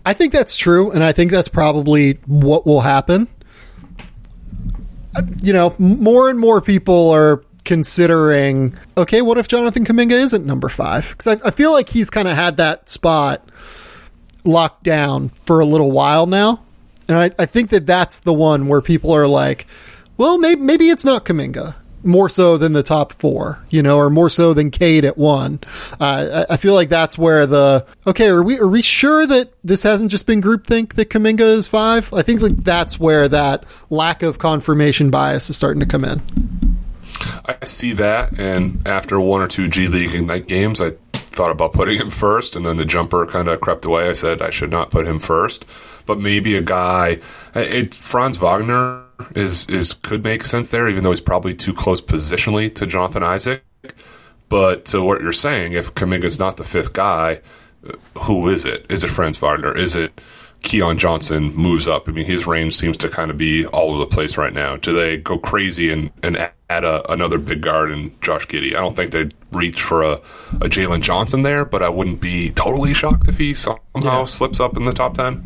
I 0.04 0.12
think 0.12 0.32
that's 0.32 0.56
true, 0.56 0.90
and 0.90 1.02
I 1.02 1.12
think 1.12 1.30
that's 1.30 1.48
probably 1.48 2.14
what 2.26 2.66
will 2.66 2.82
happen. 2.82 3.26
Uh, 5.16 5.22
you 5.42 5.52
know, 5.52 5.74
more 5.78 6.28
and 6.28 6.38
more 6.38 6.60
people 6.60 7.10
are 7.10 7.42
considering, 7.64 8.76
okay, 8.96 9.22
what 9.22 9.38
if 9.38 9.48
Jonathan 9.48 9.84
Kuminga 9.84 10.12
isn't 10.12 10.44
number 10.44 10.68
five? 10.68 11.08
Because 11.10 11.40
I, 11.40 11.48
I 11.48 11.50
feel 11.50 11.72
like 11.72 11.88
he's 11.88 12.10
kind 12.10 12.28
of 12.28 12.34
had 12.34 12.58
that 12.58 12.90
spot 12.90 13.48
locked 14.44 14.82
down 14.82 15.30
for 15.46 15.60
a 15.60 15.64
little 15.64 15.90
while 15.90 16.26
now. 16.26 16.62
And 17.08 17.16
I, 17.16 17.30
I 17.38 17.46
think 17.46 17.70
that 17.70 17.86
that's 17.86 18.20
the 18.20 18.32
one 18.32 18.68
where 18.68 18.80
people 18.80 19.12
are 19.12 19.26
like, 19.26 19.66
well, 20.16 20.38
maybe, 20.38 20.60
maybe 20.60 20.88
it's 20.88 21.04
not 21.04 21.24
Kuminga 21.24 21.74
more 22.04 22.28
so 22.28 22.56
than 22.56 22.72
the 22.72 22.82
top 22.82 23.12
four, 23.12 23.64
you 23.70 23.82
know, 23.82 23.96
or 23.96 24.10
more 24.10 24.28
so 24.28 24.54
than 24.54 24.70
Cade 24.70 25.04
at 25.04 25.16
one. 25.16 25.60
Uh, 26.00 26.44
I, 26.48 26.54
I 26.54 26.56
feel 26.56 26.74
like 26.74 26.88
that's 26.88 27.16
where 27.16 27.46
the 27.46 27.86
okay. 28.06 28.28
Are 28.28 28.42
we 28.42 28.58
are 28.58 28.66
we 28.66 28.82
sure 28.82 29.26
that 29.26 29.52
this 29.64 29.82
hasn't 29.82 30.10
just 30.10 30.26
been 30.26 30.42
groupthink 30.42 30.94
that 30.94 31.10
Kuminga 31.10 31.40
is 31.40 31.68
five? 31.68 32.12
I 32.12 32.22
think 32.22 32.40
like 32.40 32.56
that's 32.56 32.98
where 32.98 33.28
that 33.28 33.64
lack 33.90 34.22
of 34.22 34.38
confirmation 34.38 35.10
bias 35.10 35.50
is 35.50 35.56
starting 35.56 35.80
to 35.80 35.86
come 35.86 36.04
in. 36.04 36.22
I 37.44 37.66
see 37.66 37.92
that, 37.94 38.38
and 38.38 38.86
after 38.86 39.20
one 39.20 39.42
or 39.42 39.48
two 39.48 39.68
G 39.68 39.86
League 39.86 40.14
Ignite 40.14 40.46
games, 40.46 40.80
I 40.80 40.92
thought 41.32 41.50
about 41.50 41.72
putting 41.72 41.98
him 41.98 42.10
first, 42.10 42.56
and 42.56 42.64
then 42.64 42.76
the 42.76 42.84
jumper 42.84 43.26
kind 43.26 43.48
of 43.48 43.60
crept 43.60 43.84
away. 43.84 44.08
I 44.08 44.12
said 44.12 44.42
I 44.42 44.50
should 44.50 44.70
not 44.70 44.90
put 44.90 45.06
him 45.06 45.18
first, 45.18 45.64
but 46.06 46.20
maybe 46.20 46.56
a 46.56 46.62
guy. 46.62 47.18
It, 47.54 47.94
Franz 47.94 48.38
Wagner 48.38 49.04
is 49.34 49.68
is 49.68 49.92
could 49.94 50.24
make 50.24 50.44
sense 50.44 50.68
there, 50.68 50.88
even 50.88 51.04
though 51.04 51.10
he's 51.10 51.20
probably 51.20 51.54
too 51.54 51.72
close 51.72 52.00
positionally 52.00 52.74
to 52.74 52.86
Jonathan 52.86 53.22
Isaac. 53.22 53.62
But 54.48 54.84
to 54.86 55.02
what 55.02 55.22
you're 55.22 55.32
saying, 55.32 55.72
if 55.72 55.94
Kuminga's 55.94 56.38
not 56.38 56.58
the 56.58 56.64
fifth 56.64 56.92
guy, 56.92 57.40
uh, 57.88 57.92
who 58.20 58.48
is 58.48 58.64
it? 58.64 58.84
Is 58.90 59.02
it 59.02 59.08
Franz 59.08 59.38
Wagner? 59.38 59.76
Is 59.76 59.96
it 59.96 60.20
Keon 60.62 60.98
Johnson 60.98 61.54
moves 61.54 61.88
up? 61.88 62.08
I 62.08 62.12
mean, 62.12 62.26
his 62.26 62.46
range 62.46 62.76
seems 62.76 62.98
to 62.98 63.08
kind 63.08 63.30
of 63.30 63.38
be 63.38 63.64
all 63.66 63.90
over 63.90 64.00
the 64.00 64.06
place 64.06 64.36
right 64.36 64.52
now. 64.52 64.76
Do 64.76 64.92
they 64.92 65.16
go 65.16 65.38
crazy 65.38 65.90
and, 65.90 66.10
and 66.22 66.50
add 66.72 66.84
a, 66.84 67.10
another 67.12 67.38
big 67.38 67.60
guard 67.60 67.90
in 67.90 68.14
Josh 68.20 68.46
Giddey? 68.46 68.74
I 68.74 68.80
don't 68.80 68.96
think 68.96 69.12
they'd 69.12 69.34
reach 69.52 69.82
for 69.82 70.02
a, 70.02 70.12
a 70.54 70.68
Jalen 70.68 71.02
Johnson 71.02 71.42
there, 71.42 71.64
but 71.64 71.82
I 71.82 71.88
wouldn't 71.88 72.20
be 72.20 72.50
totally 72.50 72.94
shocked 72.94 73.28
if 73.28 73.38
he 73.38 73.54
somehow 73.54 73.80
yeah. 74.02 74.24
slips 74.24 74.60
up 74.60 74.76
in 74.76 74.84
the 74.84 74.92
top 74.92 75.14
10. 75.14 75.44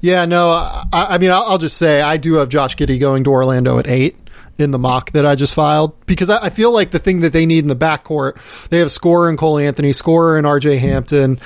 Yeah, 0.00 0.26
no, 0.26 0.50
I, 0.50 0.84
I 0.92 1.18
mean, 1.18 1.30
I'll, 1.30 1.42
I'll, 1.42 1.58
just 1.58 1.76
say 1.76 2.02
I 2.02 2.16
do 2.16 2.34
have 2.34 2.48
Josh 2.48 2.76
Giddey 2.76 3.00
going 3.00 3.24
to 3.24 3.30
Orlando 3.30 3.78
at 3.78 3.86
eight 3.86 4.16
in 4.58 4.70
the 4.70 4.78
mock 4.78 5.12
that 5.12 5.24
I 5.24 5.34
just 5.34 5.54
filed 5.54 5.98
because 6.06 6.28
I, 6.28 6.46
I 6.46 6.50
feel 6.50 6.72
like 6.72 6.90
the 6.90 6.98
thing 6.98 7.20
that 7.20 7.32
they 7.32 7.46
need 7.46 7.60
in 7.60 7.68
the 7.68 7.76
backcourt, 7.76 8.68
they 8.68 8.78
have 8.78 8.92
scorer 8.92 9.30
in 9.30 9.36
Cole 9.36 9.58
Anthony, 9.58 9.92
scorer 9.92 10.38
in 10.38 10.44
RJ 10.44 10.78
Hampton. 10.78 11.40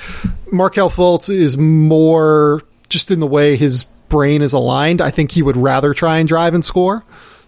Markelle 0.51 0.89
Fultz 0.89 1.29
is 1.29 1.57
more 1.57 2.61
just 2.89 3.11
in 3.11 3.19
the 3.19 3.27
way 3.27 3.55
his 3.55 3.85
brain 4.09 4.41
is 4.41 4.53
aligned. 4.53 5.01
I 5.01 5.09
think 5.09 5.31
he 5.31 5.41
would 5.41 5.57
rather 5.57 5.93
try 5.93 6.17
and 6.17 6.27
drive 6.27 6.53
and 6.53 6.63
score 6.63 7.03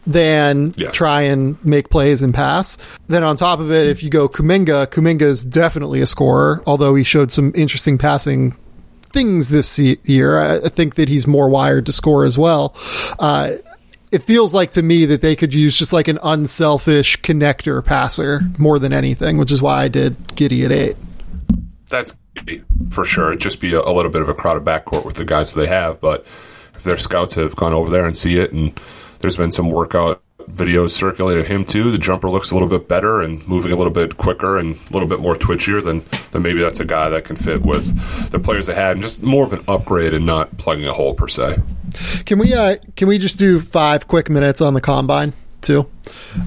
than 0.09 0.73
yeah. 0.75 0.89
try 0.89 1.21
and 1.21 1.63
make 1.63 1.89
plays 1.89 2.23
and 2.23 2.33
pass. 2.33 2.77
Then 3.07 3.23
on 3.23 3.35
top 3.35 3.59
of 3.59 3.71
it, 3.71 3.87
if 3.87 4.01
you 4.01 4.09
go 4.09 4.27
Kuminga, 4.27 4.87
Kuminga 4.87 5.21
is 5.21 5.43
definitely 5.43 6.01
a 6.01 6.07
scorer, 6.07 6.63
although 6.65 6.95
he 6.95 7.03
showed 7.03 7.31
some 7.31 7.51
interesting 7.55 7.99
passing 7.99 8.57
things 9.03 9.49
this 9.49 9.77
year. 9.77 10.39
I 10.39 10.67
think 10.69 10.95
that 10.95 11.09
he's 11.09 11.27
more 11.27 11.47
wired 11.47 11.85
to 11.85 11.91
score 11.91 12.25
as 12.25 12.37
well. 12.37 12.75
Uh, 13.19 13.53
it 14.11 14.23
feels 14.23 14.51
like 14.51 14.71
to 14.71 14.81
me 14.81 15.05
that 15.05 15.21
they 15.21 15.35
could 15.35 15.53
use 15.53 15.77
just 15.77 15.93
like 15.93 16.07
an 16.07 16.17
unselfish 16.23 17.21
connector 17.21 17.85
passer 17.85 18.41
more 18.57 18.79
than 18.79 18.91
anything, 18.91 19.37
which 19.37 19.51
is 19.51 19.61
why 19.61 19.83
I 19.83 19.87
did 19.89 20.17
Giddey 20.29 20.65
at 20.65 20.71
eight. 20.71 20.97
That's 21.87 22.15
for 22.89 23.05
sure. 23.05 23.29
It'd 23.29 23.41
just 23.41 23.61
be 23.61 23.73
a, 23.75 23.81
a 23.81 23.93
little 23.93 24.11
bit 24.11 24.23
of 24.23 24.29
a 24.29 24.33
crowded 24.33 24.63
backcourt 24.63 25.05
with 25.05 25.17
the 25.17 25.25
guys 25.25 25.53
they 25.53 25.67
have, 25.67 26.01
but 26.01 26.25
if 26.73 26.83
their 26.83 26.97
scouts 26.97 27.35
have 27.35 27.55
gone 27.55 27.73
over 27.73 27.91
there 27.91 28.07
and 28.07 28.17
see 28.17 28.39
it, 28.39 28.51
and 28.51 28.79
there's 29.19 29.37
been 29.37 29.51
some 29.51 29.69
workout 29.69 30.21
videos 30.51 30.91
circulated 30.91 31.47
him 31.47 31.63
too. 31.63 31.91
The 31.91 31.97
jumper 31.97 32.29
looks 32.29 32.51
a 32.51 32.55
little 32.55 32.67
bit 32.67 32.87
better 32.87 33.21
and 33.21 33.47
moving 33.47 33.71
a 33.71 33.75
little 33.75 33.93
bit 33.93 34.17
quicker 34.17 34.57
and 34.57 34.75
a 34.75 34.93
little 34.93 35.07
bit 35.07 35.19
more 35.19 35.35
twitchier. 35.35 35.83
than, 35.83 36.03
then 36.31 36.41
maybe 36.41 36.61
that's 36.61 36.79
a 36.79 36.85
guy 36.85 37.09
that 37.09 37.25
can 37.25 37.35
fit 37.35 37.61
with 37.61 38.31
the 38.31 38.39
players 38.39 38.65
they 38.65 38.75
had 38.75 38.93
and 38.93 39.01
just 39.01 39.21
more 39.21 39.45
of 39.45 39.53
an 39.53 39.63
upgrade 39.67 40.13
and 40.13 40.25
not 40.25 40.57
plugging 40.57 40.87
a 40.87 40.93
hole 40.93 41.13
per 41.13 41.27
se. 41.27 41.59
Can 42.25 42.39
we 42.39 42.53
uh, 42.53 42.77
can 42.95 43.07
we 43.07 43.17
just 43.17 43.39
do 43.39 43.59
five 43.59 44.07
quick 44.07 44.29
minutes 44.29 44.61
on 44.61 44.73
the 44.73 44.81
combine? 44.81 45.33
Too. 45.61 45.89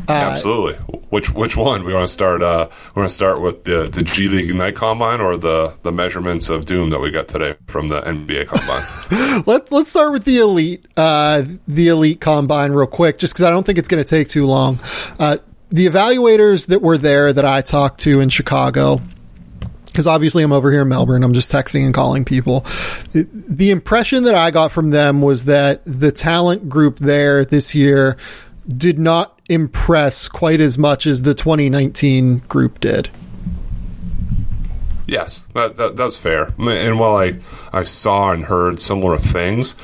Uh, 0.09 0.13
Absolutely. 0.13 0.75
Which 1.11 1.33
which 1.33 1.57
one 1.57 1.85
we 1.85 1.93
want 1.93 2.09
to 2.09 2.13
start? 2.13 2.43
Uh, 2.43 2.69
we 2.95 3.01
want 3.01 3.11
to 3.11 3.15
start 3.15 3.41
with 3.41 3.65
the 3.65 3.89
the 3.89 4.03
G 4.03 4.29
League 4.29 4.51
Ignite 4.51 4.77
Combine 4.77 5.21
or 5.21 5.37
the 5.37 5.75
the 5.83 5.93
measurements 5.93 6.49
of 6.49 6.67
doom 6.67 6.91
that 6.91 7.01
we 7.01 7.11
got 7.11 7.29
today 7.29 7.57
from 7.67 7.89
the 7.89 8.01
NBA 8.01 8.49
Combine. 8.49 9.43
Let 9.47 9.71
Let's 9.71 9.91
start 9.91 10.13
with 10.13 10.25
the 10.25 10.39
elite 10.39 10.87
uh, 10.97 11.45
the 11.69 11.89
elite 11.89 12.21
Combine 12.21 12.73
real 12.73 12.87
quick, 12.87 13.19
just 13.19 13.35
because 13.35 13.45
I 13.45 13.51
don't 13.51 13.65
think 13.65 13.79
it's 13.79 13.89
going 13.89 14.03
to 14.03 14.09
take 14.09 14.29
too 14.29 14.47
long. 14.47 14.81
Uh, 15.19 15.39
the 15.71 15.87
evaluators 15.87 16.67
that 16.67 16.83
were 16.83 16.99
there 16.99 17.33
that 17.33 17.45
I 17.45 17.63
talked 17.63 18.01
to 18.01 18.21
in 18.21 18.29
Chicago 18.29 19.01
because 19.87 20.07
obviously 20.07 20.43
I'm 20.43 20.53
over 20.53 20.73
here 20.73 20.83
in 20.83 20.89
Melbourne. 20.89 21.23
I'm 21.23 21.35
just 21.35 21.53
texting 21.53 21.85
and 21.85 21.93
calling 21.93 22.25
people. 22.25 22.61
The, 23.13 23.29
the, 23.31 23.71
impression 23.71 24.25
that 24.25 24.35
I 24.35 24.51
got 24.51 24.73
from 24.73 24.89
them 24.89 25.21
was 25.21 25.45
that 25.45 25.83
the 25.85 26.11
talent 26.11 26.69
group 26.69 26.99
there 26.99 27.45
this 27.45 27.75
year 27.75 28.17
did 28.69 28.99
not 28.99 29.41
impress 29.49 30.29
quite 30.29 30.61
as 30.61 30.79
much 30.79 31.07
as 31.07 31.23
the 31.23 31.35
2019 31.35 32.39
group 32.49 32.81
did. 32.81 33.11
Yes, 35.07 35.41
that, 35.55 35.77
that, 35.77 35.97
that's 35.97 36.17
fair. 36.17 36.55
And 36.59 36.99
while 36.99 37.17
I, 37.17 37.39
I 37.73 37.83
saw 37.83 38.33
and 38.33 38.45
heard 38.45 38.81
similar 38.81 39.19
things, 39.19 39.75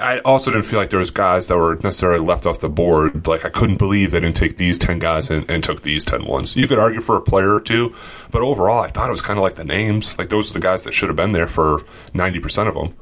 I 0.00 0.20
also 0.24 0.50
didn't 0.50 0.66
feel 0.66 0.80
like 0.80 0.90
there 0.90 0.98
was 0.98 1.10
guys 1.10 1.48
that 1.48 1.56
were 1.56 1.76
necessarily 1.76 2.24
left 2.24 2.46
off 2.46 2.60
the 2.60 2.68
board. 2.68 3.26
Like 3.26 3.44
I 3.44 3.50
couldn't 3.50 3.76
believe 3.76 4.10
they 4.10 4.20
didn't 4.20 4.36
take 4.36 4.56
these 4.56 4.78
ten 4.78 4.98
guys 4.98 5.30
and, 5.30 5.48
and, 5.50 5.62
took 5.62 5.82
these 5.82 6.04
10 6.04 6.24
ones. 6.24 6.56
You 6.56 6.66
could 6.66 6.78
argue 6.78 7.00
for 7.00 7.16
a 7.16 7.20
player 7.20 7.54
or 7.54 7.60
two, 7.60 7.94
but 8.30 8.42
overall, 8.42 8.82
I 8.82 8.90
thought 8.90 9.08
it 9.08 9.12
was 9.12 9.22
kind 9.22 9.38
of 9.38 9.42
like 9.42 9.56
the 9.56 9.64
names. 9.64 10.18
Like 10.18 10.30
those 10.30 10.50
are 10.50 10.54
the 10.54 10.60
guys 10.60 10.84
that 10.84 10.94
should 10.94 11.10
have 11.10 11.16
been 11.16 11.32
there 11.32 11.46
for 11.46 11.84
ninety 12.14 12.40
percent 12.40 12.68
of 12.68 12.74
them. 12.74 12.96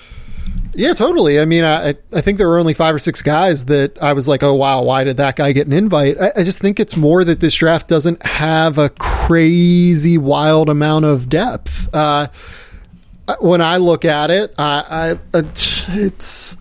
Yeah, 0.74 0.94
totally. 0.94 1.38
I 1.38 1.44
mean, 1.44 1.64
I 1.64 1.94
I 2.12 2.20
think 2.22 2.38
there 2.38 2.48
were 2.48 2.58
only 2.58 2.74
five 2.74 2.94
or 2.94 2.98
six 2.98 3.20
guys 3.20 3.66
that 3.66 4.00
I 4.02 4.14
was 4.14 4.26
like, 4.26 4.42
oh 4.42 4.54
wow, 4.54 4.82
why 4.82 5.04
did 5.04 5.18
that 5.18 5.36
guy 5.36 5.52
get 5.52 5.66
an 5.66 5.72
invite? 5.72 6.18
I, 6.20 6.32
I 6.36 6.42
just 6.42 6.60
think 6.60 6.80
it's 6.80 6.96
more 6.96 7.22
that 7.24 7.40
this 7.40 7.54
draft 7.54 7.88
doesn't 7.88 8.22
have 8.24 8.78
a 8.78 8.88
crazy 8.88 10.16
wild 10.16 10.68
amount 10.68 11.04
of 11.04 11.28
depth. 11.28 11.90
Uh, 11.92 12.28
when 13.40 13.60
I 13.60 13.76
look 13.76 14.04
at 14.04 14.30
it, 14.30 14.54
I, 14.58 15.16
I 15.34 15.44
it's 15.88 16.56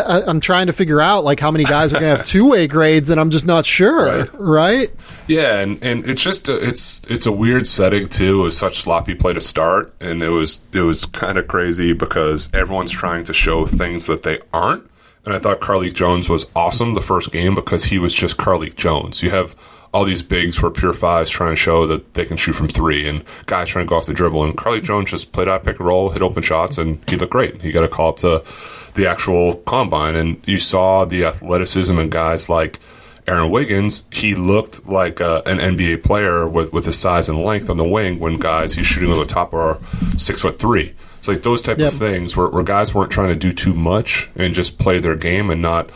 I, 0.00 0.30
am 0.30 0.40
trying 0.40 0.66
to 0.68 0.72
figure 0.72 1.00
out 1.00 1.24
like 1.24 1.40
how 1.40 1.50
many 1.50 1.64
guys 1.64 1.92
are 1.92 2.00
going 2.00 2.10
to 2.10 2.16
have 2.16 2.26
two 2.26 2.54
A 2.54 2.66
grades, 2.66 3.10
and 3.10 3.20
I'm 3.20 3.30
just 3.30 3.46
not 3.46 3.66
sure. 3.66 4.06
Right? 4.06 4.30
right? 4.34 4.90
Yeah, 5.26 5.58
and, 5.58 5.82
and 5.82 6.04
it's 6.08 6.22
just 6.22 6.48
a, 6.48 6.56
it's 6.56 7.04
it's 7.10 7.26
a 7.26 7.32
weird 7.32 7.66
setting 7.66 8.08
too. 8.08 8.40
It 8.40 8.44
was 8.44 8.56
such 8.56 8.78
sloppy 8.78 9.14
play 9.14 9.32
to 9.32 9.40
start, 9.40 9.94
and 10.00 10.22
it 10.22 10.30
was 10.30 10.60
it 10.72 10.80
was 10.80 11.04
kind 11.06 11.38
of 11.38 11.48
crazy 11.48 11.92
because 11.92 12.48
everyone's 12.52 12.92
trying 12.92 13.24
to 13.24 13.32
show 13.32 13.66
things 13.66 14.06
that 14.06 14.22
they 14.22 14.38
aren't. 14.52 14.88
And 15.24 15.34
I 15.34 15.40
thought 15.40 15.60
Carlik 15.60 15.94
Jones 15.94 16.28
was 16.28 16.46
awesome 16.54 16.94
the 16.94 17.00
first 17.00 17.32
game 17.32 17.56
because 17.56 17.86
he 17.86 17.98
was 17.98 18.14
just 18.14 18.36
Carlik 18.36 18.76
Jones. 18.76 19.24
You 19.24 19.30
have 19.30 19.56
all 19.96 20.04
these 20.04 20.22
bigs 20.22 20.58
who 20.58 20.66
are 20.66 20.70
pure 20.70 20.92
fives 20.92 21.30
trying 21.30 21.52
to 21.52 21.56
show 21.56 21.86
that 21.86 22.12
they 22.12 22.26
can 22.26 22.36
shoot 22.36 22.52
from 22.52 22.68
three, 22.68 23.08
and 23.08 23.24
guys 23.46 23.68
trying 23.68 23.86
to 23.86 23.88
go 23.88 23.96
off 23.96 24.04
the 24.04 24.12
dribble. 24.12 24.44
And 24.44 24.54
Carlik 24.54 24.82
Jones 24.82 25.08
just 25.08 25.32
played 25.32 25.48
out 25.48 25.64
pick 25.64 25.78
and 25.78 25.86
roll, 25.86 26.10
hit 26.10 26.20
open 26.20 26.42
shots, 26.42 26.76
and 26.76 27.02
he 27.08 27.16
looked 27.16 27.32
great. 27.32 27.62
He 27.62 27.72
got 27.72 27.82
a 27.82 27.88
call 27.88 28.10
up 28.10 28.18
to 28.18 28.44
the 28.92 29.06
actual 29.06 29.54
combine, 29.54 30.14
and 30.14 30.46
you 30.46 30.58
saw 30.58 31.06
the 31.06 31.24
athleticism 31.24 31.98
in 31.98 32.10
guys 32.10 32.50
like 32.50 32.78
Aaron 33.26 33.50
Wiggins. 33.50 34.04
He 34.12 34.34
looked 34.34 34.86
like 34.86 35.22
uh, 35.22 35.40
an 35.46 35.56
NBA 35.56 36.02
player 36.02 36.46
with 36.46 36.74
with 36.74 36.84
his 36.84 36.98
size 36.98 37.30
and 37.30 37.42
length 37.42 37.70
on 37.70 37.78
the 37.78 37.88
wing. 37.88 38.18
When 38.18 38.36
guys 38.36 38.74
he's 38.74 38.84
shooting 38.84 39.10
over 39.10 39.24
the 39.24 39.32
top 39.32 39.54
are 39.54 39.78
six 40.18 40.42
foot 40.42 40.58
three. 40.58 40.94
It's 41.20 41.28
like 41.28 41.40
those 41.40 41.62
type 41.62 41.78
yep. 41.78 41.92
of 41.92 41.98
things 41.98 42.36
where, 42.36 42.48
where 42.48 42.62
guys 42.62 42.92
weren't 42.92 43.10
trying 43.10 43.30
to 43.30 43.34
do 43.34 43.50
too 43.50 43.72
much 43.72 44.28
and 44.36 44.52
just 44.52 44.78
play 44.78 44.98
their 44.98 45.16
game 45.16 45.48
and 45.48 45.62
not. 45.62 45.88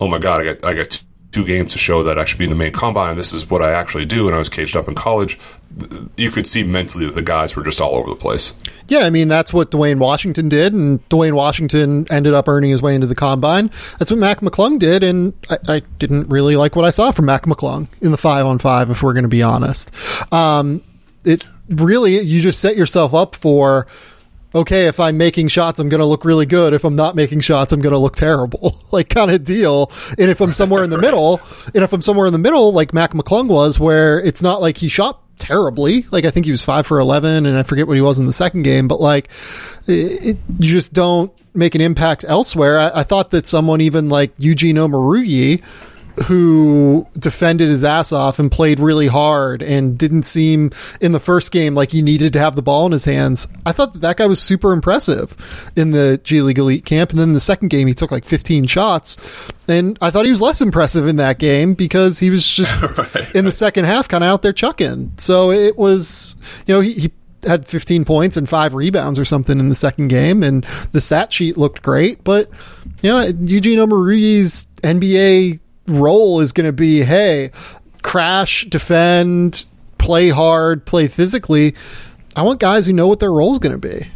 Oh 0.00 0.06
my 0.06 0.18
god, 0.18 0.42
I 0.42 0.44
got 0.44 0.64
I 0.64 0.74
got 0.74 1.02
two 1.30 1.44
games 1.44 1.72
to 1.72 1.78
show 1.78 2.02
that 2.04 2.18
I 2.18 2.24
should 2.24 2.38
be 2.38 2.44
in 2.44 2.50
the 2.50 2.56
main 2.56 2.72
combine. 2.72 3.16
This 3.16 3.32
is 3.32 3.48
what 3.50 3.62
I 3.62 3.72
actually 3.72 4.06
do. 4.06 4.26
And 4.26 4.34
I 4.34 4.38
was 4.38 4.48
caged 4.48 4.76
up 4.76 4.88
in 4.88 4.94
college. 4.94 5.38
You 6.16 6.30
could 6.30 6.46
see 6.46 6.62
mentally 6.62 7.06
that 7.06 7.14
the 7.14 7.22
guys 7.22 7.54
were 7.54 7.62
just 7.62 7.80
all 7.80 7.94
over 7.94 8.08
the 8.08 8.16
place. 8.16 8.54
Yeah, 8.88 9.00
I 9.00 9.10
mean 9.10 9.28
that's 9.28 9.52
what 9.52 9.70
Duane 9.70 9.98
Washington 9.98 10.48
did, 10.48 10.72
and 10.72 11.06
Duane 11.10 11.34
Washington 11.34 12.06
ended 12.10 12.32
up 12.32 12.48
earning 12.48 12.70
his 12.70 12.80
way 12.80 12.94
into 12.94 13.06
the 13.06 13.14
combine. 13.14 13.70
That's 13.98 14.10
what 14.10 14.18
Mac 14.18 14.40
McClung 14.40 14.78
did, 14.78 15.04
and 15.04 15.34
I, 15.50 15.58
I 15.68 15.82
didn't 15.98 16.28
really 16.30 16.56
like 16.56 16.74
what 16.74 16.86
I 16.86 16.90
saw 16.90 17.12
from 17.12 17.26
Mac 17.26 17.44
McClung 17.44 17.86
in 18.00 18.10
the 18.10 18.16
five 18.16 18.46
on 18.46 18.58
five. 18.58 18.90
If 18.90 19.02
we're 19.02 19.12
going 19.12 19.24
to 19.24 19.28
be 19.28 19.42
honest, 19.42 19.92
um, 20.32 20.82
it 21.24 21.44
really 21.68 22.18
you 22.20 22.40
just 22.40 22.60
set 22.60 22.76
yourself 22.76 23.12
up 23.12 23.36
for 23.36 23.86
okay, 24.54 24.86
if 24.86 24.98
I'm 25.00 25.16
making 25.16 25.48
shots, 25.48 25.78
I'm 25.80 25.88
going 25.88 26.00
to 26.00 26.06
look 26.06 26.24
really 26.24 26.46
good. 26.46 26.72
If 26.72 26.84
I'm 26.84 26.94
not 26.94 27.14
making 27.16 27.40
shots, 27.40 27.72
I'm 27.72 27.80
going 27.80 27.92
to 27.92 27.98
look 27.98 28.16
terrible, 28.16 28.80
like 28.90 29.08
kind 29.08 29.30
of 29.30 29.44
deal. 29.44 29.90
And 30.18 30.30
if 30.30 30.40
I'm 30.40 30.52
somewhere 30.52 30.84
in 30.84 30.90
the 30.90 30.98
middle, 31.06 31.40
and 31.74 31.84
if 31.84 31.92
I'm 31.92 32.02
somewhere 32.02 32.26
in 32.26 32.32
the 32.32 32.38
middle, 32.38 32.72
like 32.72 32.92
Mac 32.92 33.12
McClung 33.12 33.48
was, 33.48 33.78
where 33.78 34.20
it's 34.20 34.42
not 34.42 34.60
like 34.60 34.78
he 34.78 34.88
shot 34.88 35.22
terribly. 35.36 36.04
Like 36.10 36.24
I 36.24 36.30
think 36.30 36.46
he 36.46 36.52
was 36.52 36.64
five 36.64 36.86
for 36.86 36.98
11 36.98 37.46
and 37.46 37.56
I 37.56 37.62
forget 37.62 37.86
what 37.86 37.96
he 37.96 38.00
was 38.00 38.18
in 38.18 38.26
the 38.26 38.32
second 38.32 38.62
game, 38.62 38.88
but 38.88 39.00
like 39.00 39.30
it, 39.86 40.26
it, 40.26 40.38
you 40.58 40.72
just 40.72 40.92
don't 40.92 41.32
make 41.54 41.74
an 41.74 41.80
impact 41.80 42.24
elsewhere. 42.26 42.78
I, 42.78 43.00
I 43.00 43.02
thought 43.04 43.30
that 43.30 43.46
someone 43.46 43.80
even 43.80 44.08
like 44.08 44.32
Eugene 44.38 44.76
Omoruyi, 44.76 45.62
who 46.26 47.06
defended 47.18 47.68
his 47.68 47.84
ass 47.84 48.12
off 48.12 48.38
and 48.38 48.50
played 48.50 48.80
really 48.80 49.06
hard 49.06 49.62
and 49.62 49.98
didn't 49.98 50.24
seem 50.24 50.70
in 51.00 51.12
the 51.12 51.20
first 51.20 51.52
game 51.52 51.74
like 51.74 51.90
he 51.92 52.02
needed 52.02 52.32
to 52.32 52.38
have 52.38 52.56
the 52.56 52.62
ball 52.62 52.86
in 52.86 52.92
his 52.92 53.04
hands. 53.04 53.48
I 53.64 53.72
thought 53.72 53.92
that 53.92 54.00
that 54.00 54.16
guy 54.16 54.26
was 54.26 54.40
super 54.40 54.72
impressive 54.72 55.70
in 55.76 55.92
the 55.92 56.20
G 56.22 56.40
League 56.40 56.58
Elite 56.58 56.84
camp. 56.84 57.10
And 57.10 57.18
then 57.18 57.28
in 57.28 57.34
the 57.34 57.40
second 57.40 57.68
game, 57.68 57.86
he 57.86 57.94
took 57.94 58.10
like 58.10 58.24
15 58.24 58.66
shots. 58.66 59.16
And 59.68 59.98
I 60.00 60.10
thought 60.10 60.24
he 60.24 60.30
was 60.30 60.40
less 60.40 60.60
impressive 60.60 61.06
in 61.06 61.16
that 61.16 61.38
game 61.38 61.74
because 61.74 62.18
he 62.18 62.30
was 62.30 62.46
just 62.46 62.80
right. 63.14 63.34
in 63.34 63.44
the 63.44 63.52
second 63.52 63.84
half 63.84 64.08
kind 64.08 64.24
of 64.24 64.28
out 64.28 64.42
there 64.42 64.52
chucking. 64.52 65.12
So 65.18 65.50
it 65.50 65.76
was, 65.76 66.36
you 66.66 66.74
know, 66.74 66.80
he, 66.80 66.94
he 66.94 67.12
had 67.44 67.66
15 67.66 68.04
points 68.04 68.36
and 68.36 68.48
five 68.48 68.74
rebounds 68.74 69.18
or 69.18 69.24
something 69.24 69.60
in 69.60 69.68
the 69.68 69.74
second 69.74 70.08
game, 70.08 70.42
and 70.42 70.64
the 70.92 71.00
stat 71.00 71.32
sheet 71.32 71.56
looked 71.56 71.82
great. 71.82 72.24
But 72.24 72.50
you 73.02 73.10
know, 73.10 73.24
Eugene 73.40 73.78
Omoruyi's 73.78 74.66
NBA 74.82 75.60
role 75.88 76.40
is 76.40 76.52
going 76.52 76.66
to 76.66 76.72
be 76.72 77.02
hey, 77.02 77.50
crash, 78.02 78.64
defend, 78.66 79.64
play 79.98 80.30
hard, 80.30 80.84
play 80.84 81.08
physically. 81.08 81.74
I 82.36 82.42
want 82.42 82.60
guys 82.60 82.86
who 82.86 82.92
know 82.92 83.08
what 83.08 83.20
their 83.20 83.32
role 83.32 83.52
is 83.52 83.58
going 83.58 83.78
to 83.78 83.88
be. 83.88 84.08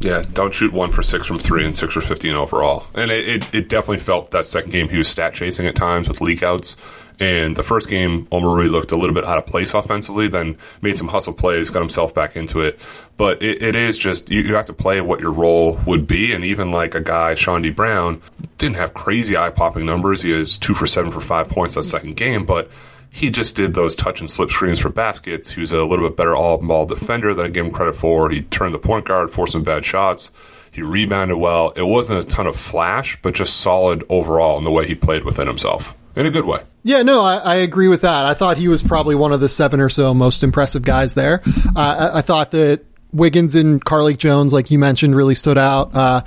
Yeah, 0.00 0.24
don't 0.32 0.52
shoot 0.54 0.72
one 0.72 0.90
for 0.90 1.02
six 1.02 1.26
from 1.26 1.38
three 1.38 1.64
and 1.64 1.76
six 1.76 1.92
for 1.92 2.00
15 2.00 2.34
overall. 2.34 2.86
And 2.94 3.10
it, 3.10 3.28
it, 3.28 3.54
it 3.54 3.68
definitely 3.68 3.98
felt 3.98 4.30
that 4.30 4.46
second 4.46 4.72
game 4.72 4.88
he 4.88 4.96
was 4.96 5.08
stat 5.08 5.34
chasing 5.34 5.66
at 5.66 5.76
times 5.76 6.08
with 6.08 6.20
leakouts. 6.20 6.74
And 7.20 7.54
the 7.54 7.62
first 7.62 7.90
game, 7.90 8.24
Omoruyi 8.28 8.70
looked 8.70 8.92
a 8.92 8.96
little 8.96 9.14
bit 9.14 9.26
out 9.26 9.36
of 9.36 9.44
place 9.44 9.74
offensively, 9.74 10.26
then 10.26 10.56
made 10.80 10.96
some 10.96 11.08
hustle 11.08 11.34
plays, 11.34 11.68
got 11.68 11.80
himself 11.80 12.14
back 12.14 12.34
into 12.34 12.62
it. 12.62 12.80
But 13.18 13.42
it, 13.42 13.62
it 13.62 13.76
is 13.76 13.98
just, 13.98 14.30
you, 14.30 14.40
you, 14.40 14.54
have 14.54 14.66
to 14.66 14.72
play 14.72 15.02
what 15.02 15.20
your 15.20 15.30
role 15.30 15.78
would 15.86 16.06
be. 16.06 16.32
And 16.32 16.46
even 16.46 16.72
like 16.72 16.94
a 16.94 17.00
guy, 17.00 17.34
Chaundee 17.34 17.76
Brown, 17.76 18.22
didn't 18.56 18.76
have 18.76 18.94
crazy 18.94 19.36
eye 19.36 19.50
popping 19.50 19.84
numbers. 19.84 20.22
He 20.22 20.32
was 20.32 20.56
two 20.56 20.72
for 20.72 20.86
seven 20.86 21.10
for 21.10 21.20
five 21.20 21.50
points 21.50 21.74
that 21.74 21.82
second 21.82 22.16
game, 22.16 22.46
but 22.46 22.70
he 23.12 23.28
just 23.28 23.54
did 23.54 23.74
those 23.74 23.94
touch 23.94 24.20
and 24.20 24.30
slip 24.30 24.50
screens 24.50 24.78
for 24.78 24.88
baskets. 24.88 25.50
He 25.50 25.60
was 25.60 25.72
a 25.72 25.84
little 25.84 26.08
bit 26.08 26.16
better 26.16 26.34
all 26.34 26.56
ball 26.56 26.86
defender 26.86 27.34
than 27.34 27.44
I 27.44 27.48
gave 27.50 27.66
him 27.66 27.70
credit 27.70 27.96
for. 27.96 28.30
He 28.30 28.40
turned 28.40 28.72
the 28.72 28.78
point 28.78 29.04
guard, 29.04 29.30
forced 29.30 29.52
some 29.52 29.62
bad 29.62 29.84
shots. 29.84 30.32
He 30.72 30.80
rebounded 30.80 31.36
well. 31.36 31.70
It 31.70 31.82
wasn't 31.82 32.24
a 32.24 32.26
ton 32.26 32.46
of 32.46 32.56
flash, 32.56 33.18
but 33.20 33.34
just 33.34 33.58
solid 33.58 34.04
overall 34.08 34.56
in 34.56 34.64
the 34.64 34.70
way 34.70 34.86
he 34.86 34.94
played 34.94 35.24
within 35.24 35.46
himself 35.46 35.94
in 36.16 36.26
a 36.26 36.30
good 36.30 36.44
way. 36.44 36.62
Yeah, 36.82 37.02
no, 37.02 37.20
I, 37.20 37.36
I, 37.36 37.54
agree 37.56 37.88
with 37.88 38.02
that. 38.02 38.24
I 38.24 38.34
thought 38.34 38.56
he 38.56 38.68
was 38.68 38.82
probably 38.82 39.14
one 39.14 39.32
of 39.32 39.40
the 39.40 39.48
seven 39.48 39.80
or 39.80 39.90
so 39.90 40.14
most 40.14 40.42
impressive 40.42 40.82
guys 40.82 41.14
there. 41.14 41.42
Uh, 41.76 42.10
I, 42.14 42.18
I, 42.18 42.20
thought 42.22 42.52
that 42.52 42.84
Wiggins 43.12 43.54
and 43.54 43.84
Carlik 43.84 44.18
Jones, 44.18 44.52
like 44.52 44.70
you 44.70 44.78
mentioned, 44.78 45.14
really 45.14 45.34
stood 45.34 45.58
out. 45.58 45.94
Uh, 45.94 46.22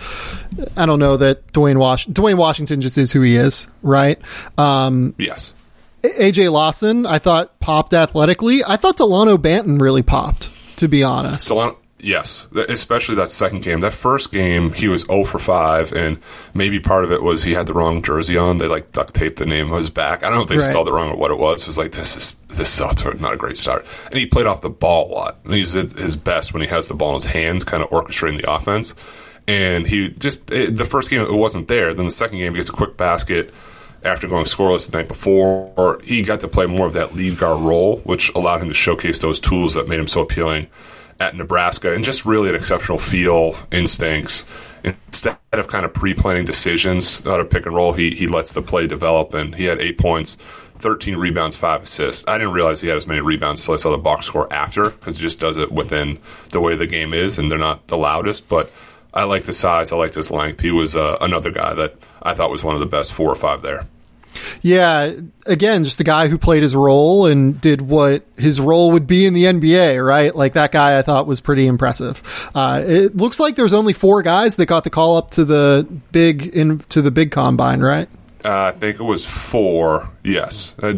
I 0.78 0.86
don't 0.86 1.00
know 1.00 1.18
that 1.18 1.52
Duane 1.54 1.80
Wash 1.80 2.06
Duane 2.06 2.38
Washington 2.38 2.82
just 2.82 2.98
is 2.98 3.12
who 3.12 3.22
he 3.22 3.36
is, 3.36 3.68
right? 3.82 4.20
Um, 4.58 5.16
yes. 5.18 5.54
AJ 6.04 6.52
Lawson, 6.52 7.06
I 7.06 7.18
thought 7.18 7.60
popped 7.60 7.94
athletically. 7.94 8.62
I 8.68 8.76
thought 8.76 8.98
Delano 8.98 9.38
Banton 9.38 9.80
really 9.80 10.02
popped, 10.02 10.52
to 10.78 10.88
be 10.88 11.02
honest. 11.02 11.48
Delano, 11.48 11.78
Yes, 12.04 12.48
especially 12.54 13.16
that 13.16 13.32
second 13.32 13.64
game. 13.64 13.80
That 13.80 13.94
first 13.94 14.34
game, 14.34 14.74
he 14.74 14.90
was 14.90 15.04
0 15.04 15.24
for 15.24 15.40
5, 15.40 15.94
and 15.94 16.20
maybe 16.54 16.78
part 16.82 17.06
of 17.06 17.14
it 17.14 17.24
was 17.24 17.44
he 17.44 17.54
had 17.54 17.66
the 17.66 17.74
wrong 17.74 18.02
jersey 18.02 18.36
on. 18.36 18.58
They 18.58 18.68
like 18.68 18.92
duct 18.92 19.14
taped 19.14 19.40
the 19.40 19.46
name 19.46 19.72
on 19.72 19.78
his 19.78 19.90
back. 19.90 20.22
I 20.22 20.28
don't 20.28 20.36
know 20.36 20.42
if 20.42 20.50
they 20.50 20.58
right. 20.58 20.70
spelled 20.70 20.90
it 20.90 20.92
wrong 20.92 21.12
or 21.12 21.16
what 21.16 21.32
it 21.32 21.38
was. 21.38 21.62
It 21.62 21.68
was 21.68 21.78
like 21.78 21.94
this 21.94 22.18
is 22.18 22.34
this 22.50 22.78
is 22.78 23.22
not 23.22 23.34
a 23.34 23.38
great 23.38 23.56
start. 23.56 23.86
And 24.08 24.16
he 24.16 24.26
played 24.26 24.48
off 24.48 24.60
the 24.60 24.70
ball 24.70 25.08
a 25.08 25.12
lot. 25.14 25.38
And 25.46 25.54
he's 25.54 25.78
at 25.78 25.94
his 25.94 26.18
best 26.18 26.54
when 26.54 26.62
he 26.62 26.68
has 26.68 26.90
the 26.90 26.94
ball 26.94 27.12
in 27.12 27.16
his 27.16 27.28
hands, 27.28 27.64
kind 27.64 27.82
of 27.82 27.90
orchestrating 27.90 28.42
the 28.42 28.52
offense. 28.52 28.94
And 29.48 29.88
he 29.88 30.10
just 30.10 30.52
it, 30.52 30.76
the 30.76 30.86
first 30.86 31.10
game 31.10 31.22
it 31.22 31.32
wasn't 31.32 31.70
there. 31.70 31.94
Then 31.94 32.04
the 32.04 32.12
second 32.12 32.38
game 32.38 32.52
he 32.52 32.60
gets 32.60 32.70
a 32.70 32.74
quick 32.74 32.98
basket 32.98 33.54
after 34.04 34.28
going 34.28 34.44
scoreless 34.44 34.92
the 34.92 34.98
night 34.98 35.08
before. 35.08 36.02
He 36.04 36.22
got 36.24 36.42
to 36.42 36.50
play 36.50 36.66
more 36.66 36.86
of 36.86 36.92
that 36.94 37.16
lead 37.16 37.38
guard 37.38 37.62
role, 37.62 38.00
which 38.00 38.30
allowed 38.36 38.62
him 38.62 38.68
to 38.68 38.74
showcase 38.74 39.20
those 39.20 39.40
tools 39.40 39.76
that 39.76 39.88
made 39.88 40.02
him 40.02 40.10
so 40.10 40.20
appealing 40.20 40.68
at 41.20 41.36
Nebraska 41.36 41.94
and 41.94 42.04
just 42.04 42.26
really 42.26 42.50
an 42.50 42.56
exceptional 42.56 42.98
feel, 42.98 43.56
instincts. 43.72 44.46
Instead 44.84 45.38
of 45.54 45.68
kind 45.68 45.86
of 45.86 45.94
pre-planning 45.94 46.46
decisions 46.46 47.26
out 47.26 47.40
of 47.40 47.50
pick 47.50 47.66
and 47.66 47.76
roll, 47.76 47.94
he 47.94 48.16
he 48.16 48.28
lets 48.28 48.52
the 48.52 48.62
play 48.62 48.86
develop, 48.86 49.34
and 49.34 49.56
he 49.56 49.66
had 49.66 49.80
eight 49.80 49.98
points, 49.98 50.36
thirteen 50.78 51.16
rebounds, 51.16 51.56
five 51.56 51.84
assists. 51.84 52.26
I 52.28 52.38
didn't 52.38 52.54
realize 52.54 52.82
he 52.82 52.90
had 52.90 52.98
as 52.98 53.08
many 53.08 53.22
rebounds 53.22 53.62
until 53.62 53.76
I 53.76 53.78
saw 53.78 53.92
the 53.92 53.98
box 53.98 54.26
score 54.26 54.52
after, 54.52 54.90
because 54.90 55.18
he 55.18 55.22
just 55.22 55.40
does 55.40 55.58
it 55.58 55.72
within 55.72 56.20
the 56.50 56.60
way 56.60 56.76
the 56.76 56.88
game 56.88 57.14
is, 57.14 57.38
and 57.38 57.50
they're 57.50 57.58
not 57.58 57.88
the 57.88 57.98
loudest, 57.98 58.48
but. 58.48 58.72
I 59.16 59.26
like 59.26 59.44
the 59.44 59.54
size. 59.54 59.92
I 59.92 59.96
like 59.96 60.16
his 60.16 60.32
length. 60.32 60.62
He 60.62 60.72
was 60.72 60.96
uh, 60.96 61.20
another 61.22 61.52
guy 61.52 61.76
that 61.76 61.94
I 62.24 62.34
thought 62.34 62.50
was 62.50 62.64
one 62.64 62.74
of 62.74 62.80
the 62.80 62.88
best 62.88 63.14
four 63.14 63.30
or 63.30 63.36
five 63.36 63.62
there. 63.62 63.86
Yeah, 64.62 65.14
again, 65.46 65.84
just 65.84 65.98
the 65.98 66.04
guy 66.04 66.28
who 66.28 66.38
played 66.38 66.64
his 66.64 66.76
role 66.76 67.26
and 67.26 67.60
did 67.60 67.82
what 67.82 68.24
his 68.38 68.60
role 68.60 68.92
would 68.92 69.08
be 69.08 69.26
in 69.26 69.34
the 69.34 69.46
NBA, 69.46 70.06
right? 70.06 70.36
Like 70.36 70.54
that 70.54 70.72
guy 70.72 70.98
I 70.98 71.02
thought 71.02 71.28
was 71.28 71.42
pretty 71.42 71.68
impressive. 71.68 72.50
Uh, 72.56 72.84
it 72.86 73.16
looks 73.16 73.40
like 73.40 73.56
there's 73.56 73.74
only 73.74 73.94
four 73.94 74.22
guys 74.22 74.56
that 74.58 74.66
got 74.66 74.84
the 74.84 74.90
call 74.90 75.18
up 75.18 75.32
to 75.32 75.46
the 75.46 75.88
big 76.12 76.48
in 76.48 76.80
to 76.80 77.02
the 77.02 77.12
big 77.12 77.32
combine, 77.32 77.82
right? 77.82 78.08
Uh, 78.44 78.64
I 78.64 78.72
think 78.72 79.00
it 79.00 79.04
was 79.04 79.26
four. 79.26 80.10
Yes, 80.24 80.76
uh, 80.82 80.96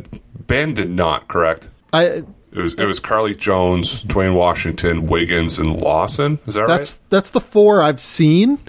Ben 0.48 0.74
did 0.74 0.90
not. 0.90 1.28
Correct. 1.28 1.70
I. 1.94 2.24
It 2.52 2.62
was 2.62 2.74
it 2.76 2.86
was 2.86 3.02
Carlik 3.02 3.38
Jones, 3.38 4.02
Duane 4.04 4.34
Washington, 4.34 5.08
Wiggins, 5.08 5.60
and 5.60 5.82
Lawson. 5.82 6.40
Is 6.48 6.54
that 6.54 6.70
that's, 6.70 6.94
right? 6.94 7.10
That's 7.10 7.32
the 7.32 7.42
four 7.42 7.82
I've 7.82 8.00
seen. 8.00 8.60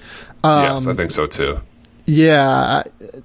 Um, 0.42 0.62
yes, 0.62 0.86
I 0.88 0.94
think 0.94 1.12
so 1.12 1.28
too. 1.28 1.60
Yeah, 2.06 2.84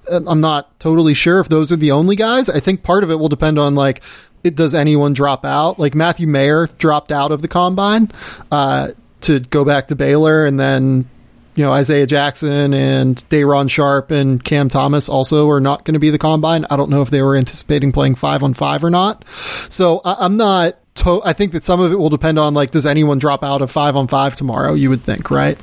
I'm 0.10 0.42
not 0.42 0.80
totally 0.80 1.14
sure 1.14 1.40
if 1.40 1.50
those 1.50 1.72
are 1.72 1.76
the 1.76 1.92
only 1.92 2.16
guys. 2.16 2.50
I 2.50 2.60
think 2.60 2.82
part 2.82 3.04
of 3.04 3.12
it 3.12 3.16
will 3.16 3.30
depend 3.30 3.60
on 3.60 3.76
like, 3.76 4.02
it, 4.44 4.56
does 4.56 4.74
anyone 4.74 5.14
drop 5.14 5.46
out? 5.46 5.78
Like 5.78 5.94
Matthew 5.94 6.28
Mayer 6.28 6.68
dropped 6.80 7.12
out 7.12 7.32
of 7.32 7.44
the 7.44 7.48
combine 7.48 8.12
uh, 8.52 8.90
to 9.22 9.40
go 9.40 9.64
back 9.64 9.88
to 9.90 9.96
Baylor, 9.96 10.48
and 10.48 10.60
then 10.60 11.08
you 11.54 11.64
know 11.64 11.72
Isaiah 11.72 12.08
Jackson 12.08 12.74
and 12.74 13.24
Day'Ron 13.30 13.68
Sharpe 13.68 14.10
and 14.10 14.44
Cam 14.44 14.68
Thomas 14.68 15.08
also 15.10 15.48
are 15.50 15.62
not 15.62 15.86
going 15.86 15.94
to 15.94 16.00
be 16.00 16.10
the 16.10 16.18
combine. 16.18 16.66
I 16.72 16.76
don't 16.76 16.90
know 16.90 17.04
if 17.04 17.12
they 17.12 17.22
were 17.22 17.36
anticipating 17.36 17.92
playing 17.92 18.16
five 18.16 18.42
on 18.42 18.56
five 18.56 18.84
or 18.84 18.90
not. 18.90 19.28
So 19.70 20.02
I, 20.04 20.26
am 20.26 20.38
not. 20.38 20.78
To- 20.96 21.22
I 21.24 21.34
think 21.34 21.52
that 21.52 21.64
some 21.64 21.80
of 21.80 21.92
it 21.92 21.96
will 21.96 22.10
depend 22.10 22.40
on 22.40 22.56
like, 22.56 22.72
does 22.72 22.88
anyone 22.88 23.20
drop 23.20 23.44
out 23.44 23.62
of 23.62 23.70
five 23.70 23.96
on 23.96 24.08
five 24.08 24.36
tomorrow? 24.36 24.74
You 24.74 24.90
would 24.90 25.04
think, 25.04 25.30
right? 25.30 25.60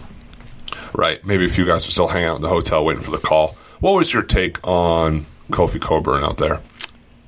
Right. 0.94 1.24
Maybe 1.24 1.46
a 1.46 1.48
few 1.48 1.64
guys 1.64 1.86
are 1.86 1.90
still 1.90 2.08
hanging 2.08 2.28
out 2.28 2.36
in 2.36 2.42
the 2.42 2.48
hotel 2.48 2.84
waiting 2.84 3.02
for 3.02 3.10
the 3.10 3.18
call. 3.18 3.56
What 3.80 3.92
was 3.92 4.12
your 4.12 4.22
take 4.22 4.58
on 4.66 5.26
Kofi 5.50 5.80
Cockburn 5.80 6.24
out 6.24 6.38
there? 6.38 6.60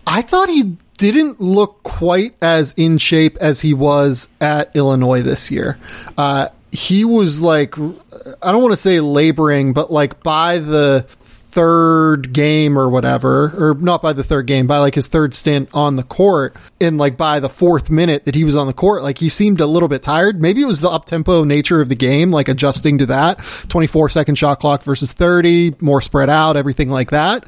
I 0.06 0.22
thought 0.22 0.48
he 0.48 0.76
didn't 0.98 1.40
look 1.40 1.82
quite 1.82 2.34
as 2.42 2.74
in 2.76 2.98
shape 2.98 3.36
as 3.40 3.60
he 3.60 3.72
was 3.72 4.28
at 4.40 4.74
Illinois 4.74 5.22
this 5.22 5.50
year. 5.50 5.78
Uh, 6.18 6.48
he 6.72 7.04
was 7.04 7.40
like, 7.40 7.78
I 7.78 8.52
don't 8.52 8.62
want 8.62 8.72
to 8.72 8.76
say 8.76 9.00
laboring, 9.00 9.72
but 9.72 9.90
like 9.90 10.22
by 10.22 10.58
the 10.58 11.06
third 11.50 12.32
game 12.32 12.78
or 12.78 12.88
whatever, 12.88 13.52
or 13.56 13.74
not 13.74 14.02
by 14.02 14.12
the 14.12 14.22
third 14.22 14.46
game, 14.46 14.66
by 14.66 14.78
like 14.78 14.94
his 14.94 15.06
third 15.06 15.34
stint 15.34 15.68
on 15.74 15.96
the 15.96 16.02
court, 16.02 16.56
and 16.80 16.96
like 16.98 17.16
by 17.16 17.40
the 17.40 17.48
fourth 17.48 17.90
minute 17.90 18.24
that 18.24 18.34
he 18.34 18.44
was 18.44 18.56
on 18.56 18.66
the 18.66 18.72
court, 18.72 19.02
like 19.02 19.18
he 19.18 19.28
seemed 19.28 19.60
a 19.60 19.66
little 19.66 19.88
bit 19.88 20.02
tired. 20.02 20.40
Maybe 20.40 20.62
it 20.62 20.66
was 20.66 20.80
the 20.80 20.88
up 20.88 21.06
tempo 21.06 21.44
nature 21.44 21.80
of 21.80 21.88
the 21.88 21.96
game, 21.96 22.30
like 22.30 22.48
adjusting 22.48 22.98
to 22.98 23.06
that 23.06 23.38
24 23.68 24.08
second 24.10 24.36
shot 24.36 24.60
clock 24.60 24.82
versus 24.82 25.12
30, 25.12 25.76
more 25.80 26.00
spread 26.00 26.30
out, 26.30 26.56
everything 26.56 26.88
like 26.88 27.10
that. 27.10 27.44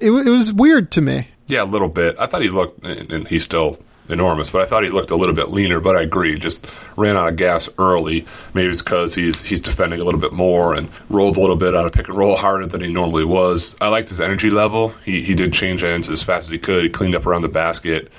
It, 0.00 0.10
it 0.10 0.30
was 0.30 0.52
weird 0.52 0.90
to 0.92 1.00
me. 1.00 1.28
Yeah, 1.46 1.62
a 1.62 1.64
little 1.64 1.88
bit. 1.88 2.16
I 2.18 2.26
thought 2.26 2.42
he 2.42 2.48
looked, 2.48 2.84
and 2.84 3.26
he 3.28 3.38
still 3.38 3.78
enormous, 4.12 4.50
but 4.50 4.62
I 4.62 4.66
thought 4.66 4.84
he 4.84 4.90
looked 4.90 5.10
a 5.10 5.16
little 5.16 5.34
bit 5.34 5.50
leaner. 5.50 5.80
But 5.80 5.96
I 5.96 6.02
agree, 6.02 6.38
just 6.38 6.66
ran 6.96 7.16
out 7.16 7.28
of 7.28 7.36
gas 7.36 7.68
early. 7.78 8.26
Maybe 8.54 8.70
it's 8.70 8.82
because 8.82 9.14
he's 9.14 9.42
he's 9.42 9.60
defending 9.60 10.00
a 10.00 10.04
little 10.04 10.20
bit 10.20 10.32
more 10.32 10.74
and 10.74 10.88
rolled 11.08 11.36
a 11.36 11.40
little 11.40 11.56
bit 11.56 11.74
out 11.74 11.86
of 11.86 11.92
pick 11.92 12.08
and 12.08 12.16
roll 12.16 12.36
harder 12.36 12.66
than 12.66 12.80
he 12.80 12.92
normally 12.92 13.24
was. 13.24 13.74
I 13.80 13.88
liked 13.88 14.08
his 14.10 14.20
energy 14.20 14.50
level. 14.50 14.90
He 15.04 15.22
he 15.22 15.34
did 15.34 15.52
change 15.52 15.82
ends 15.82 16.08
as 16.08 16.22
fast 16.22 16.48
as 16.48 16.52
he 16.52 16.58
could. 16.58 16.84
He 16.84 16.90
cleaned 16.90 17.14
up 17.14 17.26
around 17.26 17.42
the 17.42 17.48
basket 17.48 18.12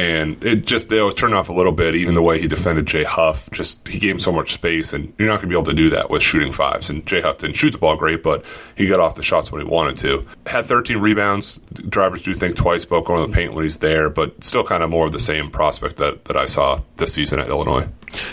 and 0.00 0.42
it 0.42 0.64
just 0.64 0.90
it 0.90 1.02
was 1.02 1.14
turned 1.14 1.34
off 1.34 1.50
a 1.50 1.52
little 1.52 1.72
bit. 1.72 1.94
Even 1.94 2.14
the 2.14 2.22
way 2.22 2.40
he 2.40 2.48
defended 2.48 2.86
Jay 2.86 3.04
Huff, 3.04 3.50
just 3.50 3.86
he 3.86 3.98
gave 3.98 4.12
him 4.12 4.18
so 4.18 4.32
much 4.32 4.54
space, 4.54 4.94
and 4.94 5.12
you're 5.18 5.28
not 5.28 5.36
going 5.36 5.42
to 5.42 5.46
be 5.48 5.54
able 5.54 5.64
to 5.64 5.74
do 5.74 5.90
that 5.90 6.08
with 6.08 6.22
shooting 6.22 6.52
fives. 6.52 6.88
And 6.88 7.04
Jay 7.06 7.20
Huff 7.20 7.38
didn't 7.38 7.56
shoot 7.56 7.72
the 7.72 7.78
ball 7.78 7.96
great, 7.96 8.22
but 8.22 8.44
he 8.76 8.86
got 8.86 8.98
off 8.98 9.14
the 9.14 9.22
shots 9.22 9.52
when 9.52 9.60
he 9.60 9.68
wanted 9.68 9.98
to. 9.98 10.24
Had 10.46 10.64
13 10.64 10.98
rebounds. 10.98 11.60
Drivers 11.88 12.22
do 12.22 12.32
think 12.32 12.56
twice 12.56 12.84
about 12.84 13.04
going 13.04 13.22
to 13.22 13.30
the 13.30 13.34
paint 13.34 13.52
when 13.52 13.64
he's 13.64 13.78
there, 13.78 14.08
but 14.08 14.42
still 14.42 14.64
kind 14.64 14.82
of 14.82 14.88
more 14.88 15.04
of 15.04 15.12
the 15.12 15.20
same 15.20 15.50
prospect 15.50 15.96
that 15.96 16.24
that 16.24 16.36
I 16.36 16.46
saw 16.46 16.80
this 16.96 17.12
season 17.12 17.38
at 17.38 17.48
Illinois. 17.48 17.86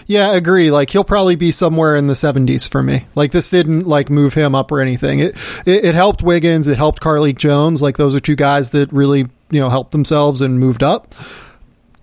Yeah, 0.05 0.30
I 0.32 0.36
agree. 0.36 0.72
Like 0.72 0.89
he'll 0.89 1.03
probably 1.03 1.36
be 1.36 1.51
somewhere 1.51 1.95
in 1.97 2.07
the 2.07 2.13
70s 2.13 2.68
for 2.70 2.82
me. 2.82 3.05
Like 3.15 3.32
this 3.32 3.49
didn't 3.49 3.88
like 3.88 4.09
move 4.09 4.34
him 4.34 4.55
up 4.55 4.72
or 4.72 4.80
anything. 4.80 5.20
It 5.20 5.36
it, 5.65 5.86
it 5.86 5.95
helped 5.95 6.24
Wiggins. 6.24 6.68
It 6.68 6.78
helped 6.78 7.01
Carlik 7.01 7.38
Jones. 7.38 7.82
Like 7.82 7.97
those 7.97 8.15
are 8.15 8.22
two 8.22 8.38
guys 8.38 8.70
that 8.70 8.91
really 8.93 9.28
you 9.51 9.59
know 9.59 9.70
helped 9.70 9.91
themselves 9.91 10.39
and 10.39 10.59
moved 10.59 10.82
up. 10.82 11.13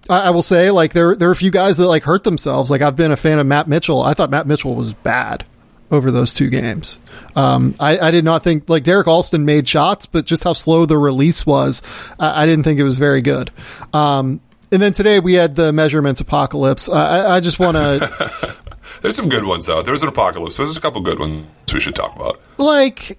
I, 0.08 0.20
I 0.20 0.30
will 0.30 0.42
say, 0.42 0.70
like 0.70 0.92
there 0.92 1.14
there 1.14 1.28
are 1.28 1.32
a 1.32 1.36
few 1.36 1.50
guys 1.50 1.76
that 1.78 1.88
like 1.88 2.04
hurt 2.04 2.24
themselves. 2.24 2.70
Like 2.70 2.82
I've 2.82 2.96
been 2.96 3.10
a 3.10 3.16
fan 3.16 3.38
of 3.38 3.46
Matt 3.46 3.68
Mitchell. 3.68 4.02
I 4.02 4.14
thought 4.14 4.30
Matt 4.30 4.46
Mitchell 4.46 4.74
was 4.74 4.92
bad 4.92 5.44
over 5.90 6.10
those 6.10 6.34
two 6.34 6.48
games. 6.48 6.98
Um, 7.36 7.74
I, 7.78 7.98
I, 7.98 8.10
did 8.10 8.24
not 8.24 8.42
think 8.42 8.68
like 8.68 8.84
Derrick 8.84 9.06
Alston 9.06 9.44
made 9.44 9.68
shots, 9.68 10.06
but 10.06 10.24
just 10.24 10.42
how 10.42 10.52
slow 10.52 10.86
the 10.86 10.98
release 10.98 11.46
was, 11.46 11.82
I, 12.18 12.42
I 12.42 12.46
didn't 12.46 12.64
think 12.64 12.80
it 12.80 12.84
was 12.84 12.98
very 12.98 13.20
good. 13.20 13.50
Um, 13.92 14.40
and 14.72 14.82
then 14.82 14.92
today 14.92 15.20
we 15.20 15.34
had 15.34 15.54
the 15.54 15.72
measurements 15.72 16.20
apocalypse. 16.20 16.88
I, 16.88 17.36
I 17.36 17.40
just 17.40 17.58
want 17.58 17.76
to. 17.76 18.56
There's 19.02 19.16
some 19.16 19.28
good 19.28 19.44
ones 19.44 19.66
though. 19.66 19.82
There's 19.82 20.02
an 20.02 20.08
apocalypse. 20.08 20.56
There's 20.56 20.76
a 20.76 20.80
couple 20.80 21.00
good 21.00 21.18
ones 21.18 21.46
we 21.72 21.80
should 21.80 21.94
talk 21.94 22.16
about. 22.16 22.40
Like, 22.56 23.18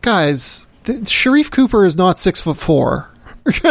guys, 0.00 0.66
Sharife 0.84 1.50
Cooper 1.50 1.84
is 1.84 1.96
not 1.96 2.18
six 2.18 2.40
foot 2.40 2.56
four. 2.56 3.09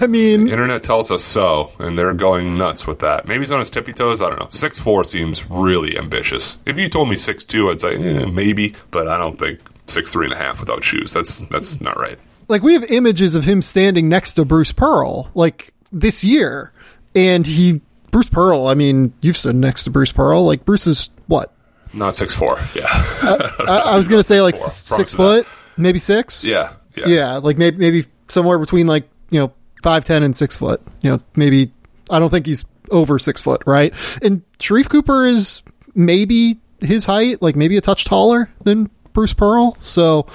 I 0.00 0.06
mean, 0.08 0.44
the 0.44 0.52
internet 0.52 0.82
tells 0.82 1.10
us 1.10 1.24
so, 1.24 1.72
and 1.78 1.98
they're 1.98 2.14
going 2.14 2.56
nuts 2.56 2.86
with 2.86 3.00
that. 3.00 3.26
Maybe 3.26 3.40
he's 3.40 3.52
on 3.52 3.60
his 3.60 3.70
tippy 3.70 3.92
toes. 3.92 4.22
I 4.22 4.28
don't 4.28 4.38
know. 4.40 4.48
Six 4.50 4.78
four 4.78 5.04
seems 5.04 5.48
really 5.50 5.96
ambitious. 5.98 6.58
If 6.66 6.76
you 6.76 6.88
told 6.88 7.08
me 7.08 7.16
six 7.16 7.44
two, 7.44 7.70
I'd 7.70 7.80
say 7.80 7.96
eh, 7.96 8.26
maybe, 8.26 8.74
but 8.90 9.08
I 9.08 9.18
don't 9.18 9.38
think 9.38 9.60
six 9.86 10.12
three 10.12 10.26
and 10.26 10.34
a 10.34 10.36
half 10.36 10.60
without 10.60 10.84
shoes. 10.84 11.12
That's 11.12 11.40
that's 11.40 11.80
not 11.80 11.98
right. 11.98 12.18
Like 12.48 12.62
we 12.62 12.74
have 12.74 12.84
images 12.84 13.34
of 13.34 13.44
him 13.44 13.62
standing 13.62 14.08
next 14.08 14.34
to 14.34 14.44
Bruce 14.44 14.72
Pearl, 14.72 15.30
like 15.34 15.72
this 15.90 16.24
year, 16.24 16.72
and 17.14 17.46
he 17.46 17.80
Bruce 18.10 18.28
Pearl. 18.28 18.66
I 18.66 18.74
mean, 18.74 19.12
you've 19.20 19.36
stood 19.36 19.56
next 19.56 19.84
to 19.84 19.90
Bruce 19.90 20.12
Pearl. 20.12 20.44
Like 20.44 20.64
Bruce 20.64 20.86
is 20.86 21.10
what? 21.26 21.52
Not 21.94 22.16
six 22.16 22.34
four. 22.34 22.58
Yeah. 22.74 22.86
uh, 23.22 23.50
I, 23.60 23.78
I, 23.92 23.96
was 23.96 24.08
gonna 24.08 24.22
say 24.22 24.40
like 24.40 24.56
six 24.56 25.12
foot, 25.12 25.46
maybe 25.76 25.98
six. 25.98 26.44
Yeah. 26.44 26.74
Yeah. 26.94 27.06
yeah, 27.06 27.36
like 27.36 27.58
maybe 27.58 27.76
maybe 27.78 28.04
somewhere 28.28 28.58
between 28.58 28.86
like 28.86 29.08
you 29.30 29.40
know 29.40 29.52
five 29.82 30.04
ten 30.04 30.22
and 30.22 30.36
six 30.36 30.56
foot. 30.56 30.80
You 31.00 31.12
know, 31.12 31.20
maybe 31.36 31.72
I 32.10 32.18
don't 32.18 32.30
think 32.30 32.46
he's 32.46 32.64
over 32.90 33.18
six 33.18 33.40
foot, 33.40 33.62
right? 33.66 33.92
And 34.22 34.42
Sharife 34.58 34.88
Cooper 34.88 35.24
is 35.24 35.62
maybe 35.94 36.58
his 36.80 37.06
height, 37.06 37.42
like 37.42 37.56
maybe 37.56 37.76
a 37.76 37.80
touch 37.80 38.04
taller 38.04 38.50
than 38.62 38.90
Bruce 39.12 39.34
Pearl. 39.34 39.76
So, 39.80 40.26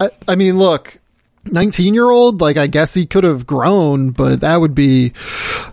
I, 0.00 0.10
I 0.28 0.34
mean, 0.34 0.58
look, 0.58 0.98
19 1.46 1.94
year 1.94 2.10
old, 2.10 2.40
like 2.40 2.56
I 2.56 2.66
guess 2.66 2.94
he 2.94 3.06
could 3.06 3.24
have 3.24 3.46
grown, 3.46 4.10
but 4.10 4.40
that 4.40 4.56
would 4.56 4.74
be 4.74 5.12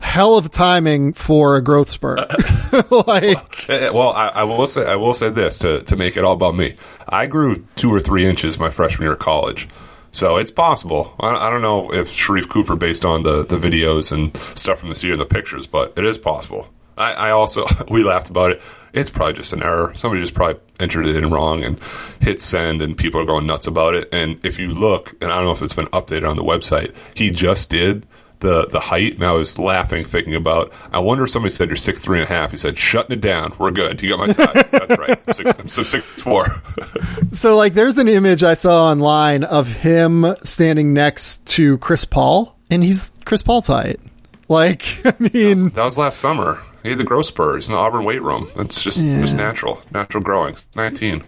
hell 0.02 0.38
of 0.38 0.50
timing 0.52 1.14
for 1.14 1.56
a 1.56 1.62
growth 1.62 1.90
spurt. 1.90 2.20
like, 2.92 2.92
well, 2.92 3.36
eh, 3.70 3.90
well 3.90 4.10
I, 4.10 4.28
I, 4.30 4.44
will 4.44 4.68
say, 4.68 4.90
I 4.90 4.96
will 4.96 5.14
say 5.14 5.30
this 5.30 5.60
to, 5.60 5.82
to 5.82 5.96
make 5.96 6.18
it 6.18 6.24
all 6.24 6.34
about 6.34 6.56
me. 6.56 6.76
I 7.08 7.28
grew 7.28 7.66
two 7.76 7.94
or 7.94 8.00
three 8.00 8.26
inches 8.26 8.58
my 8.58 8.70
freshman 8.70 9.06
year 9.06 9.14
of 9.14 9.20
college. 9.20 9.68
So 10.12 10.38
it's 10.38 10.51
possible. 10.51 11.14
I, 11.20 11.47
I, 11.47 11.49
don't 11.49 11.62
know 11.62 11.93
if 11.93 12.12
Sharife 12.12 12.49
Cooper, 12.49 12.76
based 12.76 13.05
on 13.05 13.24
the, 13.24 13.45
the 13.45 13.57
videos 13.57 14.12
and 14.12 14.36
stuff 14.57 14.80
from 14.80 14.89
the 14.89 14.95
seat 14.95 15.12
and 15.12 15.22
the 15.22 15.26
pictures, 15.26 15.68
but 15.68 15.93
it 15.97 16.05
is 16.05 16.18
possible. 16.18 16.68
I, 16.97 17.14
I, 17.14 17.32
also 17.32 17.66
we 17.89 18.03
laughed 18.03 18.30
about 18.30 18.51
it. 18.51 18.62
It's 18.91 19.10
probably 19.10 19.34
just 19.34 19.53
an 19.53 19.62
error. 19.62 19.93
Somebody 19.93 20.22
just 20.22 20.34
probably 20.34 20.62
entered 20.80 21.05
it 21.05 21.16
in 21.16 21.30
wrong 21.30 21.64
and 21.64 21.80
hit 22.20 22.41
send, 22.41 22.82
and 22.82 22.97
people 22.97 23.22
are 23.22 23.26
going 23.26 23.45
nuts 23.45 23.68
about 23.68 23.93
it. 23.93 24.10
And 24.12 24.43
if 24.43 24.57
you 24.57 24.74
look, 24.74 25.16
and 25.22 25.32
I 25.32 25.36
don't 25.36 25.45
know 25.45 25.51
if 25.51 25.62
it's 25.62 25.74
been 25.74 25.88
updated 25.88 26.28
on 26.28 26.36
the 26.36 26.43
website, 26.43 26.95
he 27.14 27.30
just 27.30 27.70
did 27.70 28.07
the 28.40 28.66
the 28.68 28.80
height, 28.80 29.16
and 29.16 29.24
I 29.24 29.32
was 29.32 29.58
laughing, 29.60 30.04
thinking 30.04 30.36
about. 30.36 30.72
I 30.92 31.00
wonder 31.00 31.24
if 31.26 31.30
somebody 31.30 31.52
said 31.52 31.70
you're 31.70 31.76
six 31.76 32.00
three 32.00 32.20
and 32.20 32.30
a 32.30 32.34
half. 32.34 32.52
He 32.52 32.58
said, 32.58 32.78
"Shutting 32.78 33.18
it 33.18 33.22
down. 33.22 33.54
We're 33.58 33.72
good. 33.72 34.02
You 34.02 34.10
got 34.10 34.20
my 34.20 34.28
size. 34.28 34.70
That's 34.70 34.98
right. 34.98 35.36
Six, 35.36 35.74
so 35.74 35.84
six 35.84 36.06
four. 36.22 36.62
so 37.32 37.56
like, 37.56 37.74
there's 37.74 37.98
an 37.98 38.08
image 38.08 38.44
I 38.44 38.54
saw 38.54 38.90
online 38.90 39.44
of 39.44 39.68
him 39.68 40.36
standing 40.44 40.94
next 40.94 41.46
to 41.48 41.78
Chris 41.80 42.06
Paul, 42.06 42.56
and 42.70 42.84
he's 42.84 43.12
Chris 43.26 43.42
Paul's 43.42 43.68
height. 43.68 44.00
Like, 44.48 44.84
I 45.06 45.14
mean, 45.20 45.32
that 45.32 45.64
was, 45.64 45.74
that 45.74 45.84
was 45.86 45.98
last 45.98 46.20
summer. 46.20 46.62
He 46.84 46.90
had 46.90 46.98
the 46.98 47.04
growth 47.04 47.26
spurs 47.26 47.70
in 47.70 47.76
the 47.76 47.80
Auburn 47.80 48.06
weight 48.06 48.22
room. 48.22 48.50
It's 48.56 48.82
just 48.82 49.04
yeah. 49.04 49.22
just 49.22 49.36
natural, 49.36 49.82
natural 49.92 50.24
growing. 50.24 50.56
Nineteen 50.76 51.24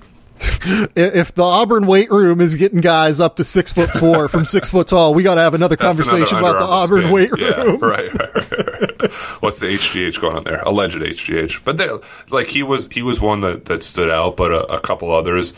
if 0.95 1.33
the 1.35 1.43
Auburn 1.43 1.85
weight 1.87 2.09
room 2.11 2.41
is 2.41 2.55
getting 2.55 2.81
guys 2.81 3.19
up 3.19 3.35
to 3.37 3.43
six 3.43 3.71
foot 3.71 3.89
four 3.91 4.27
from 4.27 4.45
six 4.45 4.69
foot 4.69 4.87
tall, 4.87 5.13
we 5.13 5.23
got 5.23 5.35
to 5.35 5.41
have 5.41 5.53
another 5.53 5.75
That's 5.75 5.87
conversation 5.87 6.37
another 6.37 6.57
about 6.57 6.65
the 6.65 6.71
Auburn 6.71 7.01
spin. 7.01 7.11
weight 7.11 7.31
room. 7.31 7.41
Yeah, 7.41 7.87
right, 7.87 8.13
right, 8.13 8.51
right, 8.51 9.11
What's 9.41 9.59
the 9.59 9.67
HGH 9.67 10.19
going 10.19 10.37
on 10.37 10.43
there? 10.43 10.61
Alleged 10.61 10.95
HGH, 10.97 11.63
but 11.63 11.77
they, 11.77 11.89
like 12.29 12.47
he 12.47 12.63
was, 12.63 12.87
he 12.91 13.01
was 13.01 13.19
one 13.21 13.41
that 13.41 13.65
that 13.65 13.83
stood 13.83 14.09
out, 14.09 14.37
but 14.37 14.51
a, 14.51 14.65
a 14.73 14.79
couple 14.79 15.13
others. 15.13 15.53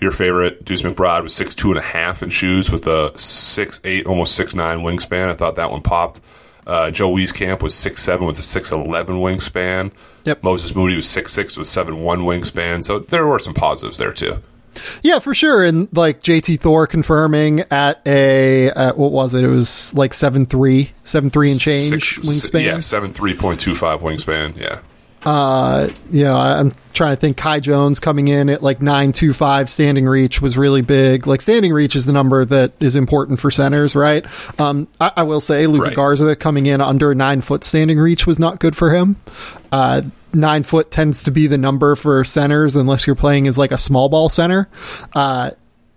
Your 0.00 0.12
favorite, 0.12 0.64
Deuce 0.64 0.82
McBride, 0.82 1.24
was 1.24 1.34
six 1.34 1.56
two 1.56 1.70
and 1.70 1.78
a 1.78 1.82
half 1.82 2.22
in 2.22 2.30
shoes 2.30 2.70
with 2.70 2.86
a 2.86 3.18
six 3.18 3.80
eight, 3.82 4.06
almost 4.06 4.36
six 4.36 4.54
nine 4.54 4.78
wingspan. 4.80 5.28
I 5.28 5.34
thought 5.34 5.56
that 5.56 5.72
one 5.72 5.82
popped. 5.82 6.20
Uh, 6.68 6.90
Joe 6.90 7.10
Wieskamp 7.10 7.62
was 7.62 7.74
six 7.74 8.02
seven 8.02 8.26
with 8.26 8.38
a 8.38 8.42
six 8.42 8.70
eleven 8.70 9.16
wingspan. 9.16 9.90
Yep. 10.24 10.42
Moses 10.44 10.74
Moody 10.74 10.96
was 10.96 11.08
six 11.08 11.32
six 11.32 11.56
with 11.56 11.66
seven 11.66 12.02
one 12.02 12.20
wingspan. 12.20 12.84
So 12.84 12.98
there 12.98 13.26
were 13.26 13.38
some 13.38 13.54
positives 13.54 13.96
there 13.96 14.12
too. 14.12 14.42
Yeah, 15.02 15.18
for 15.18 15.34
sure. 15.34 15.64
And 15.64 15.88
like 15.96 16.22
JT 16.22 16.60
Thor 16.60 16.86
confirming 16.86 17.60
at 17.70 18.00
a 18.06 18.68
at, 18.70 18.98
what 18.98 19.12
was 19.12 19.34
it? 19.34 19.44
It 19.44 19.48
was 19.48 19.94
like 19.94 20.12
seven 20.12 20.44
three, 20.46 20.90
seven 21.04 21.30
three 21.30 21.50
and 21.50 21.58
change 21.58 21.88
Six, 21.88 22.28
wingspan. 22.28 22.64
Yeah, 22.64 22.78
seven 22.80 23.12
three 23.12 23.34
point 23.34 23.60
two 23.60 23.74
five 23.74 24.00
wingspan. 24.00 24.56
Yeah. 24.56 24.80
Uh, 25.24 25.88
you 26.10 26.24
know, 26.24 26.36
I'm 26.36 26.72
trying 26.92 27.14
to 27.14 27.20
think. 27.20 27.36
Kai 27.36 27.60
Jones 27.60 28.00
coming 28.00 28.28
in 28.28 28.48
at 28.48 28.62
like 28.62 28.80
nine 28.80 29.12
two 29.12 29.32
five 29.32 29.68
standing 29.68 30.06
reach 30.06 30.40
was 30.40 30.56
really 30.56 30.82
big. 30.82 31.26
Like 31.26 31.40
standing 31.40 31.72
reach 31.72 31.96
is 31.96 32.06
the 32.06 32.12
number 32.12 32.44
that 32.44 32.72
is 32.80 32.96
important 32.96 33.40
for 33.40 33.50
centers, 33.50 33.94
right? 33.94 34.24
Um, 34.60 34.88
I, 35.00 35.12
I 35.18 35.22
will 35.24 35.40
say 35.40 35.66
Luka 35.66 35.86
right. 35.86 35.94
Garza 35.94 36.36
coming 36.36 36.66
in 36.66 36.80
under 36.80 37.14
nine 37.14 37.40
foot 37.40 37.64
standing 37.64 37.98
reach 37.98 38.26
was 38.26 38.38
not 38.38 38.60
good 38.60 38.76
for 38.76 38.90
him. 38.94 39.16
Uh, 39.72 40.02
nine 40.32 40.62
foot 40.62 40.90
tends 40.90 41.24
to 41.24 41.30
be 41.30 41.46
the 41.46 41.58
number 41.58 41.94
for 41.94 42.24
centers 42.24 42.76
unless 42.76 43.06
you're 43.06 43.16
playing 43.16 43.46
as 43.46 43.58
like 43.58 43.72
a 43.72 43.78
small 43.78 44.08
ball 44.08 44.28
center. 44.28 44.68
Uh, 45.14 45.50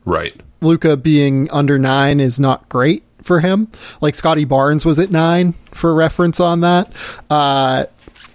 right. 0.05 0.39
Luka 0.61 0.95
being 0.97 1.49
under 1.51 1.79
nine 1.79 2.19
is 2.19 2.39
not 2.39 2.69
great 2.69 3.03
for 3.23 3.39
him. 3.39 3.67
Like 3.99 4.15
Scottie 4.15 4.45
Barnes 4.45 4.85
was 4.85 4.99
at 4.99 5.11
nine 5.11 5.53
for 5.71 5.93
reference 5.93 6.39
on 6.39 6.61
that. 6.61 6.91
Uh, 7.29 7.85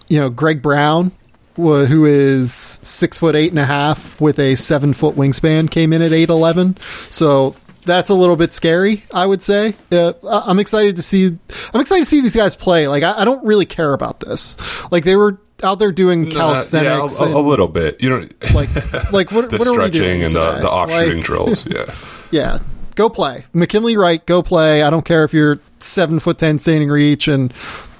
you 0.09 0.21
know, 0.21 0.29
Greg 0.29 0.63
Brown, 0.63 1.13
who 1.57 2.05
is 2.05 2.53
six 2.53 3.19
foot 3.19 3.35
eight 3.35 3.51
and 3.51 3.59
a 3.59 3.65
half 3.65 4.21
with 4.21 4.39
a 4.39 4.55
seven 4.55 4.93
foot 4.93 5.17
wingspan, 5.17 5.71
came 5.71 5.93
in 5.93 6.03
at 6.03 6.13
eight 6.13 6.29
eleven. 6.29 6.77
So 7.11 7.57
that's 7.87 8.11
a 8.11 8.15
little 8.15 8.37
bit 8.37 8.53
scary, 8.53 9.05
I 9.15 9.25
would 9.25 9.43
say. 9.43 9.75
Uh, 9.91 10.13
I'm 10.23 10.59
excited 10.59 10.97
to 10.97 11.03
see. 11.03 11.27
I'm 11.73 11.81
excited 11.81 12.05
to 12.05 12.11
see 12.11 12.21
these 12.21 12.37
guys 12.37 12.55
play. 12.55 12.89
Like, 12.89 13.03
I, 13.03 13.23
I 13.23 13.25
don't 13.25 13.45
really 13.45 13.65
care 13.65 13.95
about 13.95 14.21
this. 14.21 14.57
Like, 14.91 15.05
they 15.05 15.17
were 15.17 15.39
out 15.63 15.79
there 15.79 15.93
doing 15.93 16.29
calisthenics. 16.29 17.21
Yeah, 17.21 17.29
a, 17.29 17.37
a, 17.37 17.41
little 17.41 17.69
bit. 17.69 18.03
You 18.03 18.11
know, 18.11 18.29
like, 18.55 18.75
like 19.13 19.33
what? 19.33 19.51
the 19.51 19.59
what 19.59 19.69
stretching 19.69 20.23
and 20.23 20.35
the, 20.35 20.59
the 20.59 20.69
off 20.69 20.91
shooting 20.91 21.19
like, 21.19 21.25
drills. 21.25 21.67
Yeah, 21.77 21.95
yeah. 22.31 22.59
Go 22.95 23.11
play, 23.11 23.45
McKinley 23.53 23.97
Wright. 23.97 24.25
Go 24.25 24.43
play. 24.43 24.83
I 24.83 24.89
don't 24.89 25.05
care 25.05 25.25
if 25.25 25.35
you're 25.35 25.61
seven 25.81 26.19
foot 26.19 26.39
ten 26.39 26.59
standing 26.59 26.89
reach 26.89 27.29
and 27.29 27.53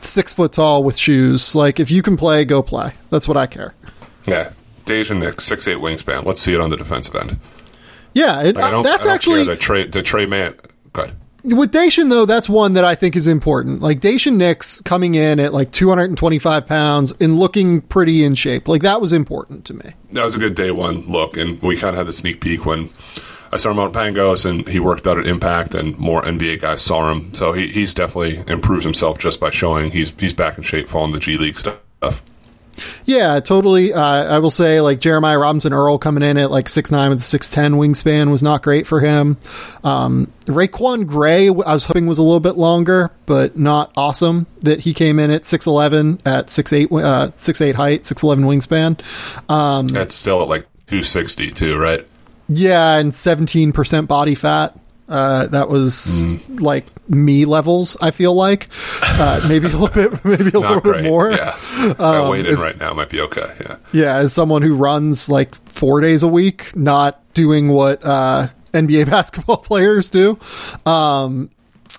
six 0.07 0.33
foot 0.33 0.53
tall 0.53 0.83
with 0.83 0.97
shoes. 0.97 1.55
Like 1.55 1.81
if 1.81 1.91
you 1.91 2.03
can 2.03 2.17
play, 2.17 2.45
go 2.45 2.63
play. 2.63 2.91
That's 3.11 3.29
what 3.29 3.37
I 3.37 3.47
care. 3.47 3.75
Yeah, 4.27 4.53
Daishen 4.85 5.19
Nix, 5.19 5.45
six 5.45 5.69
eight 5.69 5.79
wingspan. 5.79 6.25
Let's 6.25 6.41
see 6.41 6.55
it 6.55 6.61
on 6.61 6.71
the 6.71 6.77
defensive 6.77 7.15
end. 7.15 7.39
Yeah, 8.15 8.43
it, 8.43 8.57
like, 8.57 8.83
that's 8.83 9.07
actually 9.07 9.45
the 9.45 9.57
Tre 9.57 9.87
the 9.87 10.03
Tre 10.03 10.27
Mann. 10.27 10.55
Good. 10.93 11.15
With 11.45 11.71
Daishen 11.71 12.11
though, 12.11 12.27
that's 12.27 12.49
one 12.49 12.73
that 12.73 12.85
I 12.85 12.97
think 12.97 13.15
is 13.15 13.29
important. 13.29 13.81
Like 13.81 14.01
Daishen 14.01 14.35
Nix 14.37 14.81
coming 14.81 15.15
in 15.15 15.39
at 15.39 15.55
like 15.55 15.71
225 15.71 16.67
pounds 16.67 17.13
and 17.21 17.39
looking 17.39 17.83
pretty 17.83 18.25
in 18.25 18.35
shape. 18.35 18.67
Like 18.67 18.83
that 18.83 19.01
was 19.01 19.13
important 19.13 19.65
to 19.67 19.75
me. 19.75 19.93
That 20.13 20.25
was 20.25 20.35
a 20.35 20.39
good 20.39 20.57
day 20.57 20.73
one 20.73 21.03
look, 21.07 21.37
and 21.37 21.61
we 21.63 21.77
kind 21.77 21.91
of 21.91 21.99
had 21.99 22.07
the 22.07 22.13
sneak 22.13 22.41
peek 22.41 22.67
when 22.67 22.91
I 23.57 23.59
saw 23.59 23.71
him 23.71 23.79
out 23.79 23.97
at 23.97 24.03
Pangos, 24.03 24.45
and 24.45 24.69
he 24.69 24.79
worked 24.79 25.07
out 25.07 25.19
at 25.19 25.27
Impact, 25.27 25.75
and 25.75 25.99
more 25.99 26.21
NBA 26.21 26.61
guys 26.61 26.83
saw 26.83 27.11
him. 27.11 27.33
So 27.33 27.55
he, 27.55 27.69
he's 27.69 27.95
definitely 27.95 28.45
improves 28.53 28.85
himself 28.85 29.17
just 29.19 29.41
by 29.41 29.49
showing 29.49 29.93
he's 29.93 30.11
he's 30.19 30.35
back 30.35 30.59
in 30.59 30.63
shape 30.63 30.91
following 30.91 31.13
the 31.13 31.19
G 31.19 31.39
League 31.39 31.59
stuff. 31.59 32.23
Yeah, 33.07 33.41
totally. 33.41 33.95
Uh, 33.95 34.03
I 34.03 34.41
will 34.41 34.51
say, 34.51 34.83
like 34.83 35.01
Jeremiah 35.01 35.39
Robinson 35.39 35.73
Earl 35.73 35.97
coming 35.97 36.23
in 36.23 36.37
at 36.37 36.51
like 36.51 36.69
six 36.69 36.91
nine 36.91 37.09
with 37.09 37.21
a 37.21 37.25
six 37.25 37.49
ten 37.49 37.77
wingspan 37.77 38.31
was 38.31 38.43
not 38.43 38.63
great 38.63 38.87
for 38.87 39.01
him. 39.01 39.39
Um, 39.83 40.31
RaiQuan 40.45 41.07
Gray, 41.07 41.47
I 41.47 41.51
was 41.51 41.87
hoping 41.87 42.07
was 42.07 42.19
a 42.19 42.23
little 42.23 42.41
bit 42.41 42.59
longer, 42.59 43.11
but 43.25 43.57
not 43.57 43.91
awesome. 43.97 44.47
That 44.61 44.81
he 44.81 44.93
came 44.93 45.19
in 45.19 45.31
at 45.31 45.47
six 45.47 45.67
eleven 45.67 46.21
at 46.27 46.51
six 46.51 46.75
eight 46.75 46.93
uh, 46.93 47.31
six 47.37 47.63
eight 47.63 47.77
height, 47.77 48.05
six 48.05 48.23
eleven 48.23 48.45
wingspan. 48.45 49.01
Um, 49.51 49.87
That's 49.89 50.15
still 50.15 50.43
at 50.43 50.49
like 50.49 50.67
two 50.89 51.03
sixty 51.03 51.51
two, 51.51 51.79
right? 51.79 52.07
Yeah, 52.49 52.99
and 52.99 53.15
seventeen 53.15 53.73
percent 53.73 54.09
body 54.09 54.35
fat. 54.35 54.79
Uh, 55.09 55.47
that 55.47 55.69
was 55.69 55.93
Mm. 56.25 56.61
like 56.61 56.87
me 57.09 57.45
levels. 57.45 57.97
I 58.03 58.11
feel 58.11 58.35
like 58.35 58.69
uh, 59.03 59.45
maybe 59.49 59.67
a 59.67 59.77
little 59.77 59.89
bit, 59.89 60.25
maybe 60.25 60.43
a 60.51 60.59
little 60.59 60.63
Not 60.63 60.83
bit 60.83 61.05
more. 61.05 61.31
Yeah, 61.31 61.55
if 61.57 62.01
I 62.01 62.29
weighed 62.29 62.47
in 62.47 62.57
right 62.57 62.79
now 62.81 62.93
might 62.93 63.11
be 63.11 63.21
okay. 63.21 63.55
Yeah. 63.61 63.77
Yeah, 63.93 64.17
as 64.17 64.33
someone 64.33 64.63
who 64.63 64.75
runs 64.75 65.29
like 65.29 65.55
four 65.71 66.01
days 66.01 66.25
a 66.25 66.29
week, 66.29 66.75
not 66.75 67.21
doing 67.35 67.69
what 67.69 68.05
uh, 68.05 68.49
NBA 68.73 69.07
basketball 69.11 69.59
players 69.59 70.11
do. 70.11 70.39
Um, 70.85 71.51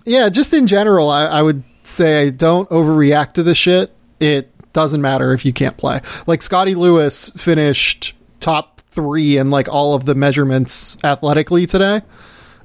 yeah, 0.04 0.28
just 0.28 0.54
in 0.54 0.68
general, 0.68 1.10
I, 1.10 1.26
I 1.28 1.42
would 1.42 1.64
say 1.84 2.30
don't 2.32 2.70
overreact 2.70 3.34
to 3.34 3.44
the 3.44 3.56
shit. 3.56 3.94
It 4.20 4.52
doesn't 4.74 5.02
matter 5.02 5.34
if 5.34 5.46
you 5.46 5.54
can't 5.54 5.78
play. 5.78 6.02
Like 6.26 6.42
Scottie 6.42 6.76
Lewis 6.76 7.30
finished 7.38 8.14
top 8.42 8.77
three 8.98 9.38
in 9.38 9.52
like 9.52 9.70
all 9.70 9.94
of 9.94 10.06
the 10.06 10.16
measurements 10.16 10.98
athletically 11.04 11.68
today. 11.68 12.02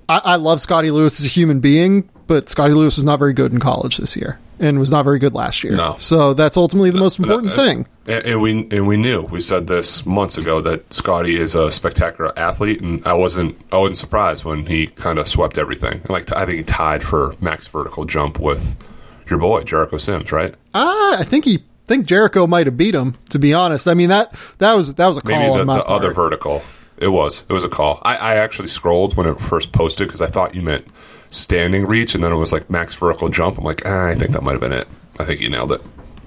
I, 0.09 0.21
I 0.25 0.37
love 0.37 0.61
Scottie 0.63 0.91
Lewis 0.91 1.21
as 1.21 1.27
a 1.27 1.29
human 1.29 1.61
being, 1.61 2.09
but 2.27 2.49
Scottie 2.49 2.73
Lewis 2.73 2.97
was 2.97 3.05
not 3.05 3.19
very 3.19 3.35
good 3.35 3.53
in 3.53 3.61
college 3.61 3.99
this 3.99 4.17
year 4.17 4.39
and 4.59 4.79
was 4.79 4.91
not 4.91 5.05
very 5.05 5.19
good 5.19 5.35
last 5.35 5.63
year. 5.63 5.75
No. 5.77 5.97
So 5.99 6.33
that's 6.33 6.57
ultimately 6.57 6.91
the 6.91 6.99
most 7.01 7.19
important 7.19 7.53
Uh, 7.53 7.57
thing. 7.57 7.87
And, 8.07 8.25
and 8.25 8.41
we 8.43 8.67
and 8.71 8.87
we 8.87 8.97
knew 8.97 9.23
we 9.23 9.41
said 9.43 9.67
this 9.67 10.07
months 10.07 10.39
ago 10.39 10.63
that 10.63 10.93
Scottie 10.93 11.37
is 11.37 11.55
a 11.55 11.71
spectacular 11.71 12.37
athlete, 12.39 12.81
and 12.81 13.07
I 13.07 13.13
wasn't 13.13 13.61
I 13.71 13.77
wasn't 13.77 13.99
surprised 13.99 14.45
when 14.45 14.65
he 14.67 14.87
kind 14.87 15.19
of 15.19 15.29
swept 15.29 15.59
everything. 15.59 16.01
Like 16.09 16.33
I 16.33 16.47
think 16.47 16.57
he 16.59 16.65
tied 16.65 17.05
for 17.05 17.35
max 17.43 17.67
vertical 17.69 18.05
jump 18.07 18.41
with 18.41 18.75
your 19.29 19.39
boy 19.39 19.65
Jericho 19.65 19.99
Sims, 19.99 20.33
right? 20.33 20.55
Ah, 20.75 21.21
I 21.21 21.25
think 21.25 21.45
he 21.45 21.63
think 21.93 22.07
Jericho 22.07 22.47
might 22.47 22.67
have 22.67 22.77
beat 22.77 22.95
him. 22.95 23.17
To 23.31 23.39
be 23.39 23.53
honest, 23.55 23.87
I 23.87 23.95
mean 23.95 24.09
that 24.09 24.35
that 24.59 24.75
was 24.75 24.95
that 24.95 25.07
was 25.07 25.19
a 25.19 25.21
call 25.21 25.37
Maybe 25.37 25.53
the, 25.55 25.61
on 25.61 25.67
my 25.67 25.77
the 25.77 25.85
other 25.85 26.13
vertical. 26.13 26.63
It 26.97 27.09
was 27.09 27.45
it 27.49 27.53
was 27.53 27.65
a 27.65 27.69
call. 27.69 28.01
I, 28.03 28.17
I 28.17 28.35
actually 28.37 28.69
scrolled 28.69 29.17
when 29.17 29.27
it 29.27 29.41
first 29.41 29.73
posted 29.73 30.09
because 30.09 30.21
I 30.21 30.29
thought 30.29 30.55
you 30.55 30.63
meant 30.63 30.87
standing 31.31 31.87
reach, 31.87 32.15
and 32.15 32.23
then 32.23 32.33
it 32.33 32.37
was 32.37 32.53
like 32.53 32.71
max 32.71 32.95
vertical 32.95 33.29
jump. 33.29 33.59
I'm 33.59 33.65
like, 33.65 33.83
ah, 33.85 34.07
I 34.07 34.15
think 34.15 34.33
that 34.33 34.43
might 34.43 34.53
have 34.53 34.61
been 34.61 34.73
it. 34.73 34.89
I 35.19 35.25
think 35.25 35.41
you 35.41 35.49
nailed 35.51 35.73
it. 35.73 35.81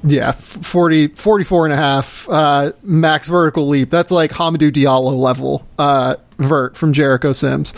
yeah, 0.03 0.29
f- 0.29 0.35
40, 0.37 1.09
44 1.09 1.65
and 1.65 1.73
a 1.73 1.77
half 1.77 2.27
uh, 2.29 2.71
max 2.83 3.27
vertical 3.27 3.67
leap. 3.67 3.89
That's 3.89 4.11
like 4.11 4.31
Hamidou 4.31 4.71
Diallo 4.71 5.17
level 5.17 5.67
uh, 5.79 6.15
vert 6.37 6.75
from 6.75 6.93
Jericho 6.93 7.33
Sims. 7.33 7.73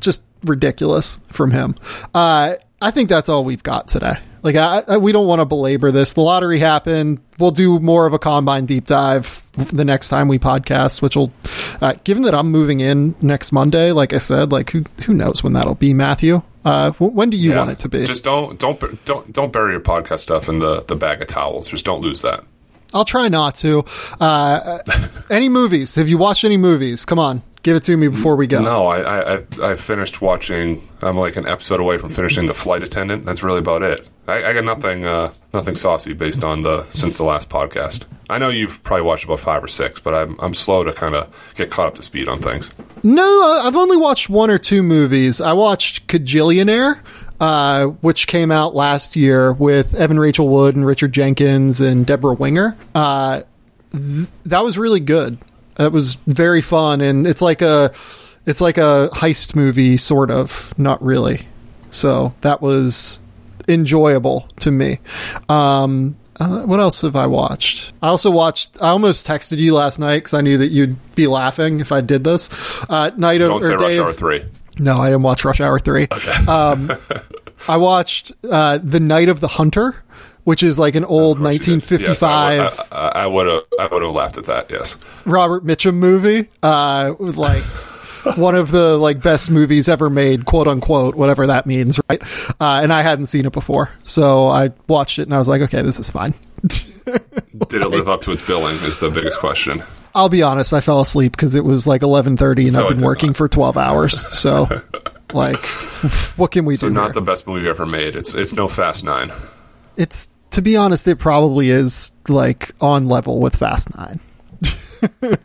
Just 0.00 0.22
ridiculous 0.44 1.20
from 1.30 1.50
him. 1.50 1.74
Uh, 2.14 2.54
I 2.80 2.90
think 2.90 3.08
that's 3.08 3.28
all 3.28 3.44
we've 3.44 3.62
got 3.62 3.88
today. 3.88 4.14
Like, 4.42 4.56
I, 4.56 4.82
I, 4.88 4.96
we 4.96 5.12
don't 5.12 5.26
want 5.26 5.40
to 5.40 5.44
belabor 5.46 5.90
this. 5.92 6.14
The 6.14 6.20
lottery 6.20 6.58
happened. 6.58 7.20
We'll 7.38 7.50
do 7.52 7.78
more 7.78 8.06
of 8.06 8.12
a 8.12 8.18
combine 8.18 8.66
deep 8.66 8.86
dive 8.86 9.48
the 9.72 9.84
next 9.84 10.08
time 10.08 10.28
we 10.28 10.38
podcast, 10.38 11.00
which 11.02 11.14
will, 11.16 11.32
uh, 11.80 11.94
given 12.04 12.24
that 12.24 12.34
I'm 12.34 12.50
moving 12.50 12.80
in 12.80 13.14
next 13.22 13.52
Monday, 13.52 13.92
like 13.92 14.12
I 14.12 14.18
said, 14.18 14.50
like 14.52 14.70
who 14.70 14.84
who 15.04 15.14
knows 15.14 15.42
when 15.44 15.52
that'll 15.52 15.74
be, 15.76 15.94
Matthew? 15.94 16.42
Uh, 16.64 16.90
when 16.92 17.30
do 17.30 17.36
you 17.36 17.50
Yeah. 17.52 17.58
want 17.58 17.70
it 17.70 17.78
to 17.80 17.88
be? 17.88 18.04
Just 18.04 18.24
don't 18.24 18.58
don't 18.58 19.04
don't 19.04 19.32
don't 19.32 19.52
bury 19.52 19.72
your 19.72 19.80
podcast 19.80 20.20
stuff 20.20 20.48
in 20.48 20.58
the 20.60 20.82
the 20.82 20.96
bag 20.96 21.20
of 21.22 21.28
towels. 21.28 21.68
Just 21.68 21.84
don't 21.84 22.00
lose 22.02 22.22
that. 22.22 22.44
I'll 22.94 23.04
try 23.04 23.28
not 23.28 23.54
to. 23.56 23.84
Uh, 24.20 24.78
any 25.30 25.48
movies? 25.48 25.94
Have 25.96 26.08
you 26.08 26.18
watched 26.18 26.44
any 26.44 26.56
movies? 26.56 27.04
Come 27.04 27.18
on, 27.18 27.42
give 27.62 27.76
it 27.76 27.82
to 27.84 27.96
me 27.96 28.08
before 28.08 28.36
we 28.36 28.46
go. 28.46 28.60
No, 28.60 28.86
I, 28.86 29.36
I 29.36 29.42
I- 29.62 29.74
finished 29.76 30.20
watching. 30.20 30.86
I'm 31.00 31.16
like 31.16 31.36
an 31.36 31.46
episode 31.48 31.80
away 31.80 31.98
from 31.98 32.10
finishing 32.10 32.46
the 32.46 32.54
flight 32.54 32.82
attendant. 32.82 33.24
That's 33.24 33.42
really 33.42 33.58
about 33.58 33.82
it. 33.82 34.06
I, 34.28 34.44
I 34.44 34.52
got 34.52 34.64
nothing 34.64 35.04
uh, 35.04 35.32
nothing 35.52 35.74
saucy 35.74 36.12
based 36.12 36.44
on 36.44 36.62
the 36.62 36.86
since 36.90 37.16
the 37.16 37.24
last 37.24 37.48
podcast. 37.48 38.04
I 38.30 38.38
know 38.38 38.48
you've 38.50 38.82
probably 38.84 39.02
watched 39.02 39.24
about 39.24 39.40
five 39.40 39.64
or 39.64 39.68
six, 39.68 39.98
but 40.00 40.14
I'm 40.14 40.38
I'm 40.40 40.54
slow 40.54 40.84
to 40.84 40.92
kind 40.92 41.14
of 41.16 41.34
get 41.56 41.70
caught 41.70 41.88
up 41.88 41.94
to 41.96 42.02
speed 42.02 42.28
on 42.28 42.38
things. 42.38 42.70
No, 43.02 43.60
I've 43.64 43.74
only 43.76 43.96
watched 43.96 44.30
one 44.30 44.48
or 44.50 44.58
two 44.58 44.82
movies. 44.84 45.40
I 45.40 45.52
watched 45.54 46.06
Kajillionaire, 46.06 47.00
uh, 47.40 47.86
which 47.86 48.28
came 48.28 48.52
out 48.52 48.76
last 48.76 49.16
year 49.16 49.52
with 49.52 49.94
Evan 49.96 50.20
Rachel 50.20 50.48
Wood 50.48 50.76
and 50.76 50.86
Richard 50.86 51.12
Jenkins 51.12 51.80
and 51.80 52.06
Debra 52.06 52.34
Winger. 52.34 52.76
Uh, 52.94 53.42
th- 53.90 54.28
that 54.44 54.62
was 54.64 54.78
really 54.78 55.00
good. 55.00 55.36
It 55.78 55.92
was 55.92 56.16
very 56.26 56.60
fun, 56.60 57.00
and 57.00 57.26
it's 57.26 57.42
like 57.42 57.62
a 57.62 57.92
it's 58.46 58.60
like 58.60 58.78
a 58.78 59.08
heist 59.12 59.54
movie, 59.54 59.96
sort 59.96 60.30
of, 60.30 60.74
not 60.78 61.02
really. 61.02 61.46
So 61.90 62.34
that 62.40 62.60
was 62.60 63.18
enjoyable 63.68 64.48
to 64.60 64.70
me. 64.70 64.98
Um, 65.48 66.16
uh, 66.40 66.62
what 66.62 66.80
else 66.80 67.02
have 67.02 67.14
I 67.14 67.26
watched? 67.26 67.92
I 68.02 68.08
also 68.08 68.30
watched. 68.30 68.80
I 68.80 68.88
almost 68.88 69.26
texted 69.26 69.58
you 69.58 69.74
last 69.74 69.98
night 69.98 70.18
because 70.18 70.34
I 70.34 70.40
knew 70.40 70.58
that 70.58 70.72
you'd 70.72 70.96
be 71.14 71.26
laughing 71.26 71.80
if 71.80 71.92
I 71.92 72.00
did 72.00 72.24
this. 72.24 72.50
Uh, 72.88 73.10
night 73.16 73.40
of 73.40 73.48
Don't 73.50 73.64
or 73.64 73.76
day 73.76 73.98
Rush 73.98 73.98
of, 73.98 74.06
Hour 74.06 74.12
Three. 74.12 74.44
No, 74.78 74.96
I 74.98 75.08
didn't 75.08 75.22
watch 75.22 75.44
Rush 75.44 75.60
Hour 75.60 75.78
three. 75.78 76.08
Um, 76.48 76.90
I 77.68 77.76
watched 77.76 78.32
uh, 78.50 78.78
the 78.82 79.00
Night 79.00 79.28
of 79.28 79.40
the 79.40 79.48
Hunter, 79.48 80.01
which 80.44 80.62
is 80.62 80.78
like 80.78 80.94
an 80.94 81.04
old 81.04 81.38
Of 81.38 81.42
course 81.44 81.66
you 81.66 81.76
did. 81.80 82.00
Yes, 82.00 82.22
1955 82.22 82.88
I 82.92 83.26
would 83.26 83.46
have 83.46 83.62
I 83.78 83.86
would 83.92 84.02
have 84.02 84.12
laughed 84.12 84.38
at 84.38 84.44
that. 84.44 84.70
Yes. 84.70 84.96
Robert 85.24 85.64
Mitchum 85.64 85.94
movie. 85.94 86.48
Uh, 86.62 87.14
like. 87.18 87.64
one 88.36 88.54
of 88.54 88.70
the 88.70 88.96
like 88.98 89.20
best 89.20 89.50
movies 89.50 89.88
ever 89.88 90.08
made, 90.08 90.44
quote 90.44 90.68
unquote, 90.68 91.16
whatever 91.16 91.48
that 91.48 91.66
means, 91.66 91.98
right? 92.08 92.22
Uh, 92.60 92.78
and 92.80 92.92
I 92.92 93.02
hadn't 93.02 93.26
seen 93.26 93.46
it 93.46 93.52
before, 93.52 93.90
so 94.04 94.46
I 94.46 94.70
watched 94.86 95.18
it 95.18 95.22
and 95.22 95.34
I 95.34 95.38
was 95.38 95.48
like, 95.48 95.60
okay, 95.62 95.82
this 95.82 95.98
is 95.98 96.08
fine. 96.08 96.32
Did 96.68 97.82
it 97.82 97.88
live 97.90 98.08
up 98.08 98.22
to 98.22 98.30
its 98.30 98.46
billing? 98.46 98.76
Is 98.84 99.00
the 99.00 99.10
biggest 99.10 99.40
question. 99.40 99.82
I'll 100.14 100.28
be 100.28 100.40
honest, 100.40 100.72
I 100.72 100.80
fell 100.80 101.00
asleep 101.00 101.32
because 101.32 101.56
it 101.56 101.64
was 101.64 101.88
like 101.88 102.02
eleven 102.02 102.36
thirty, 102.36 102.64
and 102.66 102.74
So 102.74 102.86
I've 102.86 102.96
been 102.96 103.04
working 103.04 103.30
not. 103.30 103.36
for 103.38 103.48
twelve 103.48 103.76
hours. 103.76 104.24
So, 104.38 104.68
like, 105.32 105.64
what 106.36 106.52
can 106.52 106.64
we 106.64 106.76
So 106.76 106.88
do? 106.88 106.94
not 106.94 107.06
here? 107.06 107.12
the 107.14 107.22
best 107.22 107.48
movie 107.48 107.68
ever 107.68 107.86
made. 107.86 108.14
It's 108.14 108.34
it's 108.34 108.52
no 108.54 108.68
Fast 108.68 109.02
Nine. 109.02 109.32
It's 109.96 110.28
to 110.50 110.62
be 110.62 110.76
honest, 110.76 111.08
it 111.08 111.18
probably 111.18 111.70
is 111.70 112.12
like 112.28 112.72
on 112.80 113.06
level 113.06 113.40
with 113.40 113.56
Fast 113.56 113.96
Nine. 113.96 114.20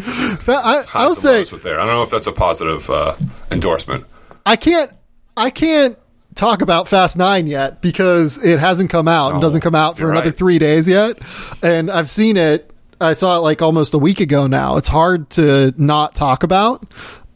I, 0.00 0.84
I'll 0.94 1.14
say 1.14 1.44
there. 1.44 1.80
I 1.80 1.84
don't 1.86 1.94
know 1.94 2.02
if 2.02 2.10
that's 2.10 2.26
a 2.26 2.32
positive 2.32 2.88
uh, 2.90 3.16
endorsement. 3.50 4.04
I 4.46 4.56
can't 4.56 4.90
I 5.36 5.50
can't 5.50 5.98
talk 6.34 6.62
about 6.62 6.88
Fast 6.88 7.18
Nine 7.18 7.46
yet 7.46 7.82
because 7.82 8.42
it 8.44 8.58
hasn't 8.58 8.90
come 8.90 9.08
out 9.08 9.28
and 9.30 9.38
Oh, 9.38 9.40
doesn't 9.40 9.60
come 9.60 9.74
out 9.74 9.98
for 9.98 10.10
another 10.10 10.30
right. 10.30 10.36
three 10.36 10.58
days 10.58 10.88
yet. 10.88 11.18
And 11.62 11.90
I've 11.90 12.08
seen 12.10 12.36
it. 12.36 12.70
I 13.00 13.12
saw 13.12 13.36
it 13.36 13.40
like 13.40 13.62
almost 13.62 13.94
a 13.94 13.98
week 13.98 14.20
ago 14.20 14.46
now. 14.46 14.76
It's 14.76 14.88
hard 14.88 15.30
to 15.30 15.72
not 15.76 16.14
talk 16.14 16.42
about. 16.42 16.84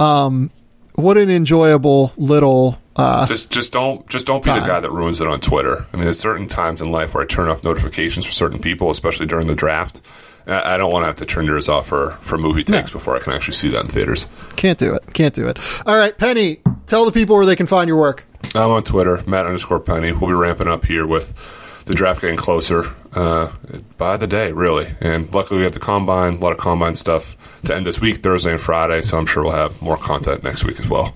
Um, 0.00 0.50
what 0.94 1.16
an 1.18 1.30
enjoyable 1.30 2.12
little. 2.16 2.78
Uh, 2.94 3.24
Just 3.26 3.50
just 3.50 3.72
don't 3.72 4.06
just 4.08 4.26
don't 4.26 4.42
be 4.44 4.50
Time. 4.50 4.60
the 4.60 4.66
guy 4.66 4.80
that 4.80 4.90
ruins 4.90 5.20
it 5.20 5.26
on 5.26 5.40
Twitter. 5.40 5.86
I 5.92 5.96
mean, 5.96 6.04
there's 6.04 6.18
certain 6.20 6.46
times 6.46 6.80
in 6.82 6.90
life 6.92 7.14
where 7.14 7.22
I 7.22 7.26
turn 7.26 7.48
off 7.48 7.64
notifications 7.64 8.26
for 8.26 8.32
certain 8.32 8.58
people, 8.58 8.90
especially 8.90 9.26
during 9.26 9.46
the 9.46 9.54
draft. 9.54 10.02
I 10.46 10.76
don't 10.76 10.92
want 10.92 11.04
to 11.04 11.06
have 11.06 11.16
to 11.16 11.24
turn 11.24 11.46
yours 11.46 11.68
off 11.68 11.86
for, 11.86 12.10
for 12.20 12.36
movie 12.36 12.64
takes 12.64 12.90
before 12.90 13.14
I 13.14 13.20
can 13.20 13.32
actually 13.32 13.54
see 13.54 13.68
that 13.70 13.82
in 13.84 13.86
theaters. 13.88 14.26
can't 14.56 14.76
do 14.76 14.92
it. 14.92 15.04
Can't 15.14 15.32
do 15.32 15.46
it. 15.46 15.56
All 15.86 15.96
right, 15.96 16.18
Penny, 16.18 16.58
tell 16.86 17.04
the 17.04 17.12
people 17.12 17.36
where 17.36 17.46
they 17.46 17.54
can 17.54 17.66
find 17.68 17.86
your 17.86 17.96
work. 18.00 18.24
I'm 18.54 18.70
on 18.70 18.82
Twitter, 18.82 19.22
Matt 19.24 19.46
underscore 19.46 19.78
Penny. 19.78 20.10
We'll 20.10 20.28
be 20.28 20.34
ramping 20.34 20.66
up 20.66 20.84
here 20.84 21.06
with 21.06 21.84
the 21.84 21.94
draft 21.94 22.20
getting 22.22 22.36
closer 22.36 22.92
uh, 23.14 23.52
by 23.98 24.16
the 24.16 24.26
day, 24.26 24.50
really. 24.50 24.92
And 25.00 25.32
luckily, 25.32 25.58
we 25.58 25.64
have 25.64 25.74
the 25.74 25.78
combine, 25.80 26.34
a 26.34 26.38
lot 26.38 26.50
of 26.52 26.58
combine 26.58 26.96
stuff 26.96 27.36
to 27.64 27.74
end 27.76 27.86
this 27.86 28.00
week, 28.00 28.16
Thursday 28.16 28.50
and 28.50 28.60
Friday. 28.60 29.00
So 29.02 29.18
I'm 29.18 29.26
sure 29.26 29.44
we'll 29.44 29.52
have 29.52 29.80
more 29.80 29.96
content 29.96 30.42
next 30.42 30.64
week 30.64 30.80
as 30.80 30.88
well. 30.88 31.14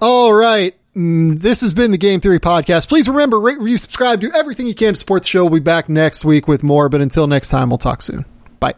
All 0.00 0.32
right. 0.32 0.74
Mm, 0.96 1.40
this 1.40 1.60
has 1.60 1.72
been 1.72 1.92
the 1.92 1.98
Game 1.98 2.20
Theory 2.20 2.40
Podcast. 2.40 2.88
Please 2.88 3.08
remember, 3.08 3.38
rate, 3.38 3.58
review, 3.58 3.78
subscribe, 3.78 4.20
do 4.20 4.30
everything 4.34 4.66
you 4.66 4.74
can 4.74 4.94
to 4.94 4.98
support 4.98 5.22
the 5.22 5.28
show. 5.28 5.44
We'll 5.44 5.60
be 5.60 5.64
back 5.64 5.88
next 5.88 6.24
week 6.24 6.48
with 6.48 6.62
more, 6.62 6.88
but 6.88 7.00
until 7.00 7.26
next 7.26 7.50
time, 7.50 7.68
we'll 7.68 7.78
talk 7.78 8.02
soon. 8.02 8.24
Bye. 8.58 8.74